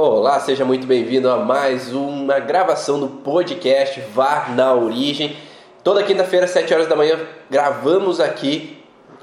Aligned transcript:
Olá, 0.00 0.38
seja 0.38 0.64
muito 0.64 0.86
bem-vindo 0.86 1.28
a 1.28 1.38
mais 1.38 1.92
uma 1.92 2.38
gravação 2.38 3.00
do 3.00 3.08
podcast 3.08 4.00
Vá 4.14 4.46
na 4.54 4.72
Origem. 4.72 5.36
Toda 5.82 6.04
quinta-feira, 6.04 6.44
às 6.44 6.52
7 6.52 6.72
horas 6.72 6.86
da 6.86 6.94
manhã, 6.94 7.18
gravamos 7.50 8.20
aqui 8.20 8.78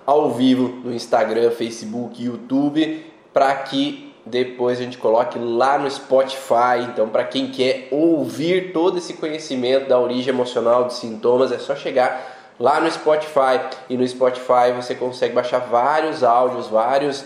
ao 0.05 0.31
vivo 0.31 0.67
no 0.83 0.93
Instagram, 0.93 1.49
Facebook, 1.51 2.21
YouTube, 2.21 3.05
para 3.33 3.55
que 3.55 4.13
depois 4.25 4.77
a 4.77 4.83
gente 4.83 4.97
coloque 4.97 5.39
lá 5.39 5.77
no 5.77 5.89
Spotify. 5.89 6.81
Então, 6.89 7.07
para 7.07 7.23
quem 7.23 7.49
quer 7.49 7.87
ouvir 7.89 8.73
todo 8.73 8.97
esse 8.97 9.13
conhecimento 9.13 9.87
da 9.87 9.97
origem 9.97 10.33
emocional 10.33 10.83
dos 10.83 10.97
sintomas, 10.97 11.53
é 11.53 11.57
só 11.57 11.73
chegar 11.73 12.53
lá 12.59 12.81
no 12.81 12.91
Spotify. 12.91 13.61
E 13.89 13.95
no 13.95 14.05
Spotify 14.05 14.73
você 14.75 14.93
consegue 14.93 15.33
baixar 15.33 15.59
vários 15.59 16.21
áudios, 16.21 16.67
vários 16.67 17.23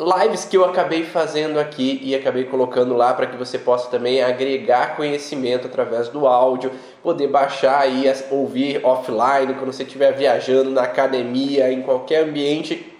lives 0.00 0.44
que 0.44 0.56
eu 0.56 0.64
acabei 0.64 1.04
fazendo 1.04 1.60
aqui 1.60 2.00
e 2.02 2.14
acabei 2.14 2.44
colocando 2.44 2.96
lá 2.96 3.12
para 3.12 3.26
que 3.26 3.36
você 3.36 3.58
possa 3.58 3.90
também 3.90 4.22
agregar 4.22 4.96
conhecimento 4.96 5.66
através 5.66 6.08
do 6.08 6.26
áudio, 6.26 6.72
poder 7.02 7.28
baixar 7.28 7.86
e 7.88 8.04
ouvir 8.30 8.84
offline 8.84 9.54
quando 9.54 9.72
você 9.72 9.82
estiver 9.82 10.12
viajando 10.12 10.70
na 10.70 10.82
academia, 10.82 11.70
em 11.70 11.82
qualquer 11.82 12.24
ambiente 12.24 12.90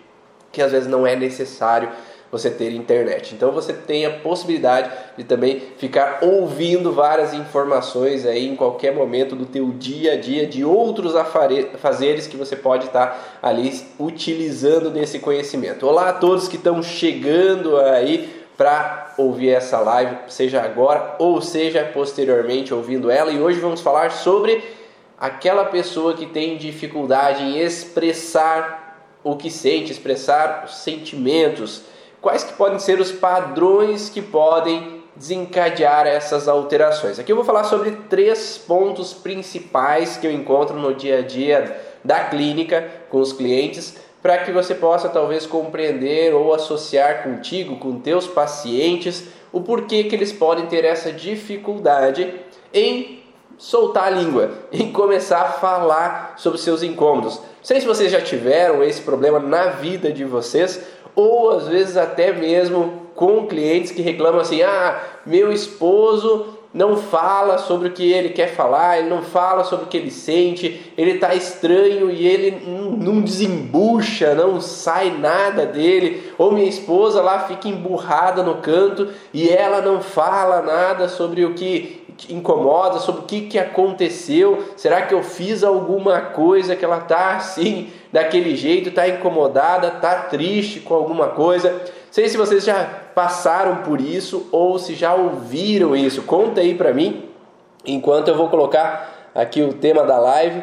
que 0.52 0.60
às 0.60 0.72
vezes 0.72 0.88
não 0.88 1.06
é 1.06 1.16
necessário 1.16 1.90
você 2.30 2.50
ter 2.50 2.72
internet. 2.72 3.34
Então 3.34 3.50
você 3.50 3.72
tem 3.72 4.06
a 4.06 4.10
possibilidade 4.10 4.90
de 5.16 5.24
também 5.24 5.60
ficar 5.78 6.20
ouvindo 6.22 6.92
várias 6.92 7.34
informações 7.34 8.24
aí 8.24 8.46
em 8.46 8.54
qualquer 8.54 8.94
momento 8.94 9.34
do 9.34 9.46
teu 9.46 9.70
dia 9.70 10.12
a 10.12 10.16
dia 10.16 10.46
de 10.46 10.64
outros 10.64 11.16
afazeres 11.16 12.26
que 12.26 12.36
você 12.36 12.54
pode 12.54 12.86
estar 12.86 13.38
ali 13.42 13.84
utilizando 13.98 14.90
desse 14.90 15.18
conhecimento. 15.18 15.86
Olá 15.86 16.10
a 16.10 16.12
todos 16.12 16.46
que 16.46 16.56
estão 16.56 16.82
chegando 16.82 17.76
aí 17.78 18.40
para 18.56 19.14
ouvir 19.16 19.50
essa 19.50 19.80
live, 19.80 20.16
seja 20.28 20.60
agora 20.60 21.16
ou 21.18 21.40
seja 21.40 21.82
posteriormente 21.82 22.72
ouvindo 22.72 23.10
ela. 23.10 23.32
E 23.32 23.40
hoje 23.40 23.58
vamos 23.58 23.80
falar 23.80 24.12
sobre 24.12 24.62
aquela 25.18 25.64
pessoa 25.64 26.14
que 26.14 26.26
tem 26.26 26.58
dificuldade 26.58 27.42
em 27.42 27.58
expressar 27.58 29.08
o 29.24 29.36
que 29.36 29.50
sente, 29.50 29.90
expressar 29.90 30.64
os 30.66 30.76
sentimentos 30.76 31.82
quais 32.20 32.44
que 32.44 32.52
podem 32.52 32.78
ser 32.78 33.00
os 33.00 33.12
padrões 33.12 34.08
que 34.08 34.20
podem 34.22 35.00
desencadear 35.16 36.06
essas 36.06 36.48
alterações. 36.48 37.18
Aqui 37.18 37.30
eu 37.30 37.36
vou 37.36 37.44
falar 37.44 37.64
sobre 37.64 37.90
três 38.08 38.56
pontos 38.56 39.12
principais 39.12 40.16
que 40.16 40.26
eu 40.26 40.32
encontro 40.32 40.76
no 40.76 40.94
dia 40.94 41.18
a 41.18 41.22
dia 41.22 41.78
da 42.04 42.24
clínica 42.24 42.88
com 43.10 43.18
os 43.18 43.32
clientes 43.32 43.96
para 44.22 44.38
que 44.38 44.52
você 44.52 44.74
possa 44.74 45.08
talvez 45.08 45.46
compreender 45.46 46.34
ou 46.34 46.52
associar 46.52 47.22
contigo, 47.22 47.76
com 47.76 48.00
teus 48.00 48.26
pacientes, 48.26 49.24
o 49.52 49.60
porquê 49.60 50.04
que 50.04 50.14
eles 50.14 50.32
podem 50.32 50.66
ter 50.66 50.84
essa 50.84 51.10
dificuldade 51.10 52.34
em 52.72 53.22
soltar 53.56 54.04
a 54.04 54.10
língua, 54.10 54.50
em 54.72 54.92
começar 54.92 55.42
a 55.42 55.52
falar 55.52 56.34
sobre 56.36 56.58
seus 56.58 56.82
incômodos. 56.82 57.36
Não 57.36 57.64
sei 57.64 57.80
se 57.80 57.86
vocês 57.86 58.10
já 58.10 58.20
tiveram 58.20 58.82
esse 58.82 59.02
problema 59.02 59.38
na 59.38 59.66
vida 59.66 60.10
de 60.12 60.24
vocês, 60.24 60.80
ou 61.20 61.50
às 61.50 61.68
vezes 61.68 61.96
até 61.96 62.32
mesmo 62.32 63.08
com 63.14 63.46
clientes 63.46 63.92
que 63.92 64.02
reclamam 64.02 64.40
assim: 64.40 64.62
ah, 64.62 65.00
meu 65.26 65.52
esposo 65.52 66.58
não 66.72 66.96
fala 66.96 67.58
sobre 67.58 67.88
o 67.88 67.92
que 67.92 68.12
ele 68.12 68.28
quer 68.28 68.54
falar, 68.54 68.98
ele 68.98 69.10
não 69.10 69.22
fala 69.22 69.64
sobre 69.64 69.86
o 69.86 69.88
que 69.88 69.96
ele 69.96 70.10
sente, 70.10 70.92
ele 70.96 71.12
está 71.12 71.34
estranho 71.34 72.10
e 72.10 72.26
ele 72.26 72.62
não 72.96 73.20
desembucha, 73.20 74.34
não 74.34 74.60
sai 74.60 75.10
nada 75.10 75.66
dele, 75.66 76.32
ou 76.38 76.52
minha 76.52 76.68
esposa 76.68 77.20
lá 77.20 77.40
fica 77.40 77.68
emburrada 77.68 78.42
no 78.44 78.56
canto 78.58 79.08
e 79.34 79.48
ela 79.48 79.80
não 79.80 80.00
fala 80.00 80.62
nada 80.62 81.08
sobre 81.08 81.44
o 81.44 81.54
que 81.54 81.99
incomoda, 82.28 82.98
sobre 82.98 83.22
o 83.22 83.24
que, 83.24 83.42
que 83.42 83.58
aconteceu, 83.58 84.64
será 84.76 85.02
que 85.02 85.14
eu 85.14 85.22
fiz 85.22 85.62
alguma 85.64 86.20
coisa 86.20 86.76
que 86.76 86.84
ela 86.84 86.98
está 86.98 87.36
assim, 87.36 87.90
daquele 88.12 88.56
jeito, 88.56 88.88
está 88.88 89.08
incomodada, 89.08 89.88
está 89.88 90.14
triste 90.22 90.80
com 90.80 90.94
alguma 90.94 91.28
coisa. 91.28 91.82
Sei 92.10 92.28
se 92.28 92.36
vocês 92.36 92.64
já 92.64 92.84
passaram 93.14 93.76
por 93.82 94.00
isso 94.00 94.48
ou 94.50 94.78
se 94.78 94.94
já 94.94 95.14
ouviram 95.14 95.94
isso. 95.94 96.22
Conta 96.22 96.60
aí 96.60 96.74
para 96.74 96.92
mim, 96.92 97.24
enquanto 97.86 98.28
eu 98.28 98.36
vou 98.36 98.48
colocar 98.48 99.30
aqui 99.34 99.62
o 99.62 99.74
tema 99.74 100.02
da 100.02 100.18
live 100.18 100.62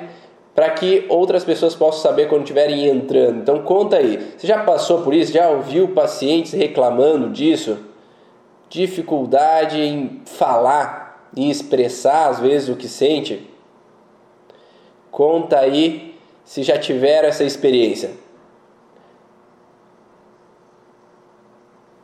para 0.53 0.71
que 0.71 1.05
outras 1.07 1.43
pessoas 1.43 1.75
possam 1.75 2.01
saber 2.01 2.27
quando 2.27 2.41
estiverem 2.41 2.87
entrando. 2.87 3.41
Então 3.41 3.59
conta 3.59 3.97
aí, 3.97 4.33
você 4.35 4.47
já 4.47 4.63
passou 4.63 5.03
por 5.03 5.13
isso? 5.13 5.31
Já 5.31 5.49
ouviu 5.49 5.89
pacientes 5.89 6.51
reclamando 6.51 7.29
disso? 7.29 7.77
Dificuldade 8.67 9.79
em 9.79 10.21
falar 10.25 11.06
em 11.35 11.49
expressar 11.49 12.29
às 12.29 12.39
vezes 12.39 12.69
o 12.69 12.75
que 12.75 12.87
sente? 12.87 13.49
Conta 15.11 15.59
aí 15.59 16.17
se 16.43 16.63
já 16.63 16.77
tiveram 16.77 17.27
essa 17.27 17.43
experiência. 17.43 18.11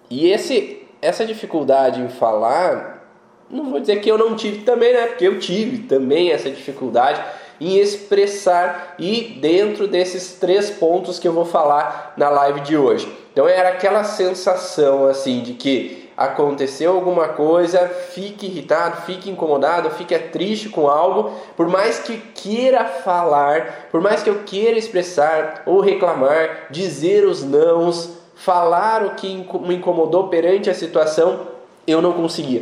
E 0.09 0.29
esse, 0.29 0.85
essa 1.01 1.25
dificuldade 1.25 2.01
em 2.01 2.09
falar, 2.09 3.09
não 3.49 3.69
vou 3.69 3.79
dizer 3.79 4.01
que 4.01 4.09
eu 4.09 4.17
não 4.17 4.35
tive 4.35 4.59
também, 4.63 4.93
né? 4.93 5.07
Porque 5.07 5.27
eu 5.27 5.39
tive 5.39 5.79
também 5.87 6.31
essa 6.31 6.49
dificuldade 6.49 7.23
em 7.59 7.77
expressar 7.77 8.95
e 8.99 9.39
dentro 9.39 9.87
desses 9.87 10.33
três 10.33 10.69
pontos 10.69 11.19
que 11.19 11.27
eu 11.27 11.33
vou 11.33 11.45
falar 11.45 12.13
na 12.17 12.29
live 12.29 12.61
de 12.61 12.75
hoje. 12.77 13.11
Então 13.31 13.47
era 13.47 13.69
aquela 13.69 14.03
sensação 14.03 15.07
assim 15.07 15.41
de 15.41 15.53
que 15.53 16.02
aconteceu 16.15 16.93
alguma 16.93 17.29
coisa, 17.29 17.87
fique 17.87 18.45
irritado, 18.45 19.01
fique 19.01 19.29
incomodado, 19.29 19.89
fique 19.91 20.17
triste 20.17 20.69
com 20.69 20.87
algo, 20.87 21.31
por 21.55 21.67
mais 21.67 21.99
que 21.99 22.17
queira 22.17 22.85
falar, 22.85 23.87
por 23.91 24.01
mais 24.01 24.21
que 24.21 24.29
eu 24.29 24.43
queira 24.45 24.77
expressar 24.77 25.63
ou 25.65 25.79
reclamar, 25.79 26.67
dizer 26.69 27.25
os 27.25 27.43
nãos, 27.43 28.11
falar 28.35 29.03
o 29.05 29.15
que 29.15 29.27
me 29.61 29.75
incomodou 29.75 30.27
perante 30.27 30.69
a 30.69 30.73
situação, 30.73 31.47
eu 31.87 32.01
não 32.01 32.13
conseguia. 32.13 32.61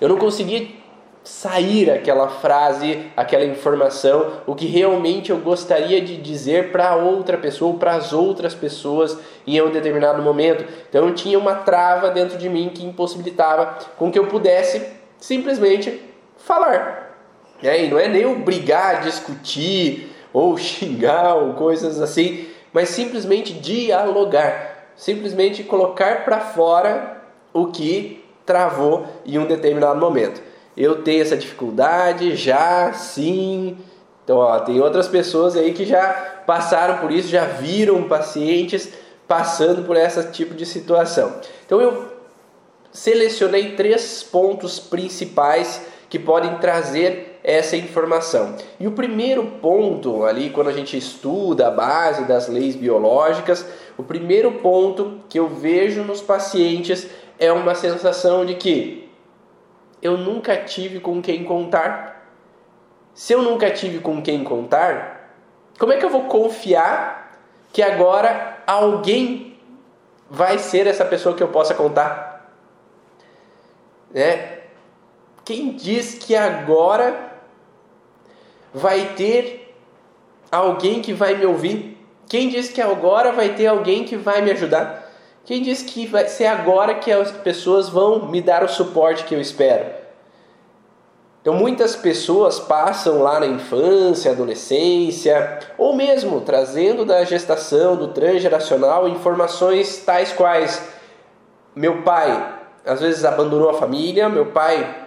Eu 0.00 0.08
não 0.08 0.16
conseguia 0.16 0.77
sair 1.28 1.90
aquela 1.90 2.26
frase, 2.26 3.12
aquela 3.14 3.44
informação, 3.44 4.40
o 4.46 4.54
que 4.54 4.66
realmente 4.66 5.30
eu 5.30 5.36
gostaria 5.36 6.00
de 6.00 6.16
dizer 6.16 6.72
para 6.72 6.96
outra 6.96 7.36
pessoa, 7.36 7.78
para 7.78 7.94
as 7.94 8.14
outras 8.14 8.54
pessoas 8.54 9.16
em 9.46 9.60
um 9.60 9.70
determinado 9.70 10.22
momento. 10.22 10.64
Então 10.88 11.06
eu 11.06 11.14
tinha 11.14 11.38
uma 11.38 11.54
trava 11.56 12.10
dentro 12.10 12.38
de 12.38 12.48
mim 12.48 12.70
que 12.74 12.84
impossibilitava 12.84 13.78
com 13.98 14.10
que 14.10 14.18
eu 14.18 14.26
pudesse 14.26 14.84
simplesmente 15.18 16.00
falar. 16.38 17.14
Aí 17.62 17.90
não 17.90 17.98
é 17.98 18.08
nem 18.08 18.24
obrigar, 18.24 19.02
discutir 19.02 20.10
ou 20.32 20.56
xingar 20.58 21.34
ou 21.34 21.52
coisas 21.52 22.00
assim, 22.00 22.48
mas 22.72 22.88
simplesmente 22.88 23.52
dialogar, 23.52 24.92
simplesmente 24.96 25.62
colocar 25.62 26.24
para 26.24 26.40
fora 26.40 27.22
o 27.52 27.66
que 27.66 28.24
travou 28.46 29.06
em 29.26 29.38
um 29.38 29.46
determinado 29.46 30.00
momento 30.00 30.48
eu 30.78 31.02
tenho 31.02 31.22
essa 31.22 31.36
dificuldade 31.36 32.36
já, 32.36 32.92
sim. 32.92 33.76
Então, 34.22 34.36
ó, 34.36 34.60
tem 34.60 34.80
outras 34.80 35.08
pessoas 35.08 35.56
aí 35.56 35.72
que 35.72 35.84
já 35.84 36.44
passaram 36.46 36.98
por 36.98 37.10
isso, 37.10 37.26
já 37.26 37.44
viram 37.44 38.04
pacientes 38.04 38.88
passando 39.26 39.82
por 39.82 39.96
esse 39.96 40.22
tipo 40.30 40.54
de 40.54 40.64
situação. 40.64 41.34
Então, 41.66 41.80
eu 41.80 42.12
selecionei 42.92 43.74
três 43.74 44.22
pontos 44.22 44.78
principais 44.78 45.82
que 46.08 46.18
podem 46.18 46.58
trazer 46.58 47.40
essa 47.42 47.76
informação. 47.76 48.54
E 48.78 48.86
o 48.86 48.92
primeiro 48.92 49.44
ponto 49.60 50.24
ali, 50.24 50.50
quando 50.50 50.68
a 50.68 50.72
gente 50.72 50.96
estuda 50.96 51.66
a 51.66 51.70
base 51.70 52.24
das 52.24 52.46
leis 52.48 52.76
biológicas, 52.76 53.66
o 53.96 54.04
primeiro 54.04 54.52
ponto 54.52 55.20
que 55.28 55.40
eu 55.40 55.48
vejo 55.48 56.02
nos 56.04 56.20
pacientes 56.20 57.08
é 57.36 57.50
uma 57.52 57.74
sensação 57.74 58.46
de 58.46 58.54
que 58.54 59.07
eu 60.00 60.16
nunca 60.16 60.56
tive 60.56 61.00
com 61.00 61.20
quem 61.20 61.44
contar. 61.44 62.30
Se 63.14 63.32
eu 63.32 63.42
nunca 63.42 63.70
tive 63.70 63.98
com 63.98 64.22
quem 64.22 64.44
contar, 64.44 65.34
como 65.78 65.92
é 65.92 65.96
que 65.96 66.04
eu 66.04 66.10
vou 66.10 66.24
confiar 66.24 67.38
que 67.72 67.82
agora 67.82 68.58
alguém 68.66 69.58
vai 70.30 70.58
ser 70.58 70.86
essa 70.86 71.04
pessoa 71.04 71.34
que 71.34 71.42
eu 71.42 71.48
possa 71.48 71.74
contar? 71.74 72.52
Né? 74.10 74.58
Quem 75.44 75.72
diz 75.72 76.14
que 76.14 76.36
agora 76.36 77.32
vai 78.72 79.14
ter 79.14 79.74
alguém 80.50 81.00
que 81.00 81.12
vai 81.12 81.34
me 81.34 81.46
ouvir? 81.46 81.98
Quem 82.28 82.48
diz 82.48 82.68
que 82.70 82.80
agora 82.80 83.32
vai 83.32 83.54
ter 83.54 83.66
alguém 83.66 84.04
que 84.04 84.16
vai 84.16 84.42
me 84.42 84.50
ajudar? 84.50 85.07
Quem 85.48 85.62
diz 85.62 85.80
que 85.80 86.06
vai 86.06 86.28
ser 86.28 86.44
agora 86.44 86.96
que 86.96 87.10
as 87.10 87.30
pessoas 87.30 87.88
vão 87.88 88.26
me 88.26 88.42
dar 88.42 88.62
o 88.62 88.68
suporte 88.68 89.24
que 89.24 89.34
eu 89.34 89.40
espero? 89.40 89.86
Então 91.40 91.54
muitas 91.54 91.96
pessoas 91.96 92.60
passam 92.60 93.22
lá 93.22 93.40
na 93.40 93.46
infância, 93.46 94.30
adolescência, 94.30 95.58
ou 95.78 95.96
mesmo 95.96 96.42
trazendo 96.42 97.02
da 97.02 97.24
gestação, 97.24 97.96
do 97.96 98.08
transgeracional, 98.08 99.08
informações 99.08 100.02
tais 100.04 100.34
quais 100.34 100.86
meu 101.74 102.02
pai 102.02 102.56
às 102.84 103.00
vezes 103.00 103.24
abandonou 103.24 103.70
a 103.70 103.78
família, 103.78 104.28
meu 104.28 104.52
pai 104.52 105.06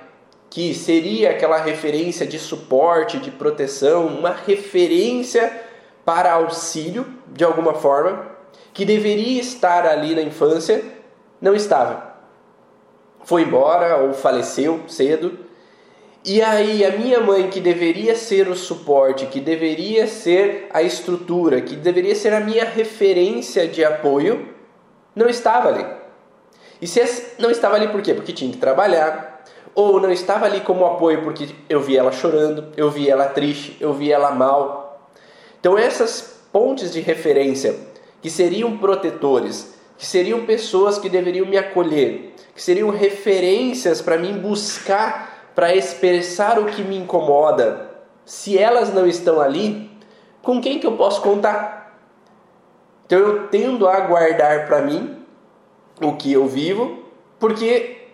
que 0.50 0.74
seria 0.74 1.30
aquela 1.30 1.58
referência 1.58 2.26
de 2.26 2.40
suporte, 2.40 3.20
de 3.20 3.30
proteção, 3.30 4.08
uma 4.08 4.32
referência 4.32 5.56
para 6.04 6.34
auxílio 6.34 7.06
de 7.28 7.44
alguma 7.44 7.76
forma, 7.76 8.31
que 8.74 8.86
deveria 8.86 9.42
estar 9.42 9.86
ali 9.86 10.16
na 10.16 10.22
infância, 10.22 10.84
não 11.42 11.56
estava. 11.56 12.12
Foi 13.24 13.44
embora 13.44 13.98
ou 13.98 14.14
faleceu 14.14 14.82
cedo. 14.88 15.38
E 16.24 16.42
aí 16.42 16.86
a 16.86 16.92
minha 16.92 17.20
mãe, 17.20 17.50
que 17.50 17.60
deveria 17.60 18.16
ser 18.16 18.48
o 18.48 18.56
suporte, 18.56 19.26
que 19.26 19.40
deveria 19.40 20.06
ser 20.08 20.68
a 20.72 20.82
estrutura, 20.84 21.62
que 21.62 21.76
deveria 21.76 22.16
ser 22.16 22.34
a 22.34 22.40
minha 22.40 22.64
referência 22.64 23.68
de 23.68 23.84
apoio, 23.84 24.48
não 25.16 25.28
estava 25.28 25.70
ali. 25.70 25.86
E 26.82 26.88
se 26.88 27.02
não 27.40 27.50
estava 27.50 27.76
ali 27.76 27.88
por 27.88 28.02
quê? 28.02 28.14
Porque 28.14 28.34
tinha 28.34 28.52
que 28.52 28.58
trabalhar, 28.58 29.44
ou 29.74 30.00
não 30.00 30.12
estava 30.12 30.46
ali 30.46 30.62
como 30.62 30.86
apoio 30.86 31.24
porque 31.24 31.50
eu 31.70 31.82
vi 31.82 31.98
ela 31.98 32.12
chorando, 32.12 32.72
eu 32.76 32.90
vi 32.90 33.10
ela 33.10 33.28
triste, 33.28 33.78
eu 33.80 33.94
vi 33.94 34.12
ela 34.12 34.32
mal. 34.32 35.10
Então 35.60 35.78
essas 35.78 36.40
pontes 36.52 36.92
de 36.92 37.00
referência 37.00 37.76
que 38.22 38.30
seriam 38.30 38.78
protetores, 38.78 39.74
que 39.98 40.06
seriam 40.06 40.46
pessoas 40.46 40.98
que 40.98 41.10
deveriam 41.10 41.46
me 41.46 41.58
acolher, 41.58 42.34
que 42.56 42.62
seriam 42.62 42.90
referências 42.90 44.02
para 44.02 44.18
mim 44.18 44.34
buscar 44.38 45.32
para 45.56 45.76
expressar 45.76 46.60
o 46.60 46.66
que 46.66 46.82
me 46.82 46.98
incomoda. 46.98 47.92
Se 48.26 48.58
elas 48.58 48.94
não 48.94 49.06
estão 49.06 49.42
ali, 49.42 49.90
com 50.42 50.62
quem 50.62 50.80
que 50.80 50.88
eu 50.88 50.94
posso 50.94 51.22
contar? 51.22 52.00
Então 53.06 53.20
eu 53.20 53.48
tendo 53.48 53.88
a 53.88 54.00
guardar 54.00 54.66
para 54.68 54.82
mim 54.82 55.18
o 56.02 56.14
que 56.14 56.32
eu 56.32 56.48
vivo, 56.48 57.04
porque 57.40 58.08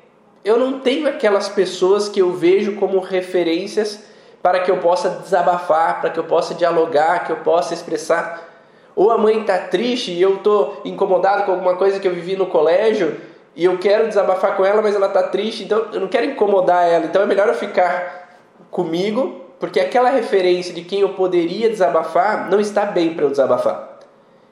eu 0.44 0.58
não 0.58 0.80
tenho 0.80 1.08
aquelas 1.08 1.50
pessoas 1.50 2.10
que 2.10 2.22
eu 2.22 2.34
vejo 2.34 2.76
como 2.76 3.00
referências 3.00 4.06
para 4.42 4.62
que 4.62 4.72
eu 4.72 4.78
possa 4.78 5.10
desabafar, 5.10 6.02
para 6.02 6.10
que 6.10 6.20
eu 6.20 6.24
possa 6.24 6.54
dialogar, 6.54 7.26
que 7.26 7.32
eu 7.32 7.38
possa 7.38 7.74
expressar. 7.74 8.57
Ou 8.98 9.12
a 9.12 9.18
mãe 9.18 9.42
está 9.42 9.60
triste 9.60 10.12
e 10.12 10.20
eu 10.20 10.38
estou 10.38 10.82
incomodado 10.84 11.44
com 11.44 11.52
alguma 11.52 11.76
coisa 11.76 12.00
que 12.00 12.08
eu 12.08 12.16
vivi 12.16 12.36
no 12.36 12.48
colégio 12.48 13.16
e 13.56 13.64
eu 13.64 13.78
quero 13.78 14.08
desabafar 14.08 14.58
com 14.58 14.66
ela, 14.66 14.82
mas 14.82 14.96
ela 14.96 15.06
está 15.06 15.22
triste, 15.22 15.66
então 15.66 15.90
eu 15.94 16.00
não 16.00 16.08
quero 16.08 16.26
incomodar 16.26 16.84
ela. 16.88 17.06
Então 17.06 17.22
é 17.22 17.26
melhor 17.28 17.48
eu 17.48 17.54
ficar 17.54 18.40
comigo, 18.72 19.40
porque 19.60 19.80
aquela 19.80 20.10
referência 20.10 20.74
de 20.74 20.82
quem 20.82 21.02
eu 21.02 21.10
poderia 21.10 21.70
desabafar 21.70 22.50
não 22.50 22.60
está 22.60 22.86
bem 22.86 23.14
para 23.14 23.26
eu 23.26 23.30
desabafar. 23.30 24.00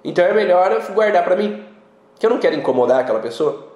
Então 0.03 0.23
é 0.23 0.31
melhor 0.31 0.71
eu 0.71 0.93
guardar 0.93 1.23
para 1.23 1.35
mim, 1.35 1.65
que 2.19 2.23
eu 2.27 2.29
não 2.29 2.37
quero 2.37 2.55
incomodar 2.55 2.99
aquela 2.99 3.21
pessoa. 3.21 3.69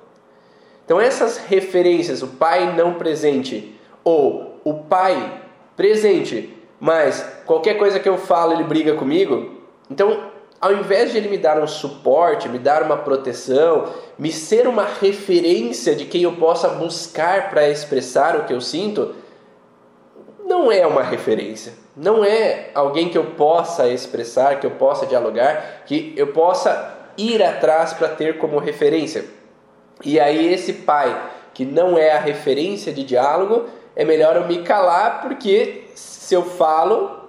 Então 0.86 1.02
essas 1.02 1.40
referências, 1.40 2.22
o 2.22 2.28
pai 2.28 2.76
não 2.76 2.94
presente 2.94 3.76
ou 4.04 4.62
o 4.64 4.76
pai 4.76 5.42
presente, 5.76 6.56
mas 6.80 7.28
qualquer 7.48 7.76
coisa 7.76 8.00
que 8.00 8.08
eu 8.08 8.20
falo 8.20 8.54
ele 8.54 8.66
briga 8.66 8.94
comigo, 8.94 9.64
então 9.90 10.38
ao 10.60 10.74
invés 10.74 11.12
de 11.12 11.18
ele 11.18 11.30
me 11.30 11.38
dar 11.38 11.60
um 11.60 11.68
suporte, 11.68 12.50
me 12.50 12.60
dar 12.60 12.84
uma 12.84 12.98
proteção, 12.98 13.94
me 14.18 14.32
ser 14.32 14.68
uma 14.68 14.86
referência 14.86 15.96
de 15.96 16.06
quem 16.06 16.24
eu 16.24 16.34
possa 16.34 16.70
buscar 16.70 17.50
para 17.50 17.70
expressar 17.70 18.36
o 18.36 18.44
que 18.44 18.54
eu 18.54 18.60
sinto, 18.60 19.16
não 20.46 20.72
é 20.72 20.86
uma 20.86 21.04
referência. 21.04 21.74
Não 21.96 22.24
é 22.24 22.72
alguém 22.74 23.10
que 23.10 23.18
eu 23.18 23.32
possa 23.32 23.88
expressar, 23.88 24.60
que 24.60 24.66
eu 24.66 24.72
possa 24.72 25.06
dialogar, 25.06 25.84
que 25.86 26.14
eu 26.18 26.28
possa 26.28 26.98
ir 27.18 27.44
atrás 27.44 27.94
para 27.94 28.10
ter 28.10 28.38
como 28.38 28.58
referência. 28.58 29.26
E 30.04 30.20
aí 30.20 30.54
esse 30.54 30.74
pai 30.74 31.16
que 31.54 31.66
não 31.66 31.98
é 31.98 32.12
a 32.12 32.20
referência 32.20 32.94
de 32.94 33.04
diálogo, 33.04 33.66
é 33.94 34.06
melhor 34.06 34.38
eu 34.38 34.48
me 34.48 34.64
calar 34.64 35.22
porque 35.22 35.84
se 35.94 36.34
eu 36.34 36.44
falo, 36.44 37.28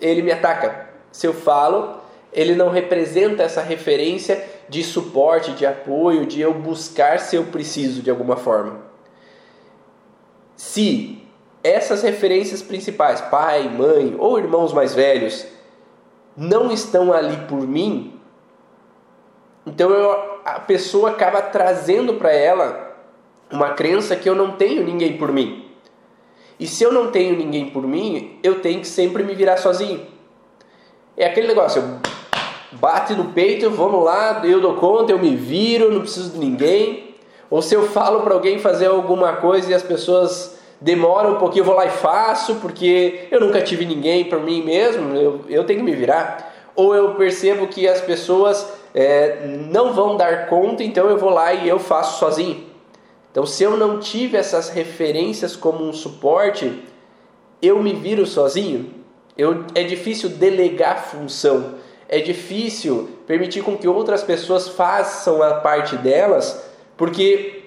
ele 0.00 0.22
me 0.22 0.32
ataca. 0.32 0.88
Se 1.12 1.26
eu 1.26 1.34
falo, 1.34 2.00
ele 2.34 2.56
não 2.56 2.68
representa 2.68 3.44
essa 3.44 3.62
referência 3.62 4.44
de 4.68 4.82
suporte, 4.82 5.52
de 5.52 5.64
apoio, 5.64 6.26
de 6.26 6.40
eu 6.40 6.52
buscar 6.52 7.20
se 7.20 7.36
eu 7.36 7.44
preciso 7.44 8.02
de 8.02 8.10
alguma 8.10 8.36
forma. 8.36 8.82
Se 10.56 11.22
essas 11.62 12.02
referências 12.02 12.60
principais, 12.60 13.20
pai, 13.20 13.68
mãe 13.68 14.16
ou 14.18 14.38
irmãos 14.38 14.72
mais 14.72 14.94
velhos, 14.94 15.46
não 16.36 16.72
estão 16.72 17.12
ali 17.12 17.36
por 17.46 17.66
mim, 17.66 18.20
então 19.64 19.90
eu 19.90 20.34
a 20.44 20.60
pessoa 20.60 21.10
acaba 21.10 21.40
trazendo 21.40 22.14
para 22.14 22.30
ela 22.30 22.94
uma 23.50 23.70
crença 23.70 24.14
que 24.14 24.28
eu 24.28 24.34
não 24.34 24.52
tenho 24.52 24.84
ninguém 24.84 25.16
por 25.16 25.32
mim. 25.32 25.70
E 26.60 26.66
se 26.66 26.84
eu 26.84 26.92
não 26.92 27.10
tenho 27.10 27.36
ninguém 27.36 27.70
por 27.70 27.86
mim, 27.86 28.38
eu 28.42 28.60
tenho 28.60 28.80
que 28.80 28.86
sempre 28.86 29.22
me 29.22 29.34
virar 29.34 29.56
sozinho. 29.56 30.06
É 31.16 31.26
aquele 31.26 31.46
negócio, 31.46 31.80
eu 31.80 32.13
bate 32.80 33.14
no 33.14 33.26
peito, 33.26 33.70
vamos 33.70 34.04
lá, 34.04 34.42
eu 34.44 34.60
dou 34.60 34.74
conta, 34.74 35.12
eu 35.12 35.18
me 35.18 35.34
viro, 35.34 35.92
não 35.92 36.00
preciso 36.00 36.30
de 36.30 36.38
ninguém. 36.38 37.14
Ou 37.50 37.62
se 37.62 37.74
eu 37.74 37.86
falo 37.88 38.22
para 38.22 38.34
alguém 38.34 38.58
fazer 38.58 38.86
alguma 38.86 39.34
coisa 39.34 39.70
e 39.70 39.74
as 39.74 39.82
pessoas 39.82 40.58
demoram 40.80 41.34
um 41.34 41.38
pouquinho, 41.38 41.62
eu 41.62 41.66
vou 41.66 41.74
lá 41.74 41.86
e 41.86 41.90
faço, 41.90 42.56
porque 42.56 43.28
eu 43.30 43.40
nunca 43.40 43.60
tive 43.62 43.86
ninguém 43.86 44.24
por 44.24 44.40
mim 44.40 44.62
mesmo, 44.62 45.14
eu, 45.14 45.40
eu 45.48 45.64
tenho 45.64 45.80
que 45.80 45.84
me 45.84 45.94
virar. 45.94 46.52
Ou 46.76 46.94
eu 46.94 47.14
percebo 47.14 47.66
que 47.68 47.86
as 47.86 48.00
pessoas 48.00 48.66
é, 48.94 49.46
não 49.70 49.92
vão 49.92 50.16
dar 50.16 50.46
conta, 50.46 50.82
então 50.82 51.08
eu 51.08 51.16
vou 51.16 51.30
lá 51.30 51.52
e 51.54 51.68
eu 51.68 51.78
faço 51.78 52.18
sozinho. 52.18 52.64
Então, 53.30 53.44
se 53.44 53.64
eu 53.64 53.76
não 53.76 53.98
tive 53.98 54.36
essas 54.36 54.68
referências 54.68 55.56
como 55.56 55.84
um 55.84 55.92
suporte, 55.92 56.82
eu 57.60 57.82
me 57.82 57.92
viro 57.92 58.24
sozinho. 58.26 58.90
Eu, 59.36 59.64
é 59.74 59.82
difícil 59.82 60.28
delegar 60.28 61.04
função, 61.06 61.74
é 62.14 62.20
difícil 62.20 63.08
permitir 63.26 63.60
com 63.64 63.76
que 63.76 63.88
outras 63.88 64.22
pessoas 64.22 64.68
façam 64.68 65.42
a 65.42 65.54
parte 65.54 65.96
delas, 65.96 66.64
porque 66.96 67.64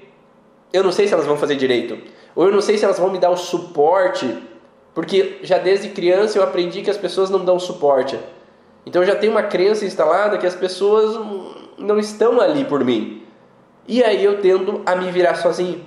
eu 0.72 0.82
não 0.82 0.92
sei 0.94 1.06
se 1.06 1.14
elas 1.14 1.26
vão 1.26 1.36
fazer 1.36 1.58
direito, 1.58 1.98
ou 2.34 2.46
eu 2.46 2.52
não 2.54 2.62
sei 2.62 2.78
se 2.78 2.86
elas 2.86 2.98
vão 2.98 3.12
me 3.12 3.20
dar 3.20 3.30
o 3.30 3.36
suporte, 3.36 4.38
porque 4.96 5.40
já 5.44 5.58
desde 5.58 5.90
criança 5.90 6.38
eu 6.38 6.44
aprendi 6.44 6.82
que 6.82 6.90
as 6.90 6.96
pessoas 6.96 7.30
não 7.30 7.44
dão 7.44 7.60
suporte. 7.60 8.18
Então 8.86 9.04
já 9.04 9.16
tenho 9.16 9.34
uma 9.34 9.44
crença 9.44 9.84
instalada 9.84 10.38
que 10.38 10.48
as 10.48 10.56
pessoas 10.56 11.20
não 11.78 12.00
estão 12.00 12.40
ali 12.40 12.64
por 12.64 12.86
mim. 12.86 13.24
E 13.86 14.02
aí 14.02 14.24
eu 14.24 14.40
tendo 14.40 14.82
a 14.86 14.96
me 14.96 15.12
virar 15.12 15.36
sozinho. 15.36 15.84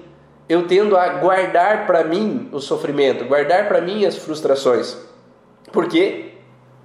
Eu 0.47 0.67
tendo 0.67 0.99
a 0.99 1.09
guardar 1.15 1.87
para 1.87 2.05
mim 2.05 2.51
o 2.53 2.61
sofrimento, 2.61 3.25
guardar 3.25 3.69
para 3.69 3.81
mim 3.81 4.05
as 4.05 4.19
frustrações. 4.19 4.99
Porque 5.73 6.33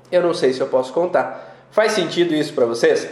eu 0.09 0.21
não 0.21 0.33
sei 0.33 0.53
se 0.53 0.61
eu 0.61 0.67
posso 0.67 0.93
contar. 0.93 1.44
Faz 1.75 1.91
sentido 1.91 2.33
isso 2.33 2.53
para 2.53 2.65
vocês? 2.65 3.05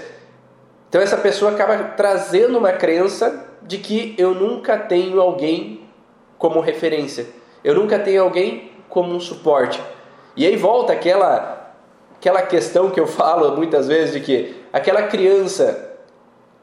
Então 0.88 1.02
essa 1.02 1.18
pessoa 1.18 1.52
acaba 1.52 1.78
trazendo 1.98 2.58
uma 2.58 2.72
crença 2.72 3.46
de 3.62 3.78
que 3.78 4.16
eu 4.18 4.34
nunca 4.34 4.78
tenho 4.78 5.20
alguém 5.20 5.82
como 6.38 6.62
referência. 6.62 7.28
Eu 7.62 7.76
nunca 7.76 8.00
tenho 8.00 8.24
alguém 8.24 8.72
como 8.88 9.14
um 9.14 9.20
suporte. 9.20 9.84
E 10.34 10.48
aí 10.48 10.56
volta 10.56 10.94
aquela 10.94 11.76
aquela 12.16 12.42
questão 12.42 12.90
que 12.90 12.98
eu 12.98 13.06
falo 13.06 13.54
muitas 13.54 13.90
vezes 13.90 14.14
de 14.14 14.22
que 14.22 14.56
aquela 14.72 15.08
criança, 15.08 15.98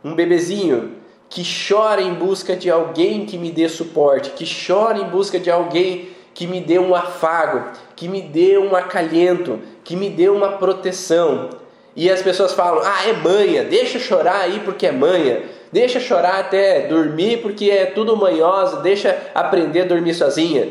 um 0.03 0.15
bebezinho 0.15 0.97
que 1.29 1.43
chora 1.45 2.01
em 2.01 2.15
busca 2.15 2.57
de 2.57 2.71
alguém 2.71 3.27
que 3.27 3.37
me 3.37 3.51
dê 3.51 3.69
suporte, 3.69 4.31
que 4.31 4.47
chora 4.47 4.97
em 4.97 5.11
busca 5.11 5.39
de 5.39 5.51
alguém 5.51 6.09
que 6.33 6.47
me 6.47 6.63
dê 6.63 6.79
um 6.79 6.95
afago, 6.95 7.73
que 7.95 8.09
me 8.09 8.23
dê 8.23 8.57
um 8.57 8.75
acalento, 8.75 9.59
que 9.85 9.95
me 9.95 10.09
dê 10.09 10.31
uma 10.31 10.53
proteção. 10.53 11.61
E 12.01 12.11
as 12.11 12.23
pessoas 12.23 12.55
falam: 12.55 12.83
"Ah, 12.83 13.07
é 13.07 13.13
manha, 13.13 13.63
deixa 13.63 13.99
chorar 13.99 14.41
aí 14.41 14.61
porque 14.61 14.87
é 14.87 14.93
manha". 14.93 15.43
Deixa 15.71 16.01
chorar 16.01 16.41
até 16.41 16.89
dormir 16.89 17.43
porque 17.43 17.71
é 17.71 17.85
tudo 17.85 18.17
manhosa, 18.17 18.81
deixa 18.81 19.17
aprender 19.35 19.83
a 19.83 19.85
dormir 19.85 20.15
sozinha. 20.15 20.69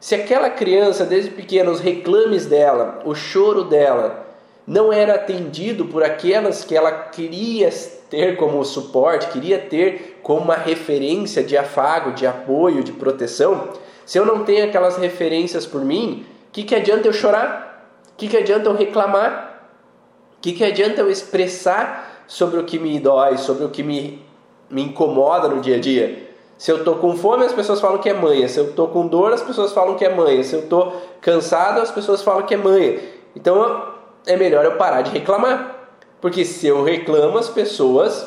Se 0.00 0.14
aquela 0.14 0.48
criança 0.48 1.04
desde 1.04 1.30
pequena 1.30 1.70
os 1.70 1.80
reclames 1.80 2.46
dela, 2.46 3.00
o 3.04 3.14
choro 3.14 3.64
dela, 3.64 4.26
não 4.66 4.90
era 4.90 5.16
atendido 5.16 5.84
por 5.84 6.02
aquelas 6.02 6.64
que 6.64 6.74
ela 6.74 6.90
queria 6.90 7.68
ter 8.08 8.36
como 8.36 8.64
suporte, 8.64 9.28
queria 9.28 9.58
ter 9.58 10.18
como 10.22 10.40
uma 10.40 10.56
referência 10.56 11.44
de 11.44 11.58
afago, 11.58 12.12
de 12.12 12.26
apoio, 12.26 12.82
de 12.82 12.92
proteção, 12.92 13.68
se 14.06 14.18
eu 14.18 14.24
não 14.24 14.44
tenho 14.44 14.64
aquelas 14.64 14.96
referências 14.96 15.66
por 15.66 15.84
mim, 15.84 16.24
o 16.48 16.52
que, 16.52 16.64
que 16.64 16.74
adianta 16.74 17.06
eu 17.06 17.12
chorar? 17.12 17.86
O 18.12 18.16
que, 18.16 18.26
que 18.26 18.36
adianta 18.38 18.68
eu 18.68 18.74
reclamar? 18.74 19.49
O 20.40 20.42
que, 20.42 20.54
que 20.54 20.64
adianta 20.64 21.02
eu 21.02 21.10
expressar 21.10 22.24
sobre 22.26 22.58
o 22.58 22.64
que 22.64 22.78
me 22.78 22.98
dói, 22.98 23.36
sobre 23.36 23.62
o 23.62 23.68
que 23.68 23.82
me, 23.82 24.24
me 24.70 24.80
incomoda 24.80 25.48
no 25.48 25.60
dia 25.60 25.76
a 25.76 25.78
dia? 25.78 26.30
Se 26.56 26.72
eu 26.72 26.78
estou 26.78 26.94
com 26.94 27.14
fome, 27.14 27.44
as 27.44 27.52
pessoas 27.52 27.78
falam 27.78 27.98
que 27.98 28.08
é 28.08 28.14
manha. 28.14 28.48
Se 28.48 28.58
eu 28.58 28.70
estou 28.70 28.88
com 28.88 29.06
dor, 29.06 29.34
as 29.34 29.42
pessoas 29.42 29.70
falam 29.74 29.96
que 29.96 30.04
é 30.04 30.14
manha. 30.14 30.42
Se 30.42 30.54
eu 30.54 30.60
estou 30.60 30.96
cansado, 31.20 31.82
as 31.82 31.90
pessoas 31.90 32.22
falam 32.22 32.44
que 32.44 32.54
é 32.54 32.56
manha. 32.56 33.00
Então, 33.36 33.84
é 34.26 34.34
melhor 34.34 34.64
eu 34.64 34.78
parar 34.78 35.02
de 35.02 35.10
reclamar. 35.10 35.76
Porque 36.22 36.42
se 36.42 36.66
eu 36.66 36.82
reclamo, 36.82 37.36
as 37.36 37.50
pessoas 37.50 38.26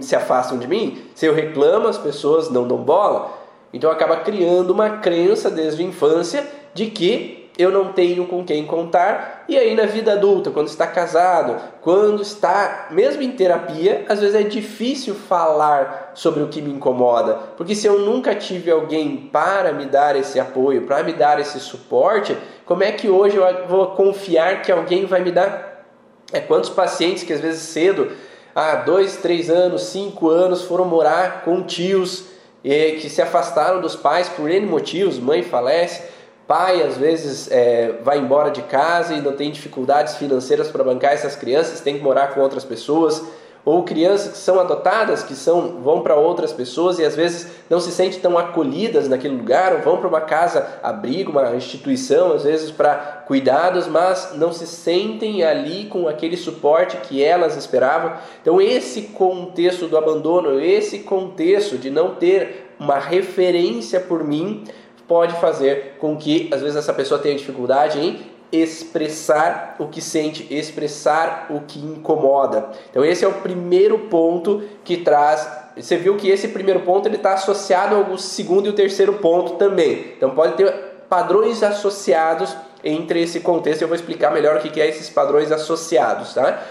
se 0.00 0.14
afastam 0.14 0.58
de 0.58 0.68
mim, 0.68 1.10
se 1.12 1.26
eu 1.26 1.34
reclamo, 1.34 1.88
as 1.88 1.98
pessoas 1.98 2.50
não 2.50 2.68
dão 2.68 2.78
bola. 2.78 3.41
Então 3.72 3.90
acaba 3.90 4.16
criando 4.16 4.70
uma 4.70 4.98
crença 4.98 5.50
desde 5.50 5.82
a 5.82 5.86
infância 5.86 6.46
de 6.74 6.86
que 6.86 7.42
eu 7.58 7.70
não 7.70 7.92
tenho 7.92 8.26
com 8.26 8.44
quem 8.44 8.66
contar. 8.66 9.44
E 9.48 9.56
aí 9.56 9.74
na 9.74 9.84
vida 9.84 10.12
adulta, 10.12 10.50
quando 10.50 10.68
está 10.68 10.86
casado, 10.86 11.60
quando 11.80 12.22
está 12.22 12.88
mesmo 12.90 13.22
em 13.22 13.32
terapia, 13.32 14.04
às 14.08 14.20
vezes 14.20 14.34
é 14.34 14.42
difícil 14.42 15.14
falar 15.14 16.12
sobre 16.14 16.42
o 16.42 16.48
que 16.48 16.62
me 16.62 16.70
incomoda, 16.70 17.34
porque 17.56 17.74
se 17.74 17.86
eu 17.86 17.98
nunca 18.00 18.34
tive 18.34 18.70
alguém 18.70 19.28
para 19.32 19.72
me 19.72 19.86
dar 19.86 20.16
esse 20.16 20.38
apoio, 20.38 20.82
para 20.82 21.02
me 21.02 21.12
dar 21.12 21.40
esse 21.40 21.58
suporte, 21.60 22.36
como 22.64 22.82
é 22.82 22.92
que 22.92 23.08
hoje 23.08 23.36
eu 23.36 23.66
vou 23.68 23.88
confiar 23.88 24.62
que 24.62 24.72
alguém 24.72 25.04
vai 25.04 25.22
me 25.22 25.30
dar? 25.30 25.84
É 26.32 26.40
quantos 26.40 26.70
pacientes 26.70 27.22
que 27.22 27.32
às 27.32 27.40
vezes 27.40 27.62
cedo, 27.62 28.10
há 28.54 28.76
dois, 28.76 29.16
três 29.16 29.50
anos, 29.50 29.82
cinco 29.82 30.30
anos, 30.30 30.62
foram 30.62 30.86
morar 30.86 31.42
com 31.44 31.62
tios 31.62 32.31
que 32.62 33.08
se 33.08 33.20
afastaram 33.20 33.80
dos 33.80 33.96
pais 33.96 34.28
por 34.28 34.50
N 34.50 34.66
motivos, 34.66 35.18
mãe 35.18 35.42
falece, 35.42 36.02
pai 36.46 36.82
às 36.82 36.96
vezes 36.96 37.50
é, 37.50 37.94
vai 38.02 38.18
embora 38.18 38.50
de 38.50 38.62
casa 38.62 39.14
e 39.14 39.20
não 39.20 39.32
tem 39.32 39.50
dificuldades 39.50 40.16
financeiras 40.16 40.68
para 40.68 40.84
bancar 40.84 41.12
essas 41.12 41.34
crianças, 41.34 41.80
tem 41.80 41.96
que 41.96 42.02
morar 42.02 42.34
com 42.34 42.40
outras 42.40 42.64
pessoas, 42.64 43.22
ou 43.64 43.84
crianças 43.84 44.32
que 44.32 44.38
são 44.38 44.58
adotadas, 44.58 45.22
que 45.22 45.34
são 45.34 45.80
vão 45.82 46.00
para 46.00 46.16
outras 46.16 46.52
pessoas 46.52 46.98
e 46.98 47.04
às 47.04 47.14
vezes 47.14 47.48
não 47.70 47.78
se 47.80 47.92
sentem 47.92 48.18
tão 48.18 48.36
acolhidas 48.36 49.08
naquele 49.08 49.36
lugar, 49.36 49.72
ou 49.72 49.80
vão 49.80 49.98
para 49.98 50.08
uma 50.08 50.20
casa 50.20 50.80
abrigo, 50.82 51.30
uma 51.30 51.54
instituição, 51.54 52.32
às 52.32 52.42
vezes 52.42 52.70
para 52.70 53.22
cuidados, 53.26 53.86
mas 53.86 54.32
não 54.36 54.52
se 54.52 54.66
sentem 54.66 55.44
ali 55.44 55.86
com 55.86 56.08
aquele 56.08 56.36
suporte 56.36 56.96
que 56.98 57.22
elas 57.22 57.56
esperavam. 57.56 58.14
Então 58.40 58.60
esse 58.60 59.02
contexto 59.02 59.86
do 59.86 59.96
abandono, 59.96 60.60
esse 60.60 61.00
contexto 61.00 61.78
de 61.78 61.88
não 61.88 62.16
ter 62.16 62.74
uma 62.80 62.98
referência 62.98 64.00
por 64.00 64.24
mim, 64.24 64.64
pode 65.06 65.34
fazer 65.34 65.96
com 65.98 66.16
que 66.16 66.48
às 66.52 66.60
vezes 66.60 66.76
essa 66.76 66.92
pessoa 66.92 67.20
tenha 67.20 67.36
dificuldade 67.36 68.00
em 68.00 68.31
expressar 68.52 69.76
o 69.78 69.88
que 69.88 70.02
sente, 70.02 70.46
expressar 70.54 71.46
o 71.48 71.60
que 71.60 71.78
incomoda. 71.78 72.70
Então 72.90 73.02
esse 73.02 73.24
é 73.24 73.28
o 73.28 73.32
primeiro 73.34 73.98
ponto 73.98 74.62
que 74.84 74.98
traz. 74.98 75.48
Você 75.74 75.96
viu 75.96 76.16
que 76.16 76.28
esse 76.28 76.48
primeiro 76.48 76.80
ponto 76.80 77.08
ele 77.08 77.16
está 77.16 77.32
associado 77.32 77.96
ao 77.96 78.18
segundo 78.18 78.66
e 78.66 78.68
o 78.68 78.74
terceiro 78.74 79.14
ponto 79.14 79.54
também. 79.54 80.12
Então 80.16 80.30
pode 80.30 80.54
ter 80.54 80.70
padrões 81.08 81.62
associados 81.62 82.54
entre 82.84 83.22
esse 83.22 83.40
contexto. 83.40 83.82
Eu 83.82 83.88
vou 83.88 83.94
explicar 83.94 84.30
melhor 84.30 84.56
o 84.56 84.60
que 84.60 84.80
é 84.80 84.86
esses 84.86 85.08
padrões 85.08 85.50
associados, 85.50 86.34
tá? 86.34 86.62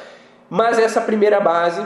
Mas 0.47 0.77
essa 0.77 1.01
primeira 1.01 1.39
base 1.39 1.83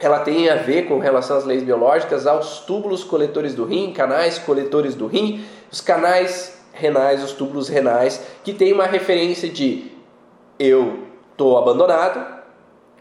ela 0.00 0.18
tem 0.18 0.50
a 0.50 0.56
ver 0.56 0.88
com 0.88 0.98
relação 0.98 1.36
às 1.36 1.44
leis 1.44 1.62
biológicas 1.62 2.26
aos 2.26 2.58
túbulos 2.60 3.04
coletores 3.04 3.54
do 3.54 3.64
rim, 3.64 3.92
canais 3.92 4.36
coletores 4.36 4.96
do 4.96 5.06
rim, 5.06 5.44
os 5.70 5.80
canais 5.80 6.60
renais, 6.72 7.22
os 7.22 7.32
túbulos 7.32 7.68
renais, 7.68 8.22
que 8.42 8.52
tem 8.52 8.72
uma 8.72 8.86
referência 8.86 9.48
de 9.48 9.92
eu 10.58 11.04
estou 11.30 11.58
abandonado 11.58 12.42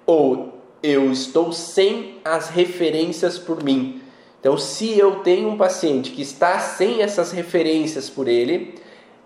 ou 0.05 0.59
eu 0.83 1.11
estou 1.11 1.51
sem 1.51 2.19
as 2.25 2.49
referências 2.49 3.37
por 3.37 3.63
mim. 3.63 4.01
Então, 4.39 4.57
se 4.57 4.97
eu 4.97 5.17
tenho 5.17 5.49
um 5.49 5.57
paciente 5.57 6.11
que 6.11 6.21
está 6.21 6.57
sem 6.57 7.01
essas 7.01 7.31
referências 7.31 8.09
por 8.09 8.27
ele, 8.27 8.75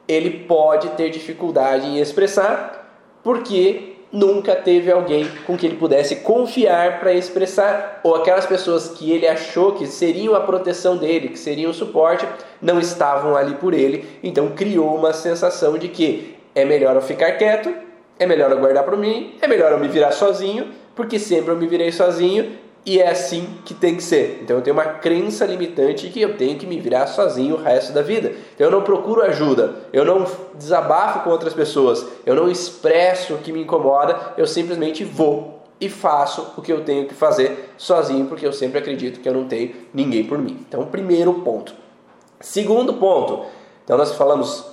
ele 0.07 0.45
pode 0.45 0.89
ter 0.89 1.09
dificuldade 1.09 1.87
em 1.87 1.99
expressar, 1.99 3.01
porque 3.23 3.94
nunca 4.15 4.55
teve 4.55 4.91
alguém 4.91 5.27
com 5.45 5.57
que 5.57 5.65
ele 5.65 5.75
pudesse 5.75 6.17
confiar 6.17 6.99
para 6.99 7.13
expressar, 7.13 7.99
ou 8.03 8.15
aquelas 8.15 8.45
pessoas 8.45 8.89
que 8.89 9.11
ele 9.11 9.27
achou 9.27 9.73
que 9.73 9.85
seriam 9.85 10.33
a 10.33 10.39
proteção 10.39 10.97
dele, 10.97 11.29
que 11.29 11.37
seriam 11.37 11.71
o 11.71 11.73
suporte, 11.73 12.25
não 12.61 12.79
estavam 12.79 13.35
ali 13.35 13.55
por 13.55 13.73
ele, 13.73 14.07
então 14.23 14.49
criou 14.49 14.95
uma 14.95 15.13
sensação 15.13 15.77
de 15.77 15.89
que 15.89 16.35
é 16.55 16.63
melhor 16.63 16.95
eu 16.95 17.01
ficar 17.01 17.33
quieto, 17.33 17.73
é 18.17 18.25
melhor 18.25 18.49
eu 18.49 18.59
guardar 18.59 18.83
para 18.83 18.95
mim, 18.95 19.35
é 19.41 19.47
melhor 19.47 19.73
eu 19.73 19.79
me 19.79 19.89
virar 19.89 20.11
sozinho, 20.11 20.69
porque 20.95 21.19
sempre 21.19 21.51
eu 21.51 21.57
me 21.57 21.67
virei 21.67 21.91
sozinho 21.91 22.64
e 22.85 22.99
é 22.99 23.09
assim 23.09 23.47
que 23.65 23.73
tem 23.73 23.95
que 23.95 24.03
ser. 24.03 24.41
Então 24.43 24.57
eu 24.57 24.61
tenho 24.61 24.75
uma 24.75 24.85
crença 24.85 25.45
limitante 25.45 26.09
que 26.09 26.21
eu 26.21 26.37
tenho 26.37 26.57
que 26.57 26.67
me 26.67 26.79
virar 26.79 27.07
sozinho 27.07 27.55
o 27.55 27.61
resto 27.61 27.91
da 27.91 28.01
vida. 28.01 28.33
Então 28.53 28.67
eu 28.67 28.71
não 28.71 28.83
procuro 28.83 29.23
ajuda, 29.23 29.75
eu 29.91 30.05
não 30.05 30.25
desabafo 30.53 31.21
com 31.21 31.29
outras 31.29 31.53
pessoas, 31.53 32.05
eu 32.25 32.35
não 32.35 32.49
expresso 32.49 33.33
o 33.33 33.37
que 33.39 33.51
me 33.51 33.63
incomoda, 33.63 34.33
eu 34.37 34.45
simplesmente 34.45 35.03
vou 35.03 35.63
e 35.81 35.89
faço 35.89 36.53
o 36.55 36.61
que 36.61 36.71
eu 36.71 36.85
tenho 36.85 37.07
que 37.07 37.13
fazer 37.13 37.71
sozinho, 37.77 38.27
porque 38.27 38.45
eu 38.45 38.53
sempre 38.53 38.79
acredito 38.79 39.19
que 39.19 39.27
eu 39.27 39.33
não 39.33 39.47
tenho 39.47 39.75
ninguém 39.93 40.23
por 40.23 40.37
mim. 40.37 40.63
Então, 40.67 40.85
primeiro 40.85 41.33
ponto. 41.33 41.73
Segundo 42.39 42.93
ponto, 42.93 43.45
então 43.83 43.97
nós 43.97 44.13
falamos 44.13 44.65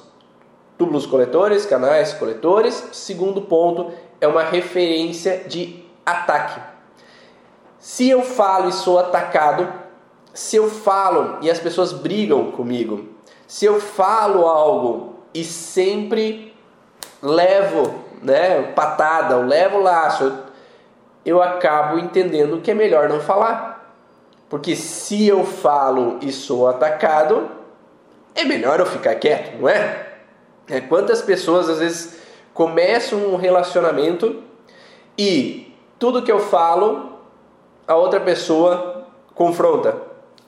túbulos 0.76 1.06
coletores, 1.06 1.64
canais 1.64 2.12
coletores. 2.12 2.88
Segundo 2.92 3.42
ponto 3.42 3.92
é 4.20 4.26
uma 4.26 4.42
referência 4.42 5.44
de 5.48 5.84
ataque. 6.04 6.71
Se 7.82 8.08
eu 8.08 8.22
falo 8.22 8.68
e 8.68 8.72
sou 8.72 9.00
atacado, 9.00 9.68
se 10.32 10.54
eu 10.54 10.70
falo 10.70 11.38
e 11.42 11.50
as 11.50 11.58
pessoas 11.58 11.92
brigam 11.92 12.52
comigo, 12.52 13.08
se 13.44 13.64
eu 13.64 13.80
falo 13.80 14.46
algo 14.46 15.16
e 15.34 15.42
sempre 15.42 16.54
levo, 17.20 17.92
né, 18.22 18.62
patada, 18.76 19.34
eu 19.34 19.42
levo 19.44 19.80
laço, 19.80 20.32
eu 21.26 21.42
acabo 21.42 21.98
entendendo 21.98 22.60
que 22.60 22.70
é 22.70 22.74
melhor 22.74 23.08
não 23.08 23.18
falar. 23.18 23.92
Porque 24.48 24.76
se 24.76 25.26
eu 25.26 25.44
falo 25.44 26.18
e 26.22 26.30
sou 26.30 26.68
atacado, 26.68 27.50
é 28.32 28.44
melhor 28.44 28.78
eu 28.78 28.86
ficar 28.86 29.16
quieto, 29.16 29.60
não 29.60 29.68
é? 29.68 30.06
é 30.68 30.80
quantas 30.80 31.20
pessoas 31.20 31.68
às 31.68 31.80
vezes 31.80 32.16
começam 32.54 33.18
um 33.18 33.34
relacionamento 33.34 34.40
e 35.18 35.74
tudo 35.98 36.22
que 36.22 36.30
eu 36.30 36.38
falo 36.38 37.11
a 37.92 37.96
outra 37.96 38.20
pessoa 38.20 39.04
confronta, 39.34 39.94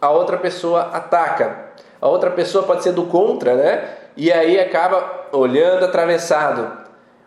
a 0.00 0.10
outra 0.10 0.38
pessoa 0.38 0.88
ataca, 0.94 1.74
a 2.00 2.08
outra 2.08 2.30
pessoa 2.30 2.64
pode 2.64 2.82
ser 2.82 2.92
do 2.92 3.04
contra, 3.04 3.54
né? 3.54 3.88
E 4.16 4.32
aí 4.32 4.58
acaba 4.58 5.26
olhando 5.30 5.84
atravessado, 5.84 6.72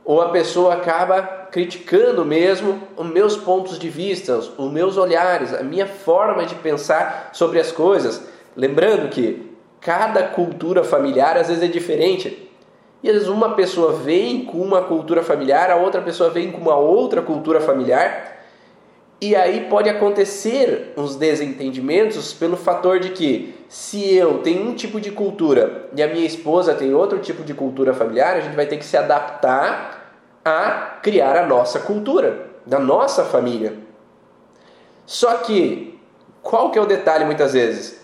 ou 0.03 0.19
a 0.19 0.29
pessoa 0.29 0.73
acaba 0.73 1.21
criticando 1.51 2.25
mesmo 2.25 2.81
os 2.97 3.05
meus 3.05 3.37
pontos 3.37 3.77
de 3.77 3.89
vista, 3.89 4.33
os 4.35 4.71
meus 4.71 4.97
olhares, 4.97 5.53
a 5.53 5.61
minha 5.61 5.85
forma 5.85 6.47
de 6.47 6.55
pensar 6.55 7.29
sobre 7.31 7.59
as 7.59 7.71
coisas. 7.71 8.27
Lembrando 8.55 9.09
que 9.09 9.55
cada 9.79 10.23
cultura 10.23 10.83
familiar 10.83 11.37
às 11.37 11.47
vezes 11.47 11.61
é 11.61 11.67
diferente. 11.67 12.49
E 13.03 13.07
às 13.07 13.13
vezes 13.13 13.29
uma 13.29 13.53
pessoa 13.53 13.93
vem 13.93 14.45
com 14.45 14.57
uma 14.57 14.81
cultura 14.81 15.21
familiar, 15.21 15.69
a 15.69 15.75
outra 15.75 16.01
pessoa 16.01 16.31
vem 16.31 16.51
com 16.51 16.59
uma 16.59 16.75
outra 16.75 17.21
cultura 17.21 17.61
familiar, 17.61 18.36
e 19.19 19.35
aí 19.35 19.67
pode 19.67 19.89
acontecer 19.89 20.93
uns 20.95 21.15
desentendimentos 21.15 22.33
pelo 22.33 22.55
fator 22.55 22.99
de 22.99 23.09
que 23.09 23.55
se 23.67 24.15
eu 24.15 24.39
tenho 24.39 24.69
um 24.69 24.75
tipo 24.75 25.01
de 25.01 25.11
cultura 25.11 25.89
e 25.95 26.03
a 26.03 26.07
minha 26.07 26.25
esposa 26.25 26.75
tem 26.75 26.93
outro 26.93 27.17
tipo 27.19 27.43
de 27.43 27.53
cultura 27.53 27.93
familiar, 27.93 28.35
a 28.37 28.41
gente 28.41 28.55
vai 28.55 28.67
ter 28.67 28.77
que 28.77 28.85
se 28.85 28.95
adaptar 28.95 30.13
a 30.45 30.99
criar 31.01 31.35
a 31.35 31.45
nossa 31.45 31.79
cultura, 31.79 32.47
da 32.65 32.79
nossa 32.79 33.25
família. 33.25 33.73
Só 35.05 35.33
que 35.37 35.99
qual 36.43 36.69
que 36.69 36.77
é 36.77 36.81
o 36.81 36.85
detalhe 36.85 37.25
muitas 37.25 37.53
vezes? 37.53 37.99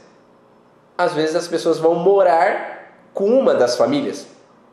Às 0.98 1.13
vezes 1.13 1.36
as 1.36 1.48
pessoas 1.48 1.77
vão 1.77 1.96
morar 1.96 3.08
com 3.13 3.25
uma 3.25 3.53
das 3.53 3.77
famílias. 3.77 4.27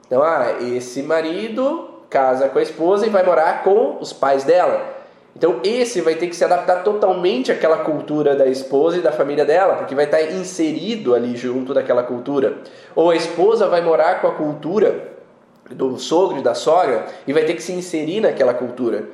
Então, 0.07 0.23
ah, 0.23 0.57
esse 0.61 1.03
marido 1.03 1.89
casa 2.09 2.49
com 2.49 2.59
a 2.59 2.63
esposa 2.63 3.07
e 3.07 3.11
vai 3.11 3.23
morar 3.23 3.63
com 3.63 3.99
os 4.01 4.13
pais 4.13 4.43
dela. 4.43 5.00
Então 5.35 5.61
esse 5.63 6.01
vai 6.01 6.17
ter 6.17 6.27
que 6.27 6.37
se 6.37 6.45
adaptar 6.45 6.83
totalmente 6.83 7.53
àquela 7.53 7.79
cultura 7.79 8.35
da 8.35 8.47
esposa 8.47 8.99
e 8.99 9.01
da 9.01 9.13
família 9.13 9.45
dela, 9.45 9.77
porque 9.77 9.95
vai 9.95 10.05
estar 10.05 10.21
inserido 10.23 11.15
ali 11.15 11.37
junto 11.37 11.73
daquela 11.73 12.03
cultura. 12.03 12.59
Ou 12.95 13.11
a 13.11 13.17
esposa 13.17 13.69
vai 13.69 13.81
morar 13.81 14.21
com 14.21 14.27
a 14.27 14.35
cultura 14.35 15.11
do 15.71 15.99
sogro 15.99 16.39
e 16.39 16.43
da 16.43 16.55
sogra 16.55 17.07
e 17.27 17.33
vai 17.33 17.45
ter 17.45 17.55
que 17.55 17.63
se 17.63 17.73
inserir 17.73 18.21
naquela 18.21 18.53
cultura. 18.53 19.05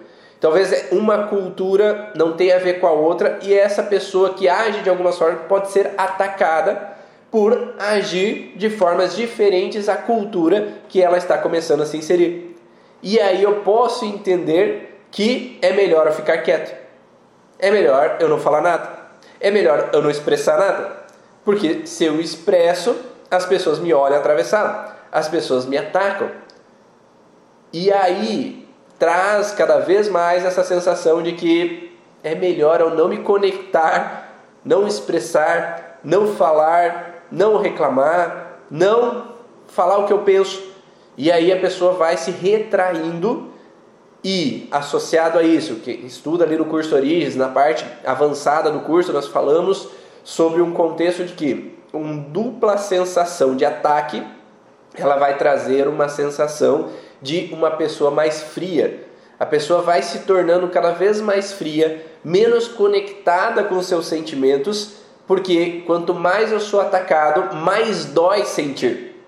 Talvez 0.41 0.89
uma 0.93 1.29
cultura 1.29 2.13
não 2.15 2.33
tenha 2.33 2.57
a 2.57 2.59
ver 2.59 2.81
com 2.81 2.87
a 2.87 2.93
outra 2.93 3.39
e 3.43 3.55
essa 3.55 3.83
pessoa 3.83 4.35
que 4.35 4.49
age 4.49 4.83
de 4.83 4.91
alguma 4.91 5.13
forma 5.13 5.39
pode 5.41 5.71
ser 5.71 5.93
atacada 5.97 6.95
por 7.31 7.75
agir 7.79 8.53
de 8.57 8.71
formas 8.71 9.17
diferentes 9.17 9.89
à 9.89 9.97
cultura 9.97 10.69
que 10.89 11.03
ela 11.03 11.17
está 11.17 11.39
começando 11.39 11.83
a 11.83 11.87
se 11.87 11.97
inserir. 11.97 12.57
E 13.03 13.19
aí 13.19 13.43
eu 13.43 13.57
posso 13.57 14.05
entender 14.05 14.86
que 15.17 15.59
é 15.63 15.73
melhor 15.73 16.07
eu 16.07 16.13
ficar 16.13 16.37
quieto. 16.43 16.77
É 17.59 17.71
melhor 17.71 18.19
eu 18.21 18.29
não 18.29 18.39
falar 18.39 18.61
nada. 18.61 18.87
É 19.41 19.51
melhor 19.51 19.89
eu 19.91 20.03
não 20.03 20.11
expressar 20.11 20.59
nada. 20.59 20.93
Porque 21.43 21.87
se 21.87 22.05
eu 22.05 22.21
expresso, 22.21 22.95
as 23.31 23.47
pessoas 23.47 23.79
me 23.79 23.95
olham 23.95 24.19
atravessado, 24.19 24.93
as 25.11 25.27
pessoas 25.27 25.65
me 25.65 25.79
atacam. 25.79 26.31
E 27.73 27.91
aí 27.91 28.69
traz 28.99 29.53
cada 29.53 29.79
vez 29.79 30.07
mais 30.07 30.45
essa 30.45 30.63
sensação 30.63 31.23
de 31.23 31.33
que 31.33 31.99
é 32.23 32.35
melhor 32.35 32.83
eu 32.83 32.91
não 32.91 33.09
me 33.09 33.21
conectar, 33.21 34.35
não 34.63 34.87
expressar, 34.87 35.99
não 36.05 36.35
falar, 36.35 37.25
não 37.33 37.57
reclamar, 37.57 38.59
não 38.71 39.33
falar 39.67 39.97
o 39.97 40.07
que 40.07 40.13
eu 40.13 40.19
penso. 40.19 40.63
E 41.17 41.33
aí 41.33 41.51
a 41.51 41.59
pessoa 41.59 41.95
vai 41.95 42.19
se 42.19 42.31
retraindo 42.31 43.56
e 44.29 44.67
associado 44.73 45.39
a 45.39 45.45
isso, 45.45 45.77
que 45.77 45.93
estuda 45.93 46.43
ali 46.43 46.57
no 46.57 46.65
curso 46.65 46.97
Origens, 46.97 47.37
na 47.37 47.47
parte 47.47 47.87
avançada 48.05 48.73
do 48.73 48.81
curso, 48.81 49.13
nós 49.13 49.29
falamos 49.29 49.87
sobre 50.25 50.61
um 50.61 50.73
contexto 50.73 51.23
de 51.23 51.35
que 51.35 51.79
uma 51.93 52.25
dupla 52.25 52.77
sensação 52.77 53.55
de 53.55 53.65
ataque, 53.65 54.21
ela 54.97 55.15
vai 55.15 55.39
trazer 55.39 55.87
uma 55.87 56.09
sensação 56.09 56.89
de 57.23 57.51
uma 57.53 57.71
pessoa 57.71 58.11
mais 58.11 58.43
fria. 58.43 59.07
A 59.39 59.47
pessoa 59.47 59.81
vai 59.81 60.03
se 60.03 60.19
tornando 60.19 60.67
cada 60.71 60.91
vez 60.91 61.21
mais 61.21 61.53
fria, 61.53 62.05
menos 62.25 62.67
conectada 62.67 63.63
com 63.63 63.81
seus 63.81 64.09
sentimentos, 64.09 64.97
porque 65.25 65.85
quanto 65.87 66.13
mais 66.13 66.51
eu 66.51 66.59
sou 66.59 66.81
atacado, 66.81 67.55
mais 67.55 68.07
dói 68.07 68.45
sentir. 68.45 69.25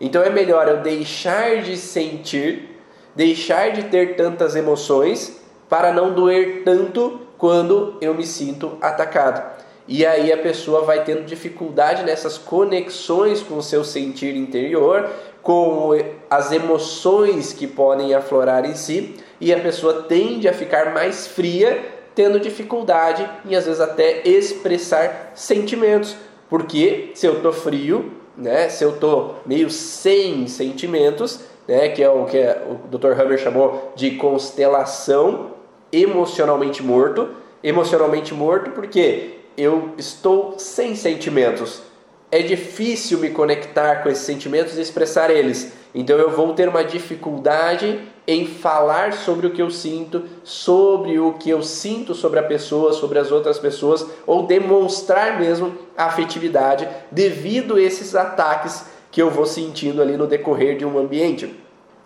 Então 0.00 0.22
é 0.22 0.30
melhor 0.30 0.68
eu 0.68 0.82
deixar 0.82 1.62
de 1.62 1.76
sentir, 1.76 2.75
deixar 3.16 3.72
de 3.72 3.84
ter 3.84 4.14
tantas 4.14 4.54
emoções, 4.54 5.40
para 5.68 5.92
não 5.92 6.12
doer 6.14 6.62
tanto 6.64 7.22
quando 7.36 7.96
eu 8.00 8.14
me 8.14 8.24
sinto 8.24 8.78
atacado. 8.80 9.56
E 9.88 10.04
aí 10.04 10.32
a 10.32 10.36
pessoa 10.36 10.82
vai 10.82 11.04
tendo 11.04 11.24
dificuldade 11.24 12.04
nessas 12.04 12.36
conexões 12.36 13.42
com 13.42 13.56
o 13.56 13.62
seu 13.62 13.84
sentir 13.84 14.36
interior, 14.36 15.08
com 15.42 15.90
as 16.28 16.50
emoções 16.52 17.52
que 17.52 17.66
podem 17.66 18.12
aflorar 18.12 18.64
em 18.64 18.74
si, 18.74 19.14
e 19.40 19.52
a 19.52 19.60
pessoa 19.60 20.02
tende 20.02 20.48
a 20.48 20.52
ficar 20.52 20.92
mais 20.92 21.26
fria, 21.26 21.84
tendo 22.14 22.40
dificuldade 22.40 23.28
em 23.44 23.54
às 23.54 23.64
vezes 23.66 23.80
até 23.80 24.26
expressar 24.26 25.32
sentimentos. 25.34 26.16
Porque 26.48 27.10
se 27.14 27.26
eu 27.26 27.40
tô 27.40 27.52
frio, 27.52 28.12
né, 28.36 28.68
se 28.68 28.84
eu 28.84 28.96
tô 28.96 29.34
meio 29.44 29.70
sem 29.70 30.46
sentimentos, 30.48 31.40
né, 31.66 31.88
que 31.88 32.02
é 32.02 32.08
o 32.08 32.24
que 32.24 32.38
o 32.38 32.96
Dr. 32.96 33.20
Hammer 33.20 33.38
chamou 33.38 33.92
de 33.94 34.12
constelação 34.12 35.52
emocionalmente 35.92 36.82
morto, 36.82 37.28
emocionalmente 37.62 38.34
morto 38.34 38.70
porque 38.70 39.38
eu 39.56 39.90
estou 39.96 40.58
sem 40.58 40.94
sentimentos. 40.94 41.82
É 42.30 42.42
difícil 42.42 43.18
me 43.18 43.30
conectar 43.30 44.02
com 44.02 44.08
esses 44.08 44.24
sentimentos 44.24 44.76
e 44.76 44.80
expressar 44.80 45.30
eles. 45.30 45.72
Então 45.94 46.18
eu 46.18 46.30
vou 46.30 46.52
ter 46.52 46.68
uma 46.68 46.84
dificuldade 46.84 48.00
em 48.26 48.46
falar 48.46 49.12
sobre 49.12 49.46
o 49.46 49.50
que 49.50 49.62
eu 49.62 49.70
sinto, 49.70 50.24
sobre 50.42 51.18
o 51.18 51.34
que 51.34 51.48
eu 51.48 51.62
sinto 51.62 52.14
sobre 52.14 52.40
a 52.40 52.42
pessoa, 52.42 52.92
sobre 52.92 53.18
as 53.18 53.30
outras 53.30 53.58
pessoas, 53.58 54.04
ou 54.26 54.42
demonstrar 54.42 55.38
mesmo 55.38 55.72
afetividade 55.96 56.88
devido 57.10 57.76
a 57.76 57.80
esses 57.80 58.14
ataques 58.14 58.84
que 59.16 59.22
eu 59.22 59.30
vou 59.30 59.46
sentindo 59.46 60.02
ali 60.02 60.14
no 60.14 60.26
decorrer 60.26 60.76
de 60.76 60.84
um 60.84 60.98
ambiente. 60.98 61.58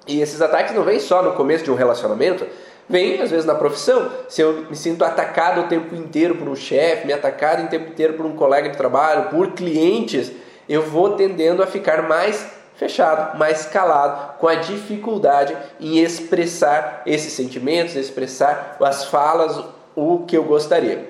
E 0.07 0.21
esses 0.21 0.40
ataques 0.40 0.73
não 0.73 0.85
vêm 0.85 1.00
só 1.00 1.21
no 1.25 1.33
começo 1.33 1.64
de 1.64 1.71
um 1.73 1.75
relacionamento, 1.75 2.47
vem 2.88 3.21
às 3.21 3.33
vezes 3.33 3.45
na 3.45 3.57
profissão. 3.57 4.12
Se 4.29 4.40
eu 4.40 4.67
me 4.71 4.76
sinto 4.76 5.05
atacado 5.05 5.62
o 5.62 5.67
tempo 5.67 5.93
inteiro 5.97 6.37
por 6.37 6.49
um 6.49 6.55
chefe, 6.55 7.09
me 7.09 7.12
atacado 7.12 7.64
o 7.64 7.69
tempo 7.69 7.88
inteiro 7.88 8.14
por 8.14 8.25
um 8.25 8.37
colega 8.37 8.69
de 8.69 8.76
trabalho, 8.76 9.29
por 9.29 9.55
clientes, 9.55 10.31
eu 10.69 10.83
vou 10.83 11.17
tendendo 11.17 11.64
a 11.64 11.67
ficar 11.67 12.09
mais 12.09 12.47
fechado, 12.76 13.37
mais 13.37 13.67
calado, 13.67 14.38
com 14.38 14.47
a 14.47 14.55
dificuldade 14.55 15.57
em 15.81 15.99
expressar 15.99 17.02
esses 17.05 17.33
sentimentos, 17.33 17.97
expressar 17.97 18.76
as 18.81 19.07
falas, 19.07 19.61
o 19.97 20.21
que 20.29 20.37
eu 20.37 20.45
gostaria. 20.45 21.09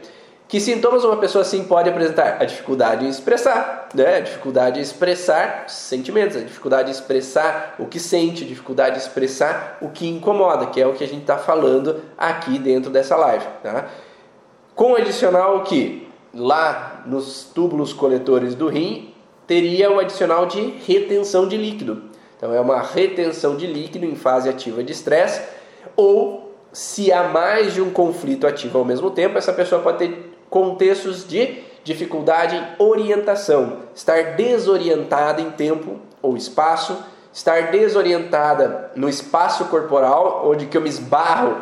Que 0.50 0.59
sintomas 0.59 1.04
uma 1.04 1.16
pessoa 1.16 1.42
assim 1.42 1.62
pode 1.62 1.88
apresentar? 1.88 2.38
A 2.40 2.45
dificuldade 2.45 3.07
em 3.07 3.09
expressar, 3.09 3.88
né? 3.95 4.16
A 4.16 4.21
dificuldade 4.21 4.80
em 4.80 4.83
expressar 4.83 5.66
sentimentos, 5.69 6.37
a 6.37 6.40
dificuldade 6.40 6.88
em 6.88 6.92
expressar 6.92 7.76
o 7.78 7.87
que 7.87 8.00
sente, 8.00 8.42
a 8.42 8.47
dificuldade 8.49 8.97
em 8.97 8.99
expressar 8.99 9.78
o 9.80 9.91
que 9.91 10.08
incomoda, 10.08 10.67
que 10.67 10.80
é 10.80 10.86
o 10.89 10.93
que 10.93 11.04
a 11.04 11.06
gente 11.06 11.21
está 11.21 11.39
falando 11.39 12.00
aqui 12.19 12.58
dentro 12.58 12.91
dessa 12.91 13.15
live. 13.15 13.47
Tá? 13.63 13.91
Com 14.75 14.97
adicional 14.97 15.63
que 15.63 16.08
lá 16.34 17.04
nos 17.06 17.45
túbulos 17.54 17.93
coletores 17.93 18.56
do 18.56 18.67
rim 18.67 19.15
teria 19.47 19.89
o 19.89 20.00
adicional 20.00 20.47
de 20.47 20.60
retenção 20.84 21.47
de 21.47 21.56
líquido. 21.56 22.10
Então 22.36 22.52
é 22.52 22.60
uma 22.60 22.82
retenção 22.82 23.56
de 23.56 23.69
líquido 23.69 24.04
em 24.04 24.17
fase 24.17 24.49
ativa 24.49 24.82
de 24.82 24.91
estresse 24.91 25.43
ou 25.95 26.56
se 26.73 27.13
há 27.13 27.25
mais 27.25 27.75
de 27.75 27.80
um 27.80 27.91
conflito 27.91 28.47
ativo 28.47 28.78
ao 28.78 28.84
mesmo 28.84 29.10
tempo, 29.10 29.39
essa 29.39 29.52
pessoa 29.52 29.80
pode 29.80 29.99
ter 29.99 30.29
contextos 30.50 31.26
de 31.26 31.63
dificuldade 31.82 32.56
em 32.56 32.84
orientação, 32.84 33.78
estar 33.95 34.34
desorientada 34.34 35.41
em 35.41 35.50
tempo 35.50 35.99
ou 36.21 36.36
espaço, 36.36 36.99
estar 37.32 37.71
desorientada 37.71 38.91
no 38.95 39.08
espaço 39.08 39.67
corporal, 39.67 40.43
onde 40.47 40.67
que 40.67 40.76
eu 40.76 40.82
me 40.82 40.89
esbarro 40.89 41.56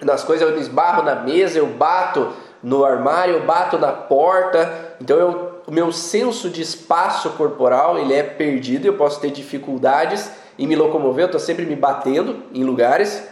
nas 0.00 0.24
coisas, 0.24 0.48
eu 0.48 0.54
me 0.54 0.60
esbarro 0.60 1.02
na 1.02 1.14
mesa, 1.14 1.58
eu 1.58 1.66
bato 1.66 2.32
no 2.62 2.84
armário, 2.84 3.34
eu 3.34 3.42
bato 3.44 3.78
na 3.78 3.92
porta, 3.92 4.96
então 5.00 5.18
eu, 5.18 5.60
o 5.66 5.70
meu 5.70 5.92
senso 5.92 6.48
de 6.48 6.62
espaço 6.62 7.30
corporal 7.30 7.98
ele 7.98 8.14
é 8.14 8.22
perdido, 8.22 8.86
eu 8.86 8.94
posso 8.94 9.20
ter 9.20 9.30
dificuldades 9.30 10.30
em 10.58 10.66
me 10.66 10.74
locomover, 10.74 11.24
eu 11.24 11.26
estou 11.26 11.40
sempre 11.40 11.66
me 11.66 11.76
batendo 11.76 12.42
em 12.52 12.64
lugares, 12.64 13.22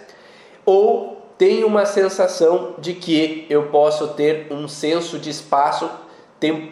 ou 0.64 1.11
tenho 1.42 1.66
uma 1.66 1.84
sensação 1.84 2.76
de 2.78 2.94
que 2.94 3.48
eu 3.50 3.64
posso 3.64 4.14
ter 4.14 4.46
um 4.48 4.68
senso 4.68 5.18
de 5.18 5.28
espaço 5.28 5.90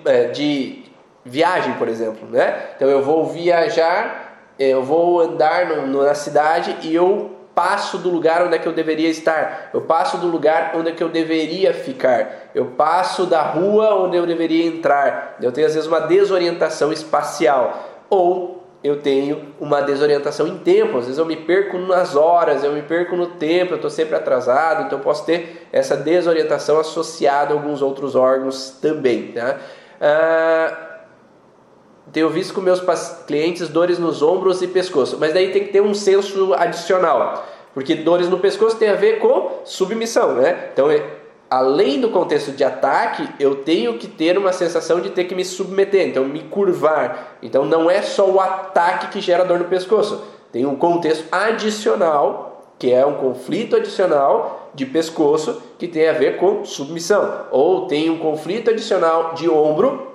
é, 0.05 0.29
de 0.29 0.85
viagem, 1.25 1.75
por 1.75 1.89
exemplo, 1.89 2.29
né? 2.31 2.69
Então 2.77 2.89
eu 2.89 3.03
vou 3.03 3.27
viajar, 3.27 4.47
é, 4.57 4.69
eu 4.69 4.85
vou 4.85 5.21
andar 5.21 5.67
na 5.89 6.15
cidade 6.15 6.77
e 6.83 6.95
eu 6.95 7.33
passo 7.53 7.99
do 7.99 8.11
lugar 8.11 8.45
onde 8.45 8.55
é 8.55 8.61
que 8.61 8.69
eu 8.69 8.73
deveria 8.73 9.09
estar, 9.09 9.71
eu 9.75 9.81
passo 9.81 10.19
do 10.19 10.29
lugar 10.29 10.71
onde 10.77 10.91
é 10.91 10.93
que 10.93 11.03
eu 11.03 11.09
deveria 11.09 11.75
ficar, 11.75 12.53
eu 12.55 12.67
passo 12.67 13.27
da 13.27 13.43
rua 13.43 13.97
onde 13.97 14.17
eu 14.17 14.25
deveria 14.25 14.65
entrar. 14.65 15.37
Eu 15.43 15.51
tenho 15.51 15.67
às 15.67 15.75
vezes 15.75 15.89
uma 15.89 16.03
desorientação 16.03 16.93
espacial 16.93 18.05
ou 18.09 18.60
eu 18.83 19.03
tenho 19.03 19.55
uma 19.61 19.83
desorientação 19.83 20.47
em 20.47 20.59
tempo, 20.59 20.97
às 20.97 21.05
vezes 21.05 21.19
eu 21.19 21.27
me 21.27 21.37
perco 21.37 21.77
nas 21.79 22.17
horas, 22.17 22.65
eu 22.65 22.73
me 22.73 22.83
perco 22.83 23.15
no 23.15 23.27
tempo, 23.27 23.73
eu 23.73 23.77
estou 23.77 23.91
sempre 23.91 24.17
atrasado, 24.17 24.87
então 24.87 24.99
eu 24.99 25.05
posso 25.05 25.25
ter 25.27 25.69
essa 25.71 25.97
desorientação 25.97 26.81
associada 26.81 27.53
a 27.53 27.57
alguns 27.57 27.83
outros 27.83 28.15
órgãos 28.17 28.79
também. 28.81 29.33
Tá? 29.33 29.59
Ah, 30.01 30.91
tenho 32.11 32.31
visto 32.31 32.55
com 32.55 32.61
meus 32.63 32.81
clientes 33.27 33.69
dores 33.69 33.99
nos 33.99 34.23
ombros 34.23 34.63
e 34.63 34.67
pescoço, 34.67 35.19
mas 35.21 35.35
daí 35.35 35.53
tem 35.53 35.65
que 35.65 35.73
ter 35.73 35.83
um 35.83 35.95
senso 35.95 36.55
adicional, 36.55 37.47
porque 37.75 37.95
dores 37.95 38.29
no 38.29 38.39
pescoço 38.39 38.77
tem 38.77 38.89
a 38.89 38.97
ver 38.97 39.19
com 39.19 39.61
submissão, 39.65 40.35
né? 40.35 40.71
Então 40.73 40.89
além 41.51 42.01
do 42.01 42.11
contexto 42.11 42.53
de 42.53 42.63
ataque, 42.63 43.29
eu 43.41 43.57
tenho 43.57 43.99
que 43.99 44.07
ter 44.07 44.39
uma 44.39 44.53
sensação 44.53 45.01
de 45.01 45.11
ter 45.11 45.25
que 45.25 45.35
me 45.35 45.45
submeter, 45.45 46.07
então 46.07 46.25
me 46.25 46.45
curvar. 46.45 47.39
Então 47.43 47.65
não 47.65 47.91
é 47.91 48.01
só 48.01 48.31
o 48.31 48.39
ataque 48.39 49.09
que 49.09 49.21
gera 49.21 49.45
dor 49.45 49.59
no 49.59 49.65
pescoço, 49.65 50.23
tem 50.53 50.65
um 50.65 50.77
contexto 50.77 51.27
adicional, 51.33 52.75
que 52.79 52.93
é 52.93 53.05
um 53.05 53.15
conflito 53.15 53.77
adicional 53.77 54.71
de 54.75 54.87
pescoço 54.87 55.61
que 55.77 55.89
tem 55.89 56.09
a 56.09 56.13
ver 56.13 56.37
com 56.37 56.65
submissão, 56.65 57.47
ou 57.51 57.87
tem 57.87 58.09
um 58.09 58.19
conflito 58.19 58.71
adicional 58.71 59.35
de 59.35 59.51
ombro, 59.51 60.09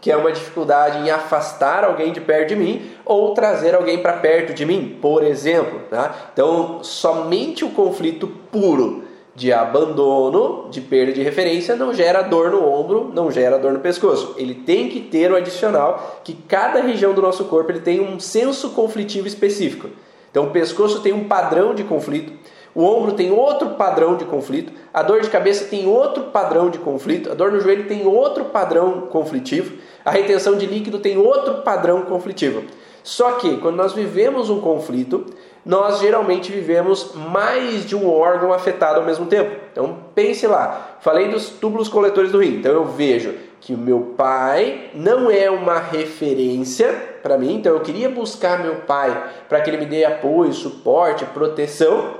que 0.00 0.12
é 0.12 0.16
uma 0.16 0.30
dificuldade 0.30 0.98
em 0.98 1.10
afastar 1.10 1.82
alguém 1.82 2.12
de 2.12 2.20
perto 2.20 2.50
de 2.50 2.56
mim 2.56 2.90
ou 3.06 3.32
trazer 3.32 3.74
alguém 3.74 4.02
para 4.02 4.12
perto 4.12 4.52
de 4.52 4.66
mim, 4.66 4.98
por 5.00 5.22
exemplo. 5.24 5.80
Tá? 5.88 6.14
Então, 6.30 6.84
somente 6.84 7.64
o 7.64 7.70
conflito 7.70 8.28
puro 8.52 9.03
de 9.34 9.52
abandono, 9.52 10.68
de 10.70 10.80
perda 10.80 11.12
de 11.12 11.22
referência, 11.22 11.74
não 11.74 11.92
gera 11.92 12.22
dor 12.22 12.50
no 12.50 12.64
ombro, 12.66 13.10
não 13.12 13.30
gera 13.30 13.58
dor 13.58 13.72
no 13.72 13.80
pescoço. 13.80 14.34
Ele 14.36 14.54
tem 14.54 14.88
que 14.88 15.00
ter 15.00 15.32
o 15.32 15.36
adicional 15.36 16.20
que 16.22 16.34
cada 16.34 16.80
região 16.80 17.12
do 17.12 17.20
nosso 17.20 17.44
corpo 17.46 17.72
ele 17.72 17.80
tem 17.80 18.00
um 18.00 18.20
senso 18.20 18.70
conflitivo 18.70 19.26
específico. 19.26 19.88
Então 20.30 20.46
o 20.46 20.50
pescoço 20.50 21.00
tem 21.00 21.12
um 21.12 21.24
padrão 21.24 21.74
de 21.74 21.82
conflito, 21.84 22.32
o 22.74 22.82
ombro 22.82 23.12
tem 23.12 23.30
outro 23.30 23.70
padrão 23.70 24.16
de 24.16 24.24
conflito, 24.24 24.72
a 24.92 25.02
dor 25.02 25.20
de 25.20 25.30
cabeça 25.30 25.66
tem 25.66 25.86
outro 25.86 26.24
padrão 26.24 26.70
de 26.70 26.78
conflito, 26.78 27.30
a 27.30 27.34
dor 27.34 27.52
no 27.52 27.60
joelho 27.60 27.86
tem 27.86 28.04
outro 28.06 28.46
padrão 28.46 29.02
conflitivo, 29.02 29.76
a 30.04 30.10
retenção 30.10 30.56
de 30.56 30.66
líquido 30.66 30.98
tem 30.98 31.16
outro 31.16 31.62
padrão 31.62 32.02
conflitivo. 32.02 32.64
Só 33.04 33.32
que 33.32 33.58
quando 33.58 33.76
nós 33.76 33.92
vivemos 33.92 34.50
um 34.50 34.60
conflito, 34.60 35.26
nós 35.64 36.00
geralmente 36.00 36.52
vivemos 36.52 37.14
mais 37.14 37.86
de 37.86 37.96
um 37.96 38.08
órgão 38.10 38.52
afetado 38.52 39.00
ao 39.00 39.06
mesmo 39.06 39.26
tempo. 39.26 39.56
Então 39.72 39.98
pense 40.14 40.46
lá, 40.46 40.96
falei 41.00 41.28
dos 41.28 41.48
túbulos 41.48 41.88
coletores 41.88 42.30
do 42.30 42.38
rim. 42.38 42.56
Então 42.56 42.72
eu 42.72 42.84
vejo 42.84 43.34
que 43.60 43.72
o 43.72 43.78
meu 43.78 44.14
pai 44.16 44.90
não 44.94 45.30
é 45.30 45.50
uma 45.50 45.78
referência 45.78 46.92
para 47.22 47.38
mim, 47.38 47.56
então 47.56 47.72
eu 47.72 47.80
queria 47.80 48.10
buscar 48.10 48.62
meu 48.62 48.76
pai 48.80 49.30
para 49.48 49.60
que 49.62 49.70
ele 49.70 49.78
me 49.78 49.86
dê 49.86 50.04
apoio, 50.04 50.52
suporte, 50.52 51.24
proteção, 51.24 52.16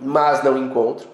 mas 0.00 0.44
não 0.44 0.56
encontro. 0.56 1.08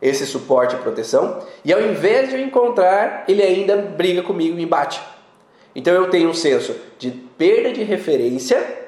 esse 0.00 0.26
suporte 0.26 0.76
e 0.76 0.78
proteção, 0.78 1.40
e 1.64 1.72
ao 1.72 1.80
invés 1.80 2.30
de 2.30 2.36
eu 2.36 2.40
encontrar, 2.40 3.24
ele 3.26 3.42
ainda 3.42 3.76
briga 3.76 4.22
comigo 4.22 4.54
e 4.54 4.56
me 4.56 4.66
bate. 4.66 5.00
Então 5.74 5.92
eu 5.92 6.08
tenho 6.08 6.30
um 6.30 6.34
senso 6.34 6.74
de 6.98 7.10
perda 7.10 7.72
de 7.72 7.82
referência, 7.82 8.87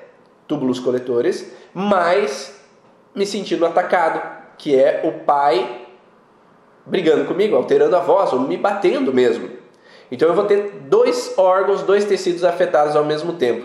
túbulos 0.50 0.80
coletores, 0.80 1.48
mas 1.72 2.60
me 3.14 3.24
sentindo 3.24 3.64
atacado, 3.64 4.20
que 4.58 4.74
é 4.74 5.02
o 5.04 5.24
pai 5.24 5.86
brigando 6.84 7.24
comigo, 7.24 7.54
alterando 7.54 7.94
a 7.94 8.00
voz, 8.00 8.32
ou 8.32 8.40
me 8.40 8.56
batendo 8.56 9.14
mesmo. 9.14 9.48
Então 10.10 10.28
eu 10.28 10.34
vou 10.34 10.44
ter 10.44 10.72
dois 10.88 11.38
órgãos, 11.38 11.84
dois 11.84 12.04
tecidos 12.04 12.42
afetados 12.42 12.96
ao 12.96 13.04
mesmo 13.04 13.34
tempo, 13.34 13.64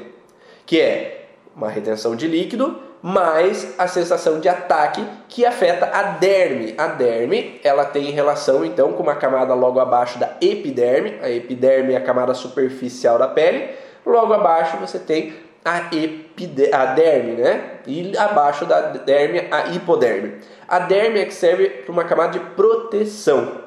que 0.63 0.79
é 0.79 1.29
uma 1.55 1.69
retenção 1.69 2.15
de 2.15 2.27
líquido 2.27 2.79
mais 3.01 3.75
a 3.77 3.87
sensação 3.87 4.39
de 4.39 4.49
ataque 4.49 5.05
que 5.29 5.45
afeta 5.45 5.85
a 5.93 6.01
derme. 6.03 6.73
A 6.77 6.87
derme, 6.87 7.59
ela 7.63 7.85
tem 7.85 8.09
relação 8.09 8.65
então 8.65 8.93
com 8.93 9.03
uma 9.03 9.15
camada 9.15 9.53
logo 9.53 9.79
abaixo 9.79 10.19
da 10.19 10.37
epiderme. 10.41 11.19
A 11.21 11.29
epiderme 11.29 11.93
é 11.93 11.97
a 11.97 12.01
camada 12.01 12.33
superficial 12.33 13.19
da 13.19 13.27
pele. 13.27 13.69
Logo 14.03 14.33
abaixo 14.33 14.77
você 14.77 14.99
tem 14.99 15.33
a, 15.65 15.89
epide 15.91 16.71
a 16.71 16.85
derme, 16.85 17.31
né? 17.33 17.79
E 17.87 18.15
abaixo 18.15 18.65
da 18.65 18.81
derme 18.81 19.47
a 19.49 19.69
hipoderme. 19.69 20.35
A 20.67 20.77
derme 20.77 21.19
é 21.19 21.25
que 21.25 21.33
serve 21.33 21.69
para 21.69 21.91
uma 21.91 22.03
camada 22.03 22.33
de 22.33 22.39
proteção. 22.51 23.65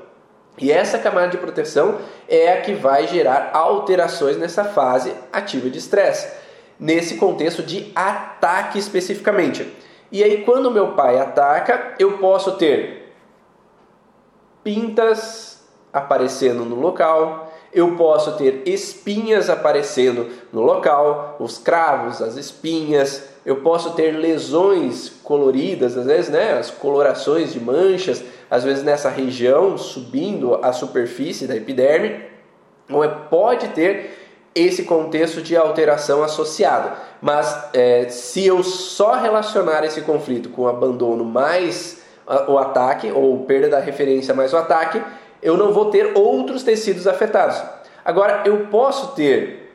E 0.56 0.70
essa 0.70 0.98
camada 0.98 1.28
de 1.28 1.38
proteção 1.38 1.98
é 2.28 2.52
a 2.52 2.60
que 2.60 2.72
vai 2.72 3.08
gerar 3.08 3.50
alterações 3.52 4.36
nessa 4.36 4.64
fase 4.64 5.12
ativa 5.32 5.68
de 5.68 5.78
estresse, 5.78 6.32
nesse 6.78 7.16
contexto 7.16 7.62
de 7.62 7.92
ataque 7.94 8.78
especificamente. 8.78 9.76
E 10.10 10.22
aí, 10.22 10.44
quando 10.44 10.70
meu 10.70 10.92
pai 10.92 11.18
ataca, 11.18 11.94
eu 11.98 12.18
posso 12.18 12.52
ter 12.52 13.12
pintas 14.64 15.68
aparecendo 15.92 16.64
no 16.64 16.76
local, 16.76 17.47
eu 17.72 17.96
posso 17.96 18.36
ter 18.36 18.62
espinhas 18.66 19.50
aparecendo 19.50 20.28
no 20.52 20.62
local, 20.62 21.36
os 21.38 21.58
cravos, 21.58 22.22
as 22.22 22.36
espinhas, 22.36 23.24
eu 23.44 23.56
posso 23.56 23.92
ter 23.92 24.12
lesões 24.12 25.10
coloridas, 25.22 25.96
às 25.96 26.06
vezes, 26.06 26.30
né, 26.30 26.52
as 26.58 26.70
colorações 26.70 27.52
de 27.52 27.60
manchas, 27.60 28.22
às 28.50 28.64
vezes 28.64 28.82
nessa 28.82 29.10
região, 29.10 29.76
subindo 29.76 30.54
a 30.62 30.72
superfície 30.72 31.46
da 31.46 31.56
epiderme, 31.56 32.24
ou 32.90 33.04
é, 33.04 33.08
pode 33.08 33.68
ter 33.68 34.16
esse 34.54 34.84
contexto 34.84 35.42
de 35.42 35.56
alteração 35.56 36.22
associado. 36.22 36.90
Mas 37.20 37.70
é, 37.74 38.08
se 38.08 38.46
eu 38.46 38.62
só 38.62 39.14
relacionar 39.14 39.84
esse 39.84 40.00
conflito 40.00 40.48
com 40.48 40.62
o 40.62 40.68
abandono 40.68 41.24
mais 41.24 41.98
o 42.46 42.58
ataque, 42.58 43.10
ou 43.10 43.44
perda 43.44 43.70
da 43.70 43.78
referência 43.78 44.34
mais 44.34 44.52
o 44.52 44.58
ataque, 44.58 45.02
eu 45.42 45.56
não 45.56 45.72
vou 45.72 45.86
ter 45.86 46.12
outros 46.16 46.62
tecidos 46.62 47.06
afetados. 47.06 47.62
Agora, 48.04 48.42
eu 48.44 48.66
posso 48.70 49.14
ter 49.14 49.68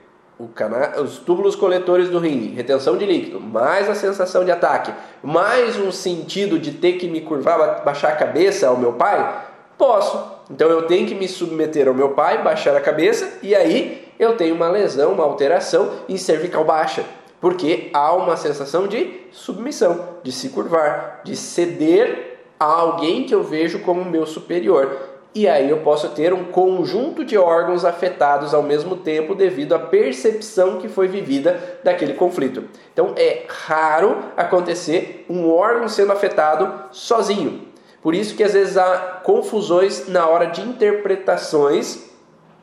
cana... 0.55 0.99
os 0.99 1.19
túbulos 1.19 1.55
coletores 1.55 2.09
do 2.09 2.19
rim, 2.19 2.53
retenção 2.55 2.97
de 2.97 3.05
líquido, 3.05 3.39
mais 3.39 3.89
a 3.89 3.95
sensação 3.95 4.43
de 4.43 4.51
ataque, 4.51 4.91
mais 5.21 5.77
um 5.77 5.91
sentido 5.91 6.59
de 6.59 6.71
ter 6.71 6.93
que 6.93 7.07
me 7.07 7.21
curvar, 7.21 7.83
baixar 7.83 8.09
a 8.09 8.15
cabeça 8.15 8.67
ao 8.67 8.77
meu 8.77 8.93
pai? 8.93 9.45
Posso. 9.77 10.33
Então 10.49 10.69
eu 10.69 10.83
tenho 10.87 11.07
que 11.07 11.15
me 11.15 11.27
submeter 11.27 11.87
ao 11.87 11.93
meu 11.93 12.09
pai, 12.09 12.43
baixar 12.43 12.75
a 12.75 12.81
cabeça 12.81 13.39
e 13.41 13.55
aí 13.55 14.11
eu 14.19 14.35
tenho 14.35 14.55
uma 14.55 14.69
lesão, 14.69 15.13
uma 15.13 15.23
alteração 15.23 15.89
em 16.07 16.17
cervical 16.17 16.63
baixa, 16.63 17.03
porque 17.39 17.89
há 17.93 18.13
uma 18.13 18.35
sensação 18.35 18.87
de 18.87 19.21
submissão, 19.31 20.17
de 20.21 20.31
se 20.31 20.49
curvar, 20.49 21.21
de 21.23 21.35
ceder 21.35 22.39
a 22.59 22.65
alguém 22.65 23.23
que 23.23 23.33
eu 23.33 23.43
vejo 23.43 23.79
como 23.79 24.05
meu 24.05 24.25
superior 24.25 25.12
e 25.35 25.47
aí 25.47 25.69
eu 25.69 25.77
posso 25.77 26.09
ter 26.09 26.31
um 26.31 26.45
conjunto 26.45 27.25
de 27.25 27.37
órgãos 27.37 27.83
afetados 27.83 28.53
ao 28.53 28.61
mesmo 28.61 28.97
tempo 28.97 29.33
devido 29.33 29.73
à 29.73 29.79
percepção 29.79 30.77
que 30.77 30.87
foi 30.87 31.07
vivida 31.07 31.79
daquele 31.83 32.13
conflito. 32.13 32.65
Então 32.93 33.13
é 33.17 33.43
raro 33.47 34.17
acontecer 34.37 35.25
um 35.27 35.49
órgão 35.49 35.87
sendo 35.87 36.11
afetado 36.11 36.71
sozinho. 36.91 37.67
Por 38.01 38.13
isso 38.13 38.35
que 38.35 38.43
às 38.43 38.53
vezes 38.53 38.77
há 38.77 39.21
confusões 39.23 40.07
na 40.07 40.27
hora 40.27 40.47
de 40.47 40.61
interpretações 40.61 42.11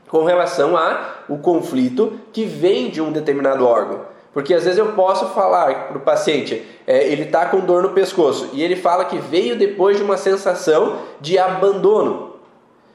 com 0.09 0.25
relação 0.25 0.77
a 0.77 1.25
o 1.29 1.39
conflito 1.39 2.21
que 2.33 2.45
vem 2.45 2.91
de 2.91 3.01
um 3.01 3.11
determinado 3.11 3.67
órgão. 3.67 4.03
Porque 4.33 4.55
às 4.55 4.65
vezes 4.65 4.79
eu 4.79 4.93
posso 4.93 5.27
falar 5.31 5.89
para 5.89 5.99
o 5.99 6.03
paciente, 6.03 6.65
é, 6.87 7.09
ele 7.09 7.23
está 7.23 7.47
com 7.47 7.59
dor 7.61 7.83
no 7.83 7.91
pescoço, 7.91 8.51
e 8.53 8.63
ele 8.63 8.77
fala 8.77 9.05
que 9.05 9.19
veio 9.19 9.59
depois 9.59 9.97
de 9.97 10.05
uma 10.05 10.17
sensação 10.17 10.99
de 11.21 11.37
abandono. 11.37 12.30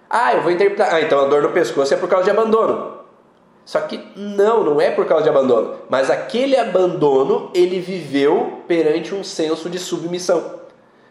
Ah, 0.09 0.33
eu 0.33 0.41
vou 0.41 0.51
interpretar. 0.51 0.93
Ah, 0.93 1.01
então 1.01 1.19
a 1.19 1.27
dor 1.27 1.41
no 1.41 1.49
pescoço 1.49 1.93
é 1.93 1.97
por 1.97 2.09
causa 2.09 2.25
de 2.25 2.31
abandono. 2.31 2.95
Só 3.65 3.81
que 3.81 3.99
não, 4.15 4.63
não 4.63 4.79
é 4.79 4.91
por 4.91 5.05
causa 5.07 5.23
de 5.23 5.29
abandono. 5.29 5.75
Mas 5.89 6.09
aquele 6.11 6.55
abandono 6.55 7.49
ele 7.53 7.79
viveu 7.79 8.61
perante 8.67 9.15
um 9.15 9.23
senso 9.23 9.69
de 9.69 9.79
submissão, 9.79 10.59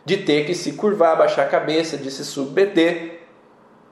de 0.04 0.18
ter 0.18 0.46
que 0.46 0.54
se 0.54 0.72
curvar, 0.72 1.18
baixar 1.18 1.42
a 1.42 1.48
cabeça, 1.48 1.96
de 1.96 2.11
se 2.11 2.24
submeter. 2.24 3.22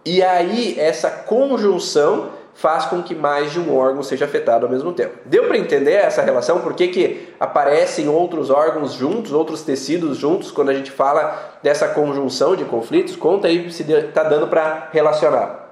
E 0.04 0.22
aí 0.22 0.78
essa 0.78 1.10
conjunção 1.10 2.30
faz 2.54 2.84
com 2.86 3.02
que 3.02 3.14
mais 3.14 3.52
de 3.52 3.58
um 3.58 3.74
órgão 3.74 4.02
seja 4.02 4.24
afetado 4.24 4.66
ao 4.66 4.72
mesmo 4.72 4.92
tempo. 4.92 5.18
Deu 5.24 5.46
para 5.46 5.58
entender 5.58 5.92
essa 5.92 6.22
relação? 6.22 6.60
Por 6.60 6.74
que, 6.74 6.88
que 6.88 7.34
aparecem 7.40 8.08
outros 8.08 8.50
órgãos 8.50 8.92
juntos, 8.92 9.32
outros 9.32 9.62
tecidos 9.62 10.18
juntos, 10.18 10.50
quando 10.50 10.68
a 10.68 10.74
gente 10.74 10.90
fala 10.90 11.58
dessa 11.62 11.88
conjunção 11.88 12.54
de 12.54 12.64
conflitos? 12.64 13.16
Conta 13.16 13.48
aí 13.48 13.70
se 13.72 13.90
está 13.90 14.22
dando 14.22 14.48
para 14.48 14.88
relacionar. 14.92 15.62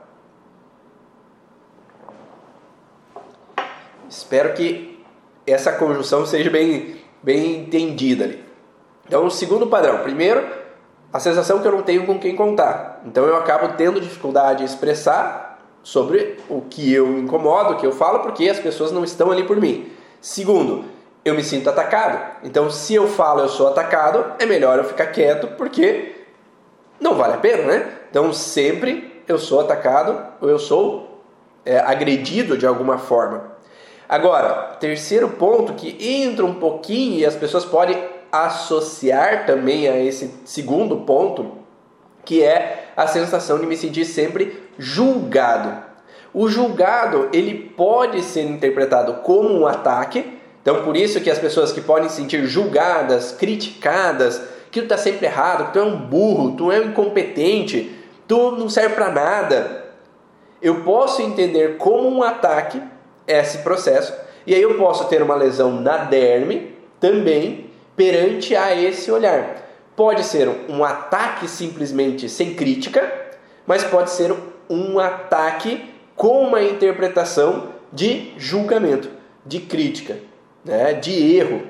Espero 4.09 4.55
que 4.55 5.05
essa 5.47 5.73
conjunção 5.73 6.27
seja 6.27 6.51
bem, 6.51 6.97
bem 7.23 7.63
entendida 7.63 8.25
ali. 8.25 8.45
Então, 9.07 9.27
o 9.27 9.31
segundo 9.31 9.67
padrão. 9.67 9.99
Primeiro, 9.99 10.47
a 11.13 11.19
sensação 11.19 11.61
que 11.61 11.67
eu 11.67 11.73
não 11.73 11.83
tenho 11.83 12.07
com 12.07 12.19
quem 12.19 12.35
contar. 12.35 13.03
Então, 13.05 13.25
eu 13.27 13.37
acabo 13.37 13.75
tendo 13.77 14.01
dificuldade 14.01 14.63
em 14.63 14.67
expressar 14.67 15.50
sobre 15.83 16.37
o 16.49 16.63
que 16.63 16.93
eu 16.93 17.19
incomodo, 17.19 17.75
o 17.75 17.77
que 17.77 17.87
eu 17.87 17.93
falo, 17.93 18.21
porque 18.21 18.49
as 18.49 18.59
pessoas 18.59 18.93
não 18.93 19.05
estão 19.05 19.31
ali 19.31 19.45
por 19.45 19.57
mim. 19.57 19.91
Segundo, 20.21 20.85
eu 21.25 21.35
me 21.35 21.43
sinto 21.43 21.69
atacado. 21.69 22.39
Então, 22.45 22.71
se 22.71 22.95
eu 22.95 23.09
falo 23.09 23.41
eu 23.41 23.49
sou 23.49 23.69
atacado, 23.69 24.35
é 24.39 24.47
melhor 24.47 24.79
eu 24.79 24.85
ficar 24.85 25.07
quieto, 25.07 25.49
porque 25.57 26.15
não 27.01 27.15
vale 27.15 27.35
a 27.35 27.39
pena, 27.39 27.65
né? 27.65 27.93
Então, 28.11 28.33
sempre 28.33 29.23
eu 29.27 29.39
sou 29.39 29.61
atacado 29.61 30.21
ou 30.41 30.49
eu 30.49 30.59
sou 30.59 31.23
é, 31.65 31.79
agredido 31.79 32.57
de 32.57 32.67
alguma 32.67 32.99
forma. 32.99 33.53
Agora, 34.09 34.77
terceiro 34.81 35.29
ponto 35.29 35.75
que 35.75 35.97
entra 36.01 36.45
um 36.45 36.55
pouquinho 36.55 37.19
e 37.19 37.25
as 37.25 37.37
pessoas 37.37 37.65
podem 37.65 37.97
associar 38.33 39.47
também 39.47 39.89
a 39.89 39.99
esse 39.99 40.35
segundo 40.45 40.99
ponto, 40.99 41.53
que 42.25 42.43
é 42.43 42.80
a 42.97 43.07
sensação 43.07 43.59
de 43.59 43.67
me 43.67 43.77
sentir 43.77 44.05
sempre 44.05 44.63
julgado. 44.79 45.91
O 46.33 46.49
julgado 46.49 47.29
ele 47.33 47.55
pode 47.77 48.23
ser 48.23 48.43
interpretado 48.43 49.15
como 49.23 49.51
um 49.51 49.67
ataque, 49.67 50.39
então 50.63 50.85
por 50.85 50.97
isso 50.97 51.21
que 51.21 51.31
as 51.31 51.39
pessoas 51.39 51.73
que 51.73 51.81
podem 51.81 52.09
se 52.09 52.17
sentir 52.17 52.45
julgadas, 52.47 53.33
criticadas, 53.33 54.41
que 54.71 54.81
tu 54.81 54.85
está 54.85 54.97
sempre 54.97 55.27
errado, 55.27 55.67
que 55.67 55.73
tu 55.73 55.79
é 55.81 55.83
um 55.83 55.97
burro, 55.97 56.53
tu 56.53 56.71
é 56.71 56.79
um 56.79 56.91
incompetente, 56.91 57.97
tu 58.29 58.53
não 58.53 58.69
serve 58.69 58.95
para 58.95 59.11
nada. 59.11 59.85
Eu 60.63 60.83
posso 60.83 61.21
entender 61.23 61.77
como 61.79 62.09
um 62.09 62.23
ataque 62.23 62.81
esse 63.27 63.59
processo 63.59 64.13
e 64.47 64.55
aí 64.55 64.63
eu 64.63 64.77
posso 64.77 65.07
ter 65.07 65.23
uma 65.23 65.35
lesão 65.35 65.73
na 65.73 65.99
derme 65.99 66.75
também 67.01 67.71
perante 67.97 68.55
a 68.55 68.75
esse 68.75 69.11
olhar. 69.11 69.70
Pode 70.01 70.25
ser 70.25 70.49
um 70.67 70.83
ataque 70.83 71.47
simplesmente 71.47 72.27
sem 72.27 72.55
crítica, 72.55 73.13
mas 73.67 73.85
pode 73.85 74.09
ser 74.09 74.35
um 74.71 74.99
ataque 74.99 75.93
com 76.17 76.41
uma 76.41 76.63
interpretação 76.63 77.69
de 77.93 78.33
julgamento, 78.39 79.11
de 79.45 79.61
crítica, 79.61 80.17
né, 80.65 80.95
de 80.95 81.37
erro. 81.37 81.61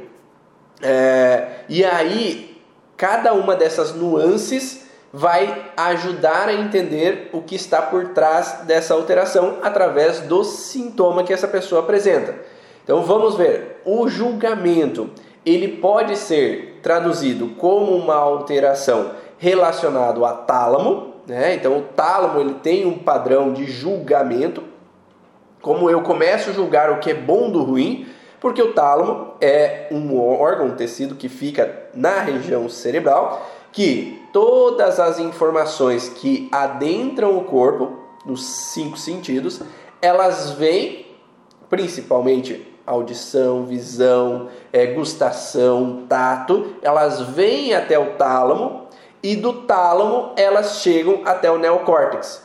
É, 0.80 1.64
e 1.68 1.84
aí, 1.84 2.56
cada 2.96 3.32
uma 3.32 3.56
dessas 3.56 3.96
nuances 3.96 4.86
vai 5.12 5.72
ajudar 5.76 6.50
a 6.50 6.54
entender 6.54 7.30
o 7.32 7.42
que 7.42 7.56
está 7.56 7.82
por 7.82 8.10
trás 8.10 8.60
dessa 8.62 8.94
alteração 8.94 9.58
através 9.60 10.20
do 10.20 10.44
sintoma 10.44 11.24
que 11.24 11.32
essa 11.32 11.48
pessoa 11.48 11.80
apresenta. 11.80 12.36
Então 12.84 13.02
vamos 13.02 13.34
ver, 13.34 13.80
o 13.84 14.08
julgamento 14.08 15.10
ele 15.44 15.66
pode 15.66 16.16
ser 16.16 16.69
traduzido 16.82 17.48
como 17.58 17.94
uma 17.96 18.14
alteração 18.14 19.12
relacionada 19.38 20.26
a 20.26 20.32
tálamo, 20.32 21.14
né? 21.26 21.54
Então 21.54 21.78
o 21.78 21.82
tálamo 21.82 22.40
ele 22.40 22.54
tem 22.54 22.86
um 22.86 22.98
padrão 22.98 23.52
de 23.52 23.64
julgamento, 23.64 24.62
como 25.62 25.90
eu 25.90 26.02
começo 26.02 26.50
a 26.50 26.52
julgar 26.52 26.90
o 26.90 26.98
que 26.98 27.10
é 27.10 27.14
bom 27.14 27.50
do 27.50 27.62
ruim, 27.62 28.06
porque 28.40 28.62
o 28.62 28.72
tálamo 28.72 29.34
é 29.40 29.88
um 29.90 30.18
órgão, 30.18 30.68
um 30.68 30.76
tecido 30.76 31.14
que 31.14 31.28
fica 31.28 31.88
na 31.94 32.20
região 32.20 32.68
cerebral, 32.68 33.46
que 33.72 34.20
todas 34.32 34.98
as 34.98 35.18
informações 35.18 36.08
que 36.08 36.48
adentram 36.50 37.36
o 37.36 37.44
corpo, 37.44 37.98
nos 38.24 38.72
cinco 38.72 38.96
sentidos, 38.96 39.62
elas 40.00 40.52
vêm 40.52 41.06
principalmente 41.68 42.69
audição, 42.86 43.64
visão, 43.64 44.48
é, 44.72 44.86
gustação, 44.86 46.04
tato, 46.08 46.76
elas 46.82 47.20
vêm 47.20 47.74
até 47.74 47.98
o 47.98 48.14
tálamo 48.14 48.86
e 49.22 49.36
do 49.36 49.62
tálamo 49.62 50.32
elas 50.36 50.80
chegam 50.80 51.22
até 51.24 51.50
o 51.50 51.58
neocórtex. 51.58 52.42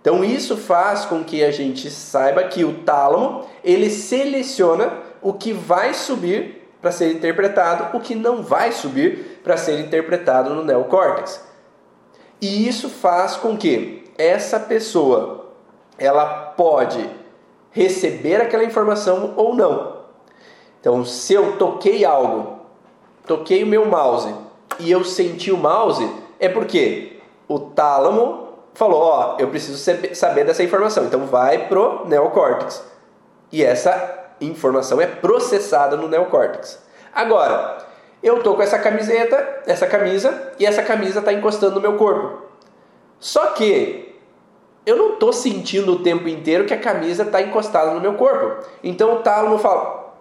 Então 0.00 0.24
isso 0.24 0.56
faz 0.56 1.04
com 1.04 1.24
que 1.24 1.42
a 1.42 1.50
gente 1.50 1.90
saiba 1.90 2.44
que 2.44 2.64
o 2.64 2.84
tálamo 2.84 3.44
ele 3.64 3.90
seleciona 3.90 4.92
o 5.20 5.32
que 5.32 5.52
vai 5.52 5.94
subir 5.94 6.70
para 6.80 6.92
ser 6.92 7.12
interpretado, 7.12 7.96
o 7.96 8.00
que 8.00 8.14
não 8.14 8.42
vai 8.42 8.70
subir 8.70 9.40
para 9.42 9.56
ser 9.56 9.80
interpretado 9.80 10.54
no 10.54 10.62
neocórtex. 10.62 11.44
E 12.40 12.68
isso 12.68 12.88
faz 12.88 13.34
com 13.34 13.56
que 13.56 14.04
essa 14.16 14.60
pessoa 14.60 15.46
ela 15.98 16.24
pode 16.56 17.08
receber 17.76 18.40
aquela 18.40 18.64
informação 18.64 19.34
ou 19.36 19.54
não. 19.54 19.96
Então, 20.80 21.04
se 21.04 21.34
eu 21.34 21.58
toquei 21.58 22.06
algo, 22.06 22.60
toquei 23.26 23.62
o 23.62 23.66
meu 23.66 23.84
mouse 23.84 24.34
e 24.78 24.90
eu 24.90 25.04
senti 25.04 25.52
o 25.52 25.58
mouse, 25.58 26.10
é 26.40 26.48
porque 26.48 27.20
o 27.46 27.58
tálamo 27.58 28.48
falou: 28.72 29.02
Ó, 29.02 29.36
eu 29.38 29.48
preciso 29.48 29.78
saber 30.14 30.44
dessa 30.44 30.62
informação. 30.62 31.04
Então, 31.04 31.26
vai 31.26 31.68
pro 31.68 32.06
neocórtex. 32.06 32.82
E 33.52 33.62
essa 33.62 34.24
informação 34.40 34.98
é 34.98 35.06
processada 35.06 35.98
no 35.98 36.08
neocórtex. 36.08 36.82
Agora, 37.12 37.76
eu 38.22 38.42
tô 38.42 38.54
com 38.54 38.62
essa 38.62 38.78
camiseta, 38.78 39.62
essa 39.66 39.86
camisa, 39.86 40.52
e 40.58 40.64
essa 40.64 40.82
camisa 40.82 41.18
está 41.18 41.32
encostando 41.32 41.74
no 41.74 41.80
meu 41.82 41.96
corpo. 41.96 42.42
Só 43.20 43.48
que 43.48 44.05
eu 44.86 44.96
não 44.96 45.16
tô 45.16 45.32
sentindo 45.32 45.92
o 45.92 45.98
tempo 45.98 46.28
inteiro 46.28 46.64
que 46.64 46.72
a 46.72 46.78
camisa 46.78 47.24
está 47.24 47.42
encostada 47.42 47.90
no 47.92 48.00
meu 48.00 48.14
corpo. 48.14 48.64
Então 48.84 49.14
o 49.14 49.16
tálamo 49.16 49.58
fala: 49.58 50.14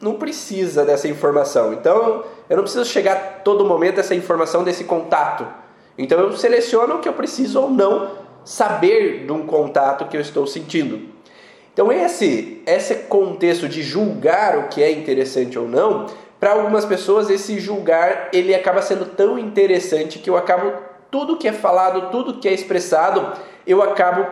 não 0.00 0.14
precisa 0.14 0.84
dessa 0.84 1.08
informação. 1.08 1.72
Então 1.72 2.24
eu 2.48 2.56
não 2.56 2.62
preciso 2.62 2.84
chegar 2.84 3.42
todo 3.42 3.64
momento 3.64 3.98
essa 3.98 4.14
informação 4.14 4.62
desse 4.62 4.84
contato. 4.84 5.44
Então 5.98 6.20
eu 6.20 6.32
seleciono 6.36 6.96
o 6.96 6.98
que 7.00 7.08
eu 7.08 7.12
preciso 7.12 7.60
ou 7.60 7.70
não 7.70 8.12
saber 8.44 9.26
de 9.26 9.32
um 9.32 9.46
contato 9.46 10.06
que 10.06 10.16
eu 10.16 10.20
estou 10.20 10.46
sentindo. 10.46 11.12
Então 11.72 11.90
esse 11.90 12.62
esse 12.66 12.94
contexto 12.94 13.68
de 13.68 13.82
julgar 13.82 14.58
o 14.58 14.68
que 14.68 14.80
é 14.80 14.92
interessante 14.92 15.58
ou 15.58 15.66
não, 15.66 16.06
para 16.38 16.52
algumas 16.52 16.84
pessoas 16.84 17.30
esse 17.30 17.58
julgar 17.58 18.28
ele 18.32 18.54
acaba 18.54 18.80
sendo 18.80 19.06
tão 19.06 19.36
interessante 19.36 20.20
que 20.20 20.30
eu 20.30 20.36
acabo 20.36 20.72
tudo 21.14 21.36
que 21.36 21.46
é 21.46 21.52
falado, 21.52 22.10
tudo 22.10 22.40
que 22.40 22.48
é 22.48 22.52
expressado, 22.52 23.38
eu 23.64 23.80
acabo 23.80 24.26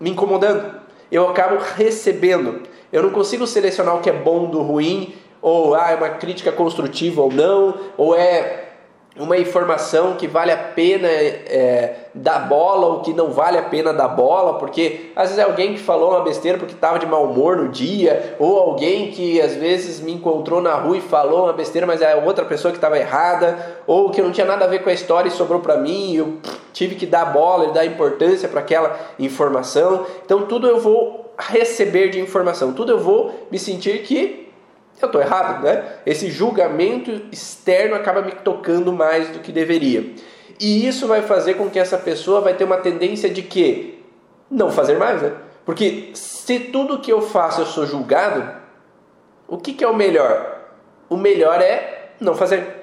me 0.00 0.08
incomodando. 0.08 0.80
Eu 1.12 1.28
acabo 1.28 1.58
recebendo. 1.76 2.62
Eu 2.90 3.02
não 3.02 3.10
consigo 3.10 3.46
selecionar 3.46 3.96
o 3.96 4.00
que 4.00 4.08
é 4.08 4.12
bom 4.14 4.46
do 4.46 4.62
ruim, 4.62 5.14
ou 5.42 5.74
ah, 5.74 5.90
é 5.90 5.96
uma 5.96 6.08
crítica 6.08 6.50
construtiva 6.50 7.20
ou 7.20 7.30
não, 7.30 7.74
ou 7.98 8.16
é 8.16 8.69
uma 9.18 9.36
informação 9.36 10.14
que 10.14 10.26
vale 10.26 10.52
a 10.52 10.56
pena 10.56 11.08
é, 11.08 11.94
dar 12.14 12.48
bola 12.48 12.86
ou 12.86 13.00
que 13.00 13.12
não 13.12 13.30
vale 13.30 13.58
a 13.58 13.62
pena 13.62 13.92
dar 13.92 14.08
bola, 14.08 14.54
porque 14.54 15.10
às 15.16 15.30
vezes 15.30 15.38
é 15.38 15.42
alguém 15.42 15.74
que 15.74 15.80
falou 15.80 16.10
uma 16.10 16.20
besteira 16.20 16.56
porque 16.56 16.74
estava 16.74 16.98
de 16.98 17.06
mau 17.06 17.24
humor 17.24 17.56
no 17.56 17.68
dia, 17.68 18.36
ou 18.38 18.58
alguém 18.58 19.10
que 19.10 19.40
às 19.40 19.54
vezes 19.54 20.00
me 20.00 20.12
encontrou 20.12 20.60
na 20.60 20.74
rua 20.74 20.96
e 20.96 21.00
falou 21.00 21.44
uma 21.44 21.52
besteira, 21.52 21.86
mas 21.86 22.00
é 22.00 22.14
outra 22.16 22.44
pessoa 22.44 22.70
que 22.70 22.78
estava 22.78 22.98
errada, 22.98 23.80
ou 23.86 24.10
que 24.10 24.22
não 24.22 24.30
tinha 24.30 24.46
nada 24.46 24.64
a 24.64 24.68
ver 24.68 24.82
com 24.82 24.90
a 24.90 24.94
história 24.94 25.28
e 25.28 25.32
sobrou 25.32 25.60
para 25.60 25.76
mim, 25.76 26.12
e 26.12 26.16
eu 26.16 26.38
tive 26.72 26.94
que 26.94 27.04
dar 27.04 27.26
bola 27.26 27.66
e 27.66 27.72
dar 27.72 27.84
importância 27.84 28.48
para 28.48 28.60
aquela 28.60 28.96
informação. 29.18 30.06
Então 30.24 30.46
tudo 30.46 30.68
eu 30.68 30.78
vou 30.78 31.34
receber 31.36 32.10
de 32.10 32.20
informação, 32.20 32.72
tudo 32.72 32.92
eu 32.92 32.98
vou 32.98 33.32
me 33.50 33.58
sentir 33.58 34.02
que 34.02 34.39
eu 35.04 35.08
estou 35.08 35.20
errado, 35.20 35.62
né? 35.64 35.84
Esse 36.04 36.30
julgamento 36.30 37.10
externo 37.32 37.94
acaba 37.94 38.22
me 38.22 38.32
tocando 38.32 38.92
mais 38.92 39.28
do 39.28 39.40
que 39.40 39.52
deveria. 39.52 40.14
E 40.58 40.86
isso 40.86 41.06
vai 41.06 41.22
fazer 41.22 41.54
com 41.54 41.70
que 41.70 41.78
essa 41.78 41.96
pessoa 41.96 42.40
vai 42.40 42.54
ter 42.54 42.64
uma 42.64 42.76
tendência 42.76 43.30
de 43.30 43.42
que 43.42 44.04
não 44.50 44.70
fazer 44.70 44.98
mais, 44.98 45.22
né? 45.22 45.32
Porque 45.64 46.10
se 46.14 46.58
tudo 46.58 46.98
que 46.98 47.12
eu 47.12 47.22
faço 47.22 47.62
eu 47.62 47.66
sou 47.66 47.86
julgado, 47.86 48.60
o 49.48 49.56
que, 49.56 49.72
que 49.72 49.84
é 49.84 49.88
o 49.88 49.94
melhor? 49.94 50.60
O 51.08 51.16
melhor 51.16 51.60
é 51.60 52.10
não 52.20 52.34
fazer. 52.34 52.80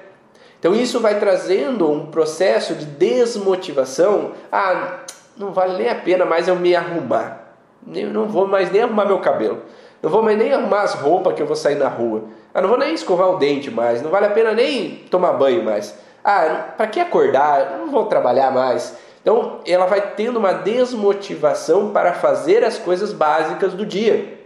Então 0.58 0.74
isso 0.74 0.98
vai 1.00 1.18
trazendo 1.20 1.90
um 1.90 2.06
processo 2.06 2.74
de 2.74 2.84
desmotivação. 2.84 4.32
Ah, 4.50 5.00
não 5.36 5.52
vale 5.52 5.78
nem 5.78 5.88
a 5.88 5.94
pena 5.94 6.24
mais 6.24 6.48
eu 6.48 6.56
me 6.56 6.74
arrumar. 6.74 7.54
Eu 7.94 8.10
não 8.10 8.28
vou 8.28 8.46
mais 8.46 8.70
nem 8.72 8.82
arrumar 8.82 9.06
meu 9.06 9.20
cabelo. 9.20 9.62
Não 10.02 10.10
vou 10.10 10.22
mais 10.22 10.38
nem 10.38 10.52
arrumar 10.52 10.82
as 10.82 10.94
roupas 10.94 11.34
que 11.34 11.42
eu 11.42 11.46
vou 11.46 11.56
sair 11.56 11.76
na 11.76 11.88
rua. 11.88 12.24
Ah, 12.54 12.60
não 12.60 12.68
vou 12.68 12.78
nem 12.78 12.94
escovar 12.94 13.30
o 13.30 13.38
dente 13.38 13.70
mais. 13.70 14.00
Não 14.00 14.10
vale 14.10 14.26
a 14.26 14.30
pena 14.30 14.52
nem 14.52 15.04
tomar 15.10 15.32
banho 15.32 15.64
mais. 15.64 15.94
Ah, 16.24 16.72
para 16.76 16.86
que 16.86 17.00
acordar? 17.00 17.78
Não 17.78 17.90
vou 17.90 18.06
trabalhar 18.06 18.50
mais. 18.52 18.96
Então, 19.20 19.60
ela 19.66 19.86
vai 19.86 20.14
tendo 20.14 20.38
uma 20.38 20.52
desmotivação 20.52 21.90
para 21.90 22.14
fazer 22.14 22.64
as 22.64 22.78
coisas 22.78 23.12
básicas 23.12 23.74
do 23.74 23.84
dia. 23.84 24.38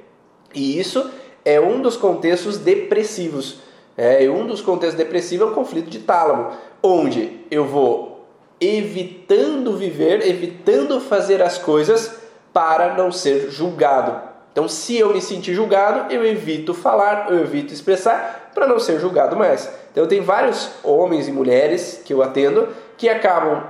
E 0.54 0.78
isso 0.78 1.10
é 1.44 1.60
um 1.60 1.80
dos 1.80 1.96
contextos 1.96 2.58
depressivos. 2.58 3.60
É, 3.96 4.28
um 4.30 4.46
dos 4.46 4.62
contextos 4.62 4.96
depressivos 4.96 5.48
é 5.48 5.50
o 5.50 5.54
conflito 5.54 5.90
de 5.90 5.98
tálamo, 5.98 6.50
onde 6.82 7.40
eu 7.50 7.66
vou 7.66 8.26
evitando 8.58 9.76
viver, 9.76 10.26
evitando 10.26 11.00
fazer 11.00 11.42
as 11.42 11.58
coisas 11.58 12.14
para 12.52 12.94
não 12.94 13.10
ser 13.10 13.50
julgado. 13.50 14.31
Então, 14.52 14.68
se 14.68 14.96
eu 14.98 15.12
me 15.12 15.20
sentir 15.20 15.54
julgado, 15.54 16.12
eu 16.12 16.24
evito 16.24 16.74
falar, 16.74 17.30
eu 17.30 17.40
evito 17.40 17.72
expressar 17.72 18.50
para 18.54 18.66
não 18.66 18.78
ser 18.78 19.00
julgado 19.00 19.34
mais. 19.34 19.68
Então, 19.90 20.06
tem 20.06 20.20
vários 20.20 20.70
homens 20.84 21.26
e 21.26 21.32
mulheres 21.32 22.02
que 22.04 22.12
eu 22.12 22.22
atendo 22.22 22.68
que 22.96 23.08
acabam 23.08 23.64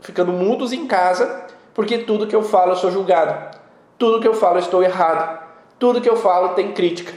ficando 0.00 0.32
mudos 0.32 0.72
em 0.72 0.86
casa 0.86 1.44
porque 1.74 1.98
tudo 1.98 2.26
que 2.26 2.36
eu 2.36 2.42
falo 2.42 2.72
eu 2.72 2.76
sou 2.76 2.90
julgado, 2.90 3.58
tudo 3.98 4.20
que 4.20 4.28
eu 4.28 4.34
falo 4.34 4.56
eu 4.56 4.60
estou 4.60 4.82
errado, 4.82 5.40
tudo 5.78 6.00
que 6.00 6.08
eu 6.08 6.16
falo 6.16 6.50
tem 6.50 6.72
crítica. 6.72 7.12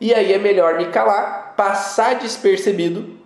E 0.00 0.14
aí 0.14 0.32
é 0.32 0.38
melhor 0.38 0.76
me 0.76 0.86
calar, 0.86 1.54
passar 1.56 2.14
despercebido, 2.14 3.18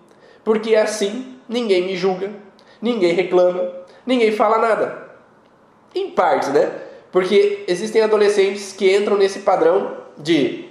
porque 0.43 0.75
assim 0.75 1.39
ninguém 1.49 1.85
me 1.85 1.97
julga, 1.97 2.33
ninguém 2.81 3.13
reclama, 3.13 3.71
ninguém 4.07 4.33
fala 4.33 4.59
nada. 4.59 5.07
Em 5.95 6.11
parte, 6.11 6.51
né? 6.51 6.71
Porque 7.17 7.65
existem 7.67 8.03
adolescentes 8.03 8.75
que 8.75 8.95
entram 8.95 9.17
nesse 9.17 9.39
padrão 9.39 9.97
de 10.19 10.69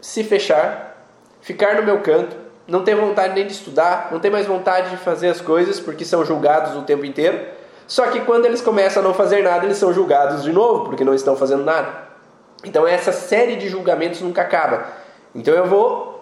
se 0.00 0.24
fechar, 0.24 0.96
ficar 1.42 1.74
no 1.74 1.82
meu 1.82 2.00
canto, 2.00 2.34
não 2.66 2.82
ter 2.82 2.94
vontade 2.94 3.34
nem 3.34 3.46
de 3.46 3.52
estudar, 3.52 4.08
não 4.10 4.18
ter 4.18 4.30
mais 4.30 4.46
vontade 4.46 4.88
de 4.88 4.96
fazer 4.96 5.28
as 5.28 5.38
coisas 5.38 5.78
porque 5.78 6.06
são 6.06 6.24
julgados 6.24 6.74
o 6.74 6.84
tempo 6.84 7.04
inteiro. 7.04 7.38
Só 7.86 8.06
que 8.06 8.20
quando 8.20 8.46
eles 8.46 8.62
começam 8.62 9.02
a 9.02 9.06
não 9.06 9.12
fazer 9.12 9.42
nada, 9.42 9.66
eles 9.66 9.76
são 9.76 9.92
julgados 9.92 10.42
de 10.42 10.54
novo 10.54 10.86
porque 10.86 11.04
não 11.04 11.12
estão 11.12 11.36
fazendo 11.36 11.64
nada. 11.64 11.92
Então 12.64 12.88
essa 12.88 13.12
série 13.12 13.56
de 13.56 13.68
julgamentos 13.68 14.22
nunca 14.22 14.40
acaba. 14.40 14.86
Então 15.34 15.52
eu 15.52 15.66
vou 15.66 16.19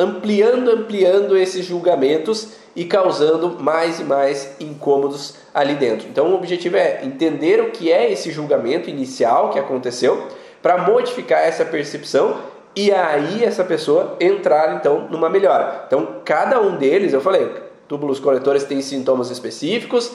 ampliando, 0.00 0.70
ampliando 0.70 1.36
esses 1.36 1.66
julgamentos 1.66 2.48
e 2.74 2.84
causando 2.84 3.62
mais 3.62 4.00
e 4.00 4.04
mais 4.04 4.56
incômodos 4.58 5.34
ali 5.52 5.74
dentro. 5.74 6.08
Então 6.08 6.32
o 6.32 6.34
objetivo 6.34 6.76
é 6.76 7.04
entender 7.04 7.60
o 7.60 7.70
que 7.70 7.92
é 7.92 8.10
esse 8.10 8.30
julgamento 8.30 8.88
inicial 8.88 9.50
que 9.50 9.58
aconteceu 9.58 10.26
para 10.62 10.78
modificar 10.78 11.40
essa 11.40 11.64
percepção 11.64 12.38
e 12.74 12.90
aí 12.90 13.44
essa 13.44 13.62
pessoa 13.62 14.16
entrar 14.18 14.76
então 14.76 15.08
numa 15.10 15.28
melhora. 15.28 15.84
Então 15.86 16.16
cada 16.24 16.60
um 16.60 16.76
deles, 16.76 17.12
eu 17.12 17.20
falei, 17.20 17.52
túbulos 17.86 18.18
coletores 18.18 18.64
têm 18.64 18.80
sintomas 18.80 19.30
específicos, 19.30 20.12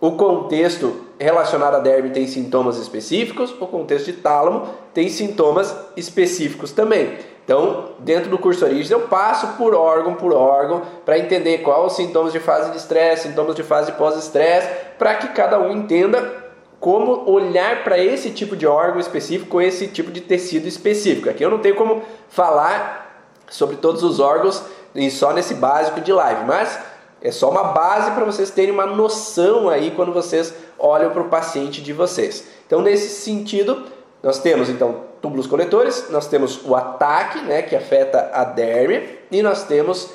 o 0.00 0.12
contexto 0.12 0.94
relacionado 1.18 1.76
à 1.76 1.78
derme 1.80 2.10
tem 2.10 2.26
sintomas 2.26 2.76
específicos, 2.76 3.50
o 3.58 3.66
contexto 3.66 4.06
de 4.06 4.12
tálamo 4.12 4.68
tem 4.92 5.08
sintomas 5.08 5.74
específicos 5.96 6.70
também. 6.70 7.16
Então, 7.46 7.90
dentro 8.00 8.28
do 8.28 8.38
curso 8.38 8.64
Origens, 8.64 8.90
eu 8.90 9.02
passo 9.02 9.46
por 9.56 9.72
órgão 9.72 10.14
por 10.14 10.34
órgão 10.34 10.82
para 11.04 11.16
entender 11.16 11.58
quais 11.58 11.92
os 11.92 11.96
sintomas 11.96 12.32
de 12.32 12.40
fase 12.40 12.72
de 12.72 12.76
estresse, 12.76 13.28
sintomas 13.28 13.54
de 13.54 13.62
fase 13.62 13.92
pós-estresse, 13.92 14.68
para 14.98 15.14
que 15.14 15.28
cada 15.28 15.56
um 15.60 15.70
entenda 15.70 16.44
como 16.80 17.30
olhar 17.30 17.84
para 17.84 17.96
esse 17.98 18.30
tipo 18.30 18.56
de 18.56 18.66
órgão 18.66 18.98
específico, 18.98 19.60
esse 19.60 19.86
tipo 19.86 20.10
de 20.10 20.22
tecido 20.22 20.66
específico. 20.66 21.30
Aqui 21.30 21.44
eu 21.44 21.48
não 21.48 21.60
tenho 21.60 21.76
como 21.76 22.02
falar 22.28 23.30
sobre 23.48 23.76
todos 23.76 24.02
os 24.02 24.18
órgãos 24.18 24.64
e 24.92 25.08
só 25.08 25.32
nesse 25.32 25.54
básico 25.54 26.00
de 26.00 26.12
live, 26.12 26.44
mas 26.46 26.80
é 27.22 27.30
só 27.30 27.48
uma 27.48 27.62
base 27.62 28.10
para 28.10 28.24
vocês 28.24 28.50
terem 28.50 28.74
uma 28.74 28.86
noção 28.86 29.68
aí 29.68 29.92
quando 29.92 30.12
vocês 30.12 30.52
olham 30.76 31.12
para 31.12 31.22
o 31.22 31.28
paciente 31.28 31.80
de 31.80 31.92
vocês. 31.92 32.44
Então, 32.66 32.82
nesse 32.82 33.08
sentido, 33.08 33.84
nós 34.20 34.40
temos 34.40 34.68
então 34.68 35.02
túbulos 35.26 35.48
coletores, 35.48 36.06
nós 36.10 36.28
temos 36.28 36.64
o 36.64 36.76
ataque, 36.76 37.40
né, 37.40 37.60
que 37.60 37.74
afeta 37.74 38.30
a 38.32 38.44
derme, 38.44 39.18
e 39.28 39.42
nós 39.42 39.64
temos 39.64 40.08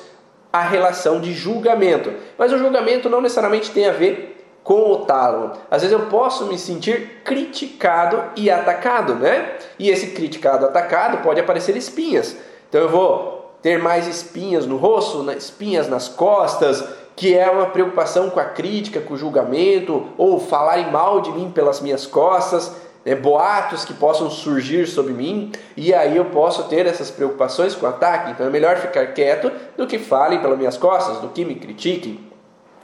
a 0.50 0.62
relação 0.62 1.20
de 1.20 1.34
julgamento. 1.34 2.10
Mas 2.38 2.50
o 2.50 2.58
julgamento 2.58 3.10
não 3.10 3.20
necessariamente 3.20 3.70
tem 3.70 3.86
a 3.86 3.92
ver 3.92 4.42
com 4.64 4.90
o 4.90 4.98
tálamo. 5.04 5.52
Às 5.70 5.82
vezes 5.82 5.92
eu 5.92 6.06
posso 6.06 6.46
me 6.46 6.58
sentir 6.58 7.20
criticado 7.24 8.22
e 8.36 8.50
atacado, 8.50 9.14
né? 9.16 9.52
E 9.78 9.90
esse 9.90 10.08
criticado, 10.08 10.64
atacado 10.64 11.18
pode 11.18 11.40
aparecer 11.40 11.76
espinhas. 11.76 12.34
Então 12.70 12.80
eu 12.80 12.88
vou 12.88 13.54
ter 13.60 13.78
mais 13.78 14.06
espinhas 14.06 14.64
no 14.64 14.78
rosto, 14.78 15.30
espinhas 15.32 15.88
nas 15.88 16.08
costas, 16.08 16.82
que 17.14 17.36
é 17.36 17.50
uma 17.50 17.66
preocupação 17.66 18.30
com 18.30 18.40
a 18.40 18.44
crítica, 18.44 19.00
com 19.00 19.12
o 19.12 19.18
julgamento, 19.18 20.06
ou 20.16 20.40
falarem 20.40 20.90
mal 20.90 21.20
de 21.20 21.30
mim 21.32 21.50
pelas 21.50 21.82
minhas 21.82 22.06
costas, 22.06 22.72
né? 23.04 23.14
boatos 23.14 23.84
que 23.84 23.94
possam 23.94 24.30
surgir 24.30 24.86
sobre 24.86 25.12
mim, 25.12 25.52
e 25.76 25.92
aí 25.92 26.16
eu 26.16 26.26
posso 26.26 26.64
ter 26.64 26.86
essas 26.86 27.10
preocupações 27.10 27.74
com 27.74 27.86
o 27.86 27.88
ataque. 27.88 28.30
Então 28.30 28.46
é 28.46 28.50
melhor 28.50 28.76
ficar 28.76 29.06
quieto 29.12 29.50
do 29.76 29.86
que 29.86 29.98
falem 29.98 30.40
pelas 30.40 30.58
minhas 30.58 30.76
costas, 30.76 31.18
do 31.18 31.28
que 31.28 31.44
me 31.44 31.54
critiquem. 31.54 32.32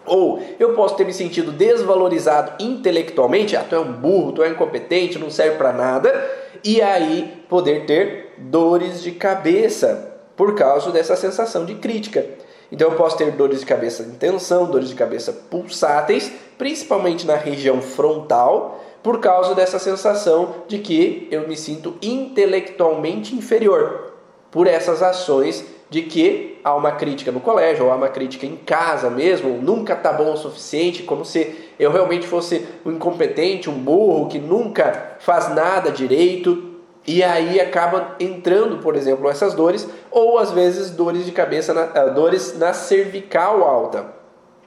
Ou 0.07 0.43
eu 0.59 0.73
posso 0.75 0.97
ter 0.97 1.05
me 1.05 1.13
sentido 1.13 1.53
desvalorizado 1.53 2.53
intelectualmente, 2.63 3.57
ah, 3.57 3.65
tu 3.69 3.75
é 3.75 3.79
um 3.79 3.93
burro, 3.93 4.33
tu 4.33 4.43
é 4.43 4.49
incompetente, 4.49 5.19
não 5.19 5.31
serve 5.31 5.57
para 5.57 5.73
nada, 5.73 6.31
e 6.65 6.81
aí 6.81 7.45
poder 7.49 7.85
ter 7.85 8.35
dores 8.39 9.03
de 9.03 9.13
cabeça 9.13 10.15
por 10.35 10.55
causa 10.55 10.91
dessa 10.91 11.17
sensação 11.17 11.65
de 11.65 11.75
crítica. 11.75 12.25
Então 12.71 12.91
eu 12.91 12.97
posso 12.97 13.17
ter 13.17 13.33
dores 13.33 13.61
de 13.61 13.67
cabeça 13.67 14.03
em 14.03 14.11
tensão, 14.13 14.67
dores 14.67 14.89
de 14.89 14.95
cabeça 14.95 15.33
pulsáteis, 15.33 16.31
principalmente 16.57 17.27
na 17.27 17.37
região 17.37 17.81
frontal, 17.81 18.85
por 19.03 19.21
causa 19.21 19.55
dessa 19.55 19.79
sensação 19.79 20.57
de 20.67 20.79
que 20.79 21.29
eu 21.31 21.49
me 21.49 21.57
sinto 21.57 21.97
intelectualmente 22.03 23.35
inferior 23.35 24.13
por 24.51 24.67
essas 24.67 25.03
ações 25.03 25.65
de 25.91 26.03
que 26.03 26.61
há 26.63 26.75
uma 26.75 26.93
crítica 26.93 27.33
no 27.33 27.41
colégio, 27.41 27.87
ou 27.87 27.91
há 27.91 27.97
uma 27.97 28.09
crítica 28.09 28.45
em 28.45 28.57
casa 28.57 29.09
mesmo, 29.09 29.63
nunca 29.63 29.97
tá 29.97 30.13
bom 30.13 30.35
o 30.35 30.37
suficiente, 30.37 31.03
como 31.03 31.25
se 31.25 31.55
eu 31.79 31.91
realmente 31.91 32.27
fosse 32.27 32.67
um 32.85 32.93
incompetente, 32.93 33.71
um 33.71 33.79
burro 33.79 34.29
que 34.29 34.39
nunca 34.39 35.17
faz 35.21 35.55
nada 35.55 35.91
direito. 35.91 36.68
E 37.09 37.25
aí 37.25 37.59
acaba 37.59 38.17
entrando, 38.21 38.83
por 38.83 38.95
exemplo, 38.95 39.31
essas 39.31 39.55
dores, 39.55 39.89
ou 40.11 40.39
às 40.39 40.51
vezes 40.51 40.91
dores 40.91 41.25
de 41.25 41.33
cabeça, 41.33 41.73
na, 41.73 42.05
uh, 42.05 42.13
dores 42.13 42.59
na 42.59 42.75
cervical 42.75 43.65
alta, 43.65 44.05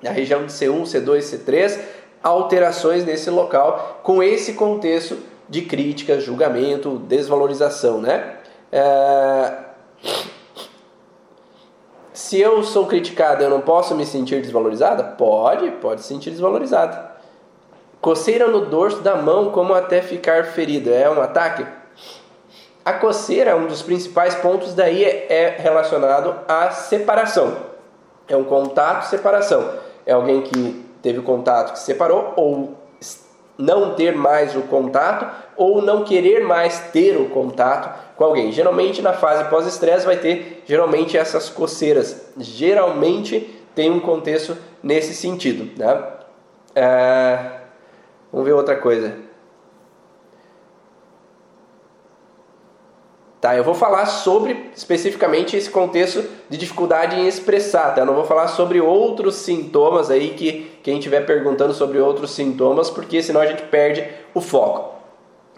na 0.02 0.10
região 0.10 0.44
de 0.44 0.52
C1, 0.52 0.82
C2, 0.82 1.20
C3, 1.20 1.80
alterações 2.24 3.06
nesse 3.06 3.30
local, 3.30 4.00
com 4.02 4.24
esse 4.24 4.54
contexto 4.54 5.20
de 5.48 5.62
crítica, 5.62 6.20
julgamento, 6.20 6.98
desvalorização, 6.98 8.02
né? 8.02 8.38
É... 8.72 9.54
Se 12.12 12.40
eu 12.40 12.64
sou 12.64 12.88
criticado, 12.88 13.44
eu 13.44 13.52
não 13.52 13.62
posso 13.62 13.94
me 13.94 14.04
sentir 14.04 14.42
desvalorizada? 14.42 15.04
Pode, 15.04 15.70
pode 15.74 16.02
se 16.02 16.08
sentir 16.08 16.32
desvalorizada. 16.32 17.12
Coceira 18.02 18.48
no 18.48 18.66
dorso 18.66 19.02
da 19.02 19.16
mão, 19.16 19.52
como 19.52 19.76
até 19.76 20.02
ficar 20.02 20.46
ferido, 20.46 20.92
é 20.92 21.08
um 21.08 21.22
ataque? 21.22 21.81
A 22.84 22.94
coceira, 22.94 23.56
um 23.56 23.68
dos 23.68 23.82
principais 23.82 24.34
pontos 24.36 24.74
daí 24.74 25.04
é 25.04 25.56
relacionado 25.60 26.36
à 26.48 26.72
separação. 26.72 27.56
É 28.28 28.36
um 28.36 28.44
contato, 28.44 29.04
separação. 29.04 29.74
É 30.06 30.14
alguém 30.14 30.42
que 30.42 30.86
teve 31.02 31.22
contato 31.22 31.74
que 31.74 31.80
se 31.80 31.86
separou 31.86 32.34
ou 32.36 32.76
não 33.58 33.94
ter 33.94 34.16
mais 34.16 34.56
o 34.56 34.62
contato 34.62 35.30
ou 35.56 35.82
não 35.82 36.04
querer 36.04 36.44
mais 36.44 36.80
ter 36.92 37.18
o 37.18 37.30
contato 37.30 38.16
com 38.16 38.24
alguém. 38.24 38.52
Geralmente 38.52 39.02
na 39.02 39.14
fase 39.14 39.44
pós-estresse 39.46 40.06
vai 40.06 40.18
ter 40.18 40.64
geralmente 40.66 41.18
essas 41.18 41.50
coceiras. 41.50 42.32
Geralmente 42.38 43.62
tem 43.76 43.92
um 43.92 44.00
contexto 44.00 44.58
nesse 44.82 45.14
sentido. 45.14 45.70
Né? 45.78 46.04
É... 46.74 47.38
Vamos 48.32 48.48
ver 48.48 48.54
outra 48.54 48.76
coisa. 48.76 49.31
Tá, 53.42 53.56
eu 53.56 53.64
vou 53.64 53.74
falar 53.74 54.06
sobre 54.06 54.70
especificamente 54.76 55.58
esse 55.58 55.68
contexto 55.68 56.24
de 56.48 56.58
dificuldade 56.60 57.20
em 57.20 57.28
expressar, 57.28 57.96
tá? 57.96 58.02
Eu 58.02 58.06
não 58.06 58.14
vou 58.14 58.24
falar 58.24 58.48
sobre 58.50 58.80
outros 58.80 59.34
sintomas 59.34 60.12
aí 60.12 60.36
que 60.36 60.72
quem 60.84 61.00
estiver 61.00 61.26
perguntando 61.26 61.74
sobre 61.74 61.98
outros 61.98 62.30
sintomas, 62.32 62.92
porque 62.92 63.24
senão 63.24 63.42
a 63.42 63.48
gente 63.48 63.64
perde 63.64 64.08
o 64.36 64.42
foco. 64.42 64.94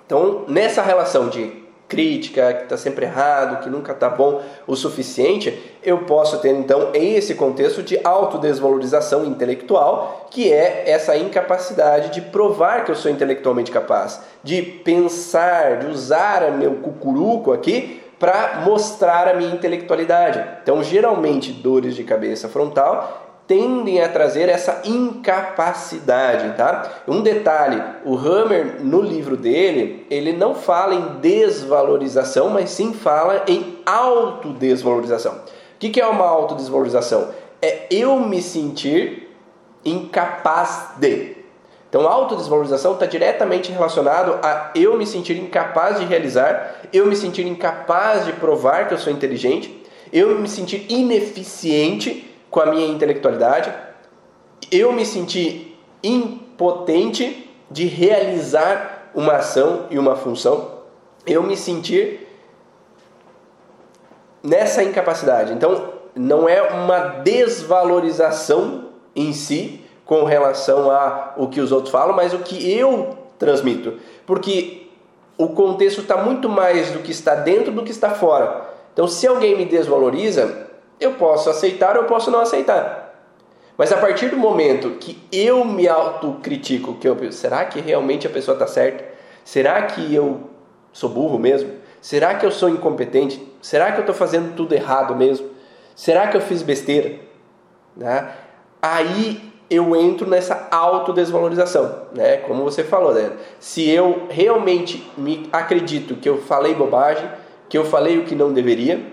Então, 0.06 0.46
nessa 0.48 0.82
relação 0.82 1.28
de 1.28 1.63
crítica, 1.88 2.54
que 2.54 2.64
está 2.64 2.78
sempre 2.78 3.06
errado, 3.06 3.64
que 3.64 3.70
nunca 3.70 3.92
está 3.92 4.10
bom 4.10 4.42
o 4.66 4.76
suficiente, 4.76 5.78
eu 5.84 6.00
posso 6.00 6.40
ter 6.40 6.50
então 6.50 6.90
esse 6.94 7.36
contexto 7.36 7.84
de 7.84 8.00
autodesvalorização 8.04 9.26
intelectual, 9.26 10.28
que 10.32 10.52
é 10.52 10.90
essa 10.90 11.16
incapacidade 11.16 12.10
de 12.10 12.22
provar 12.22 12.86
que 12.86 12.92
eu 12.92 12.96
sou 12.96 13.12
intelectualmente 13.12 13.72
capaz, 13.72 14.22
de 14.44 14.62
pensar, 14.62 15.80
de 15.80 15.88
usar 15.88 16.52
meu 16.52 16.76
cucuruco 16.76 17.52
aqui 17.52 18.02
para 18.20 18.62
mostrar 18.64 19.28
a 19.28 19.34
minha 19.34 19.54
intelectualidade. 19.54 20.42
Então, 20.62 20.82
geralmente, 20.82 21.52
dores 21.52 21.96
de 21.96 22.06
cabeça 22.06 22.48
frontal 22.48 23.23
tendem 23.48 24.02
a 24.02 24.08
trazer 24.08 24.48
essa 24.48 24.82
incapacidade, 24.86 26.56
tá? 26.56 27.02
Um 27.08 27.22
detalhe, 27.22 27.82
o 28.06 28.16
Hammer 28.16 28.78
no 28.82 29.02
livro 29.02 29.36
dele, 29.36 30.06
ele 30.10 30.32
não 30.34 30.56
fala 30.56 30.96
em 30.96 31.20
desvalorização, 31.20 32.50
mas 32.50 32.70
sim 32.70 32.94
fala 32.94 33.44
em 33.48 33.80
autodesvalorização. 33.86 35.34
O 35.34 35.78
que 35.78 36.00
é 36.00 36.08
uma 36.08 36.26
autodesvalorização? 36.26 37.30
É 37.62 37.88
eu 37.92 38.20
me 38.20 38.42
sentir 38.42 39.30
incapaz 39.84 40.92
de. 40.98 41.36
Então, 41.90 42.08
autodesvalorização 42.08 42.94
está 42.94 43.06
diretamente 43.06 43.72
relacionado 43.72 44.40
a 44.42 44.72
eu 44.74 44.98
me 44.98 45.06
sentir 45.06 45.38
incapaz 45.38 46.00
de 46.00 46.06
realizar, 46.06 46.76
eu 46.92 47.06
me 47.06 47.16
sentir 47.16 47.46
incapaz 47.46 48.26
de 48.26 48.34
provar 48.34 48.88
que 48.88 48.96
eu 48.96 48.98
sou 48.98 49.14
inteligente, 49.14 49.84
eu 50.12 50.40
me 50.40 50.48
sentir 50.48 50.88
ineficiente 50.90 52.33
com 52.54 52.60
a 52.60 52.68
minha 52.68 52.86
intelectualidade, 52.86 53.74
eu 54.72 54.94
me 54.94 55.08
senti 55.08 55.76
impotente 56.04 57.52
de 57.72 57.88
realizar 57.88 59.10
uma 59.16 59.38
ação 59.38 59.88
e 59.90 59.98
uma 59.98 60.16
função, 60.16 60.84
eu 61.26 61.42
me 61.42 61.58
sentir 61.58 62.28
nessa 64.44 64.84
incapacidade. 64.84 65.52
Então, 65.52 65.94
não 66.16 66.48
é 66.48 66.62
uma 66.62 67.00
desvalorização 67.24 68.90
em 69.16 69.34
si 69.34 69.84
com 70.06 70.24
relação 70.24 70.92
a 70.92 71.34
o 71.36 71.48
que 71.48 71.60
os 71.60 71.72
outros 71.72 71.92
falam, 71.92 72.16
mas 72.16 72.36
o 72.36 72.40
que 72.40 72.72
eu 72.72 73.18
transmito. 73.40 73.98
Porque 74.28 74.90
o 75.40 75.48
contexto 75.48 76.02
está 76.02 76.18
muito 76.18 76.48
mais 76.48 76.92
do 76.92 77.00
que 77.00 77.10
está 77.10 77.34
dentro 77.34 77.72
do 77.72 77.82
que 77.82 77.90
está 77.90 78.12
fora. 78.12 78.70
Então, 78.94 79.08
se 79.08 79.26
alguém 79.26 79.58
me 79.58 79.66
desvaloriza, 79.66 80.72
eu 81.00 81.14
posso 81.14 81.50
aceitar 81.50 81.96
ou 81.96 82.04
eu 82.04 82.08
posso 82.08 82.32
não 82.32 82.42
aceitar. 82.42 83.04
Mas 83.78 83.92
a 83.92 83.98
partir 83.98 84.30
do 84.30 84.38
momento 84.38 84.92
que 84.92 85.22
eu 85.32 85.66
me 85.66 85.88
autocritico, 85.88 86.96
que 86.96 87.08
eu 87.08 87.32
será 87.32 87.66
que 87.66 87.80
realmente 87.80 88.28
a 88.28 88.30
pessoa 88.30 88.56
está 88.56 88.68
certa? 88.68 89.04
Será 89.44 89.82
que 89.84 90.14
eu 90.14 90.50
sou 90.92 91.10
burro 91.10 91.40
mesmo? 91.40 91.72
Será 92.00 92.36
que 92.36 92.46
eu 92.46 92.52
sou 92.52 92.70
incompetente? 92.70 93.46
Será 93.62 93.92
que 93.92 93.98
eu 93.98 94.02
estou 94.02 94.16
fazendo 94.16 94.56
tudo 94.56 94.74
errado 94.74 95.16
mesmo? 95.16 95.50
Será 95.96 96.28
que 96.28 96.38
eu 96.38 96.42
fiz 96.42 96.62
besteira? 96.62 97.20
Né? 97.96 98.30
Aí 98.82 99.54
eu 99.70 99.96
entro 99.96 100.30
nessa 100.30 100.68
autodesvalorização, 100.70 102.08
né? 102.14 102.38
Como 102.38 102.64
você 102.64 102.84
falou, 102.84 103.14
né? 103.14 103.32
Se 103.60 103.90
eu 103.90 104.28
realmente 104.30 105.10
me 105.18 105.50
acredito 105.52 106.16
que 106.16 106.30
eu 106.30 106.38
falei 106.38 106.76
bobagem, 106.76 107.28
que 107.70 107.78
eu 107.78 107.86
falei 107.86 108.20
o 108.20 108.24
que 108.24 108.36
não 108.36 108.54
deveria, 108.54 109.13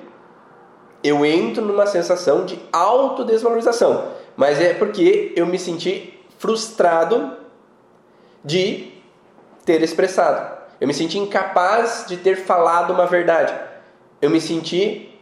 eu 1.03 1.25
entro 1.25 1.65
numa 1.65 1.87
sensação 1.87 2.45
de 2.45 2.59
autodesvalorização, 2.73 4.09
mas 4.37 4.61
é 4.61 4.75
porque 4.75 5.33
eu 5.35 5.47
me 5.47 5.59
senti 5.59 6.19
frustrado 6.39 7.37
de 8.45 8.93
ter 9.65 9.83
expressado. 9.83 10.59
Eu 10.81 10.87
me 10.87 10.95
senti 10.95 11.19
incapaz 11.19 12.05
de 12.09 12.17
ter 12.17 12.37
falado 12.37 12.93
uma 12.93 13.07
verdade. 13.07 13.55
Eu 14.21 14.31
me 14.31 14.41
senti 14.41 15.19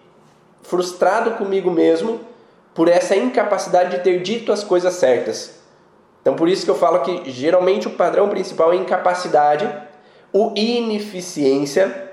frustrado 0.63 1.33
comigo 1.33 1.71
mesmo 1.71 2.21
por 2.75 2.89
essa 2.89 3.17
incapacidade 3.17 3.97
de 3.97 4.03
ter 4.05 4.23
dito 4.23 4.53
as 4.53 4.63
coisas 4.63 4.95
certas. 4.95 5.59
Então, 6.23 6.37
por 6.37 6.49
isso 6.49 6.65
que 6.65 6.71
eu 6.71 6.77
falo 6.77 7.01
que 7.01 7.31
geralmente 7.31 7.89
o 7.89 7.93
padrão 7.93 8.29
principal 8.29 8.73
é 8.73 8.77
incapacidade 8.77 9.69
ou 10.33 10.53
ineficiência 10.57 12.09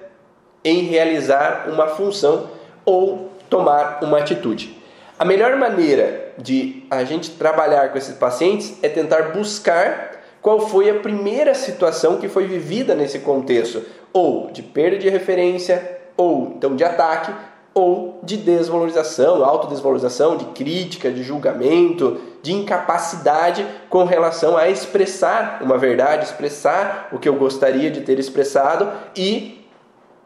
em 0.64 0.84
realizar 0.84 1.68
uma 1.70 1.88
função 1.88 2.50
ou 2.84 3.30
tomar 3.56 4.00
uma 4.02 4.20
atitude. 4.20 4.76
A 5.18 5.24
melhor 5.24 5.56
maneira 5.56 6.34
de 6.38 6.84
a 6.92 7.04
gente 7.06 7.32
trabalhar 7.32 7.90
com 7.90 7.98
esses 7.98 8.16
pacientes 8.16 8.78
é 8.84 8.90
tentar 8.90 9.32
buscar 9.32 10.12
qual 10.42 10.60
foi 10.60 10.90
a 10.90 10.96
primeira 10.96 11.56
situação 11.56 12.18
que 12.18 12.28
foi 12.28 12.46
vivida 12.46 12.94
nesse 12.94 13.20
contexto, 13.20 13.82
ou 14.12 14.52
de 14.52 14.62
perda 14.62 14.98
de 14.98 15.10
referência, 15.10 16.00
ou 16.18 16.54
então 16.58 16.76
de 16.76 16.84
ataque, 16.84 17.34
ou 17.74 18.20
de 18.24 18.38
desvalorização, 18.38 19.44
autodesvalorização, 19.44 20.38
de 20.38 20.46
crítica, 20.46 21.12
de 21.12 21.24
julgamento, 21.24 22.20
de 22.42 22.54
incapacidade 22.54 23.66
com 23.90 24.04
relação 24.04 24.56
a 24.56 24.70
expressar 24.70 25.60
uma 25.62 25.78
verdade, 25.78 26.26
expressar 26.26 27.10
o 27.12 27.20
que 27.20 27.28
eu 27.28 27.36
gostaria 27.36 27.90
de 27.90 28.02
ter 28.02 28.20
expressado 28.20 28.92
e 29.16 29.65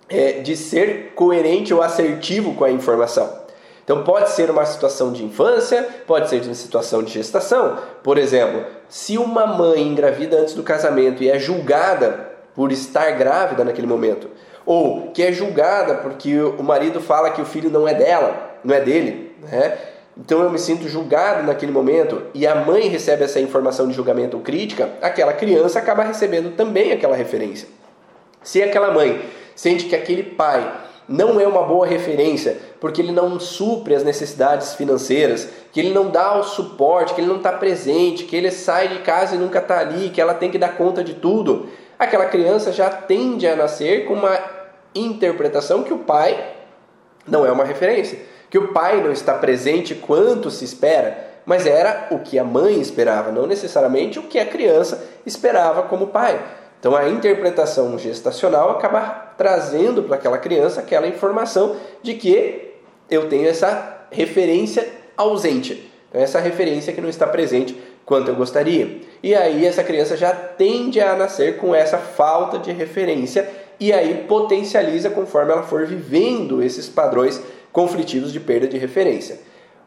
é, 0.09 0.33
de 0.33 0.55
ser 0.55 1.13
coerente 1.15 1.73
ou 1.73 1.81
assertivo 1.81 2.53
com 2.55 2.63
a 2.63 2.71
informação. 2.71 3.39
Então 3.83 4.03
pode 4.03 4.29
ser 4.29 4.51
uma 4.51 4.65
situação 4.65 5.11
de 5.11 5.23
infância, 5.23 5.87
pode 6.05 6.29
ser 6.29 6.41
uma 6.43 6.53
situação 6.53 7.01
de 7.01 7.11
gestação. 7.11 7.77
Por 8.03 8.17
exemplo, 8.17 8.63
se 8.87 9.17
uma 9.17 9.47
mãe 9.47 9.81
engravida 9.81 10.37
antes 10.37 10.53
do 10.53 10.61
casamento 10.61 11.23
e 11.23 11.29
é 11.29 11.39
julgada 11.39 12.29
por 12.53 12.71
estar 12.71 13.09
grávida 13.11 13.63
naquele 13.63 13.87
momento, 13.87 14.29
ou 14.65 15.11
que 15.11 15.23
é 15.23 15.31
julgada 15.31 15.95
porque 15.95 16.39
o 16.39 16.61
marido 16.61 17.01
fala 17.01 17.31
que 17.31 17.41
o 17.41 17.45
filho 17.45 17.71
não 17.71 17.87
é 17.87 17.93
dela, 17.95 18.59
não 18.63 18.75
é 18.75 18.79
dele, 18.79 19.35
né? 19.41 19.77
Então 20.15 20.43
eu 20.43 20.51
me 20.51 20.59
sinto 20.59 20.87
julgado 20.87 21.47
naquele 21.47 21.71
momento 21.71 22.23
e 22.33 22.45
a 22.45 22.53
mãe 22.53 22.89
recebe 22.89 23.23
essa 23.23 23.39
informação 23.39 23.87
de 23.87 23.93
julgamento 23.93 24.37
ou 24.37 24.43
crítica, 24.43 24.89
aquela 25.01 25.33
criança 25.33 25.79
acaba 25.79 26.03
recebendo 26.03 26.55
também 26.55 26.91
aquela 26.91 27.15
referência. 27.15 27.67
Se 28.43 28.61
aquela 28.61 28.91
mãe 28.91 29.21
sente 29.59 29.87
que 29.87 29.95
aquele 29.95 30.23
pai 30.23 30.71
não 31.05 31.37
é 31.37 31.45
uma 31.45 31.63
boa 31.63 31.85
referência, 31.85 32.57
porque 32.79 33.01
ele 33.01 33.11
não 33.11 33.37
supre 33.41 33.93
as 33.93 34.05
necessidades 34.05 34.73
financeiras, 34.73 35.49
que 35.73 35.81
ele 35.81 35.89
não 35.89 36.09
dá 36.09 36.37
o 36.37 36.43
suporte, 36.43 37.13
que 37.13 37.19
ele 37.19 37.27
não 37.27 37.35
está 37.35 37.51
presente, 37.51 38.23
que 38.23 38.37
ele 38.37 38.51
sai 38.51 38.87
de 38.87 38.99
casa 38.99 39.35
e 39.35 39.37
nunca 39.37 39.59
está 39.59 39.79
ali, 39.79 40.11
que 40.11 40.21
ela 40.21 40.33
tem 40.33 40.49
que 40.49 40.57
dar 40.57 40.77
conta 40.77 41.03
de 41.03 41.15
tudo, 41.15 41.67
aquela 41.97 42.27
criança 42.27 42.71
já 42.71 42.89
tende 42.89 43.45
a 43.45 43.53
nascer 43.53 44.05
com 44.05 44.13
uma 44.13 44.39
interpretação 44.95 45.83
que 45.83 45.93
o 45.93 45.99
pai 45.99 46.41
não 47.27 47.45
é 47.45 47.51
uma 47.51 47.65
referência, 47.65 48.17
que 48.49 48.57
o 48.57 48.69
pai 48.69 49.03
não 49.03 49.11
está 49.11 49.33
presente 49.33 49.93
quanto 49.93 50.49
se 50.49 50.63
espera, 50.63 51.17
mas 51.45 51.65
era 51.65 52.07
o 52.11 52.19
que 52.19 52.39
a 52.39 52.45
mãe 52.45 52.79
esperava, 52.79 53.29
não 53.29 53.45
necessariamente 53.45 54.19
o 54.19 54.23
que 54.23 54.39
a 54.39 54.45
criança 54.45 55.03
esperava 55.25 55.83
como 55.83 56.07
pai. 56.07 56.39
Então 56.79 56.95
a 56.95 57.09
interpretação 57.09 57.97
gestacional 57.99 58.71
acaba 58.71 59.33
trazendo 59.37 60.03
para 60.03 60.15
aquela 60.15 60.37
criança 60.37 60.79
aquela 60.79 61.07
informação 61.07 61.75
de 62.01 62.13
que 62.13 62.73
eu 63.09 63.27
tenho 63.27 63.47
essa 63.47 64.05
referência 64.11 64.87
ausente, 65.17 65.91
então, 66.09 66.21
essa 66.21 66.39
referência 66.39 66.93
que 66.93 67.01
não 67.01 67.09
está 67.09 67.27
presente 67.27 67.77
quanto 68.05 68.29
eu 68.29 68.35
gostaria. 68.35 69.01
E 69.21 69.35
aí 69.35 69.65
essa 69.65 69.83
criança 69.83 70.17
já 70.17 70.33
tende 70.33 70.99
a 70.99 71.15
nascer 71.15 71.57
com 71.57 71.75
essa 71.75 71.97
falta 71.97 72.57
de 72.57 72.71
referência 72.71 73.47
e 73.79 73.93
aí 73.93 74.25
potencializa 74.27 75.09
conforme 75.09 75.51
ela 75.51 75.63
for 75.63 75.85
vivendo 75.85 76.63
esses 76.63 76.89
padrões 76.89 77.41
conflitivos 77.71 78.33
de 78.33 78.39
perda 78.39 78.67
de 78.67 78.77
referência. 78.77 79.39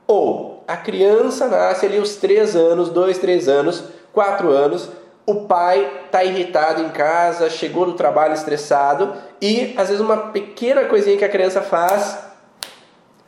Ou 0.06 0.62
a 0.68 0.76
criança 0.76 1.48
nasce 1.48 1.86
ali 1.86 1.98
aos 1.98 2.16
3 2.16 2.54
anos, 2.54 2.90
2, 2.90 3.18
3 3.18 3.48
anos, 3.48 3.84
4 4.12 4.50
anos, 4.50 4.88
o 5.24 5.46
pai 5.46 6.02
está 6.06 6.24
irritado 6.24 6.82
em 6.82 6.88
casa, 6.88 7.48
chegou 7.48 7.86
do 7.86 7.92
trabalho 7.92 8.34
estressado 8.34 9.14
e 9.40 9.74
às 9.76 9.88
vezes 9.88 10.00
uma 10.00 10.16
pequena 10.16 10.84
coisinha 10.84 11.16
que 11.16 11.24
a 11.24 11.28
criança 11.28 11.62
faz, 11.62 12.18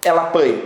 ela 0.05 0.23
apanha, 0.23 0.59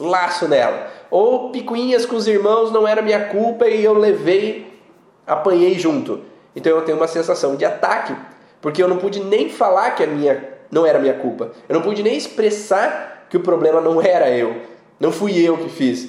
laço 0.00 0.46
nela. 0.46 0.88
Ou 1.10 1.50
picuinhas 1.50 2.06
com 2.06 2.16
os 2.16 2.28
irmãos 2.28 2.70
não 2.70 2.86
era 2.86 3.02
minha 3.02 3.26
culpa 3.26 3.66
e 3.66 3.84
eu 3.84 3.94
levei, 3.94 4.80
apanhei 5.26 5.78
junto. 5.78 6.20
Então 6.54 6.72
eu 6.72 6.82
tenho 6.82 6.96
uma 6.96 7.08
sensação 7.08 7.56
de 7.56 7.64
ataque 7.64 8.14
porque 8.60 8.82
eu 8.82 8.88
não 8.88 8.98
pude 8.98 9.20
nem 9.20 9.48
falar 9.48 9.92
que 9.92 10.02
a 10.02 10.06
minha 10.06 10.58
não 10.70 10.86
era 10.86 10.98
minha 10.98 11.14
culpa. 11.14 11.52
Eu 11.68 11.74
não 11.74 11.82
pude 11.82 12.02
nem 12.02 12.16
expressar 12.16 13.26
que 13.28 13.36
o 13.36 13.40
problema 13.40 13.80
não 13.80 14.00
era 14.00 14.30
eu. 14.30 14.62
Não 14.98 15.10
fui 15.10 15.38
eu 15.38 15.56
que 15.56 15.68
fiz. 15.68 16.08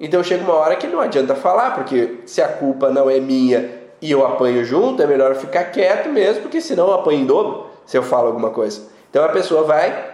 Então 0.00 0.22
chega 0.22 0.42
uma 0.42 0.54
hora 0.54 0.76
que 0.76 0.86
não 0.86 1.00
adianta 1.00 1.34
falar, 1.34 1.74
porque 1.74 2.20
se 2.26 2.42
a 2.42 2.48
culpa 2.48 2.90
não 2.90 3.08
é 3.08 3.20
minha 3.20 3.81
e 4.02 4.10
eu 4.10 4.26
apanho 4.26 4.64
junto, 4.64 5.00
é 5.00 5.06
melhor 5.06 5.36
ficar 5.36 5.64
quieto 5.66 6.08
mesmo, 6.08 6.42
porque 6.42 6.60
senão 6.60 6.88
eu 6.88 6.94
apanho 6.94 7.20
em 7.20 7.24
dobro 7.24 7.66
se 7.86 7.96
eu 7.96 8.02
falo 8.02 8.26
alguma 8.26 8.50
coisa. 8.50 8.82
Então 9.08 9.24
a 9.24 9.28
pessoa 9.28 9.62
vai 9.62 10.12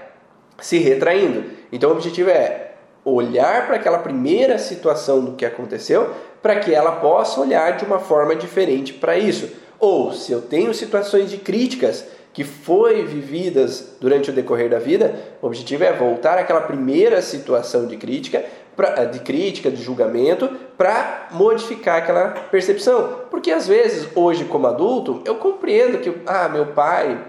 se 0.60 0.78
retraindo. 0.78 1.44
Então 1.72 1.88
o 1.88 1.94
objetivo 1.94 2.28
é 2.28 2.72
olhar 3.02 3.66
para 3.66 3.76
aquela 3.76 3.98
primeira 3.98 4.58
situação 4.58 5.24
do 5.24 5.32
que 5.32 5.46
aconteceu, 5.46 6.10
para 6.42 6.56
que 6.56 6.74
ela 6.74 6.92
possa 6.92 7.40
olhar 7.40 7.78
de 7.78 7.84
uma 7.84 7.98
forma 7.98 8.36
diferente 8.36 8.92
para 8.92 9.16
isso. 9.16 9.48
Ou 9.80 10.12
se 10.12 10.32
eu 10.32 10.42
tenho 10.42 10.74
situações 10.74 11.30
de 11.30 11.38
críticas 11.38 12.04
que 12.38 12.44
foi 12.44 13.04
vividas 13.04 13.96
durante 14.00 14.30
o 14.30 14.32
decorrer 14.32 14.70
da 14.70 14.78
vida, 14.78 15.12
o 15.42 15.48
objetivo 15.48 15.82
é 15.82 15.92
voltar 15.92 16.38
àquela 16.38 16.60
primeira 16.60 17.20
situação 17.20 17.84
de 17.84 17.96
crítica, 17.96 18.44
pra, 18.76 19.06
de 19.06 19.18
crítica, 19.18 19.68
de 19.68 19.82
julgamento, 19.82 20.48
para 20.76 21.26
modificar 21.32 21.98
aquela 21.98 22.28
percepção. 22.28 23.22
Porque 23.28 23.50
às 23.50 23.66
vezes, 23.66 24.06
hoje 24.14 24.44
como 24.44 24.68
adulto, 24.68 25.20
eu 25.24 25.34
compreendo 25.34 25.98
que, 25.98 26.14
ah, 26.28 26.48
meu 26.48 26.66
pai 26.66 27.20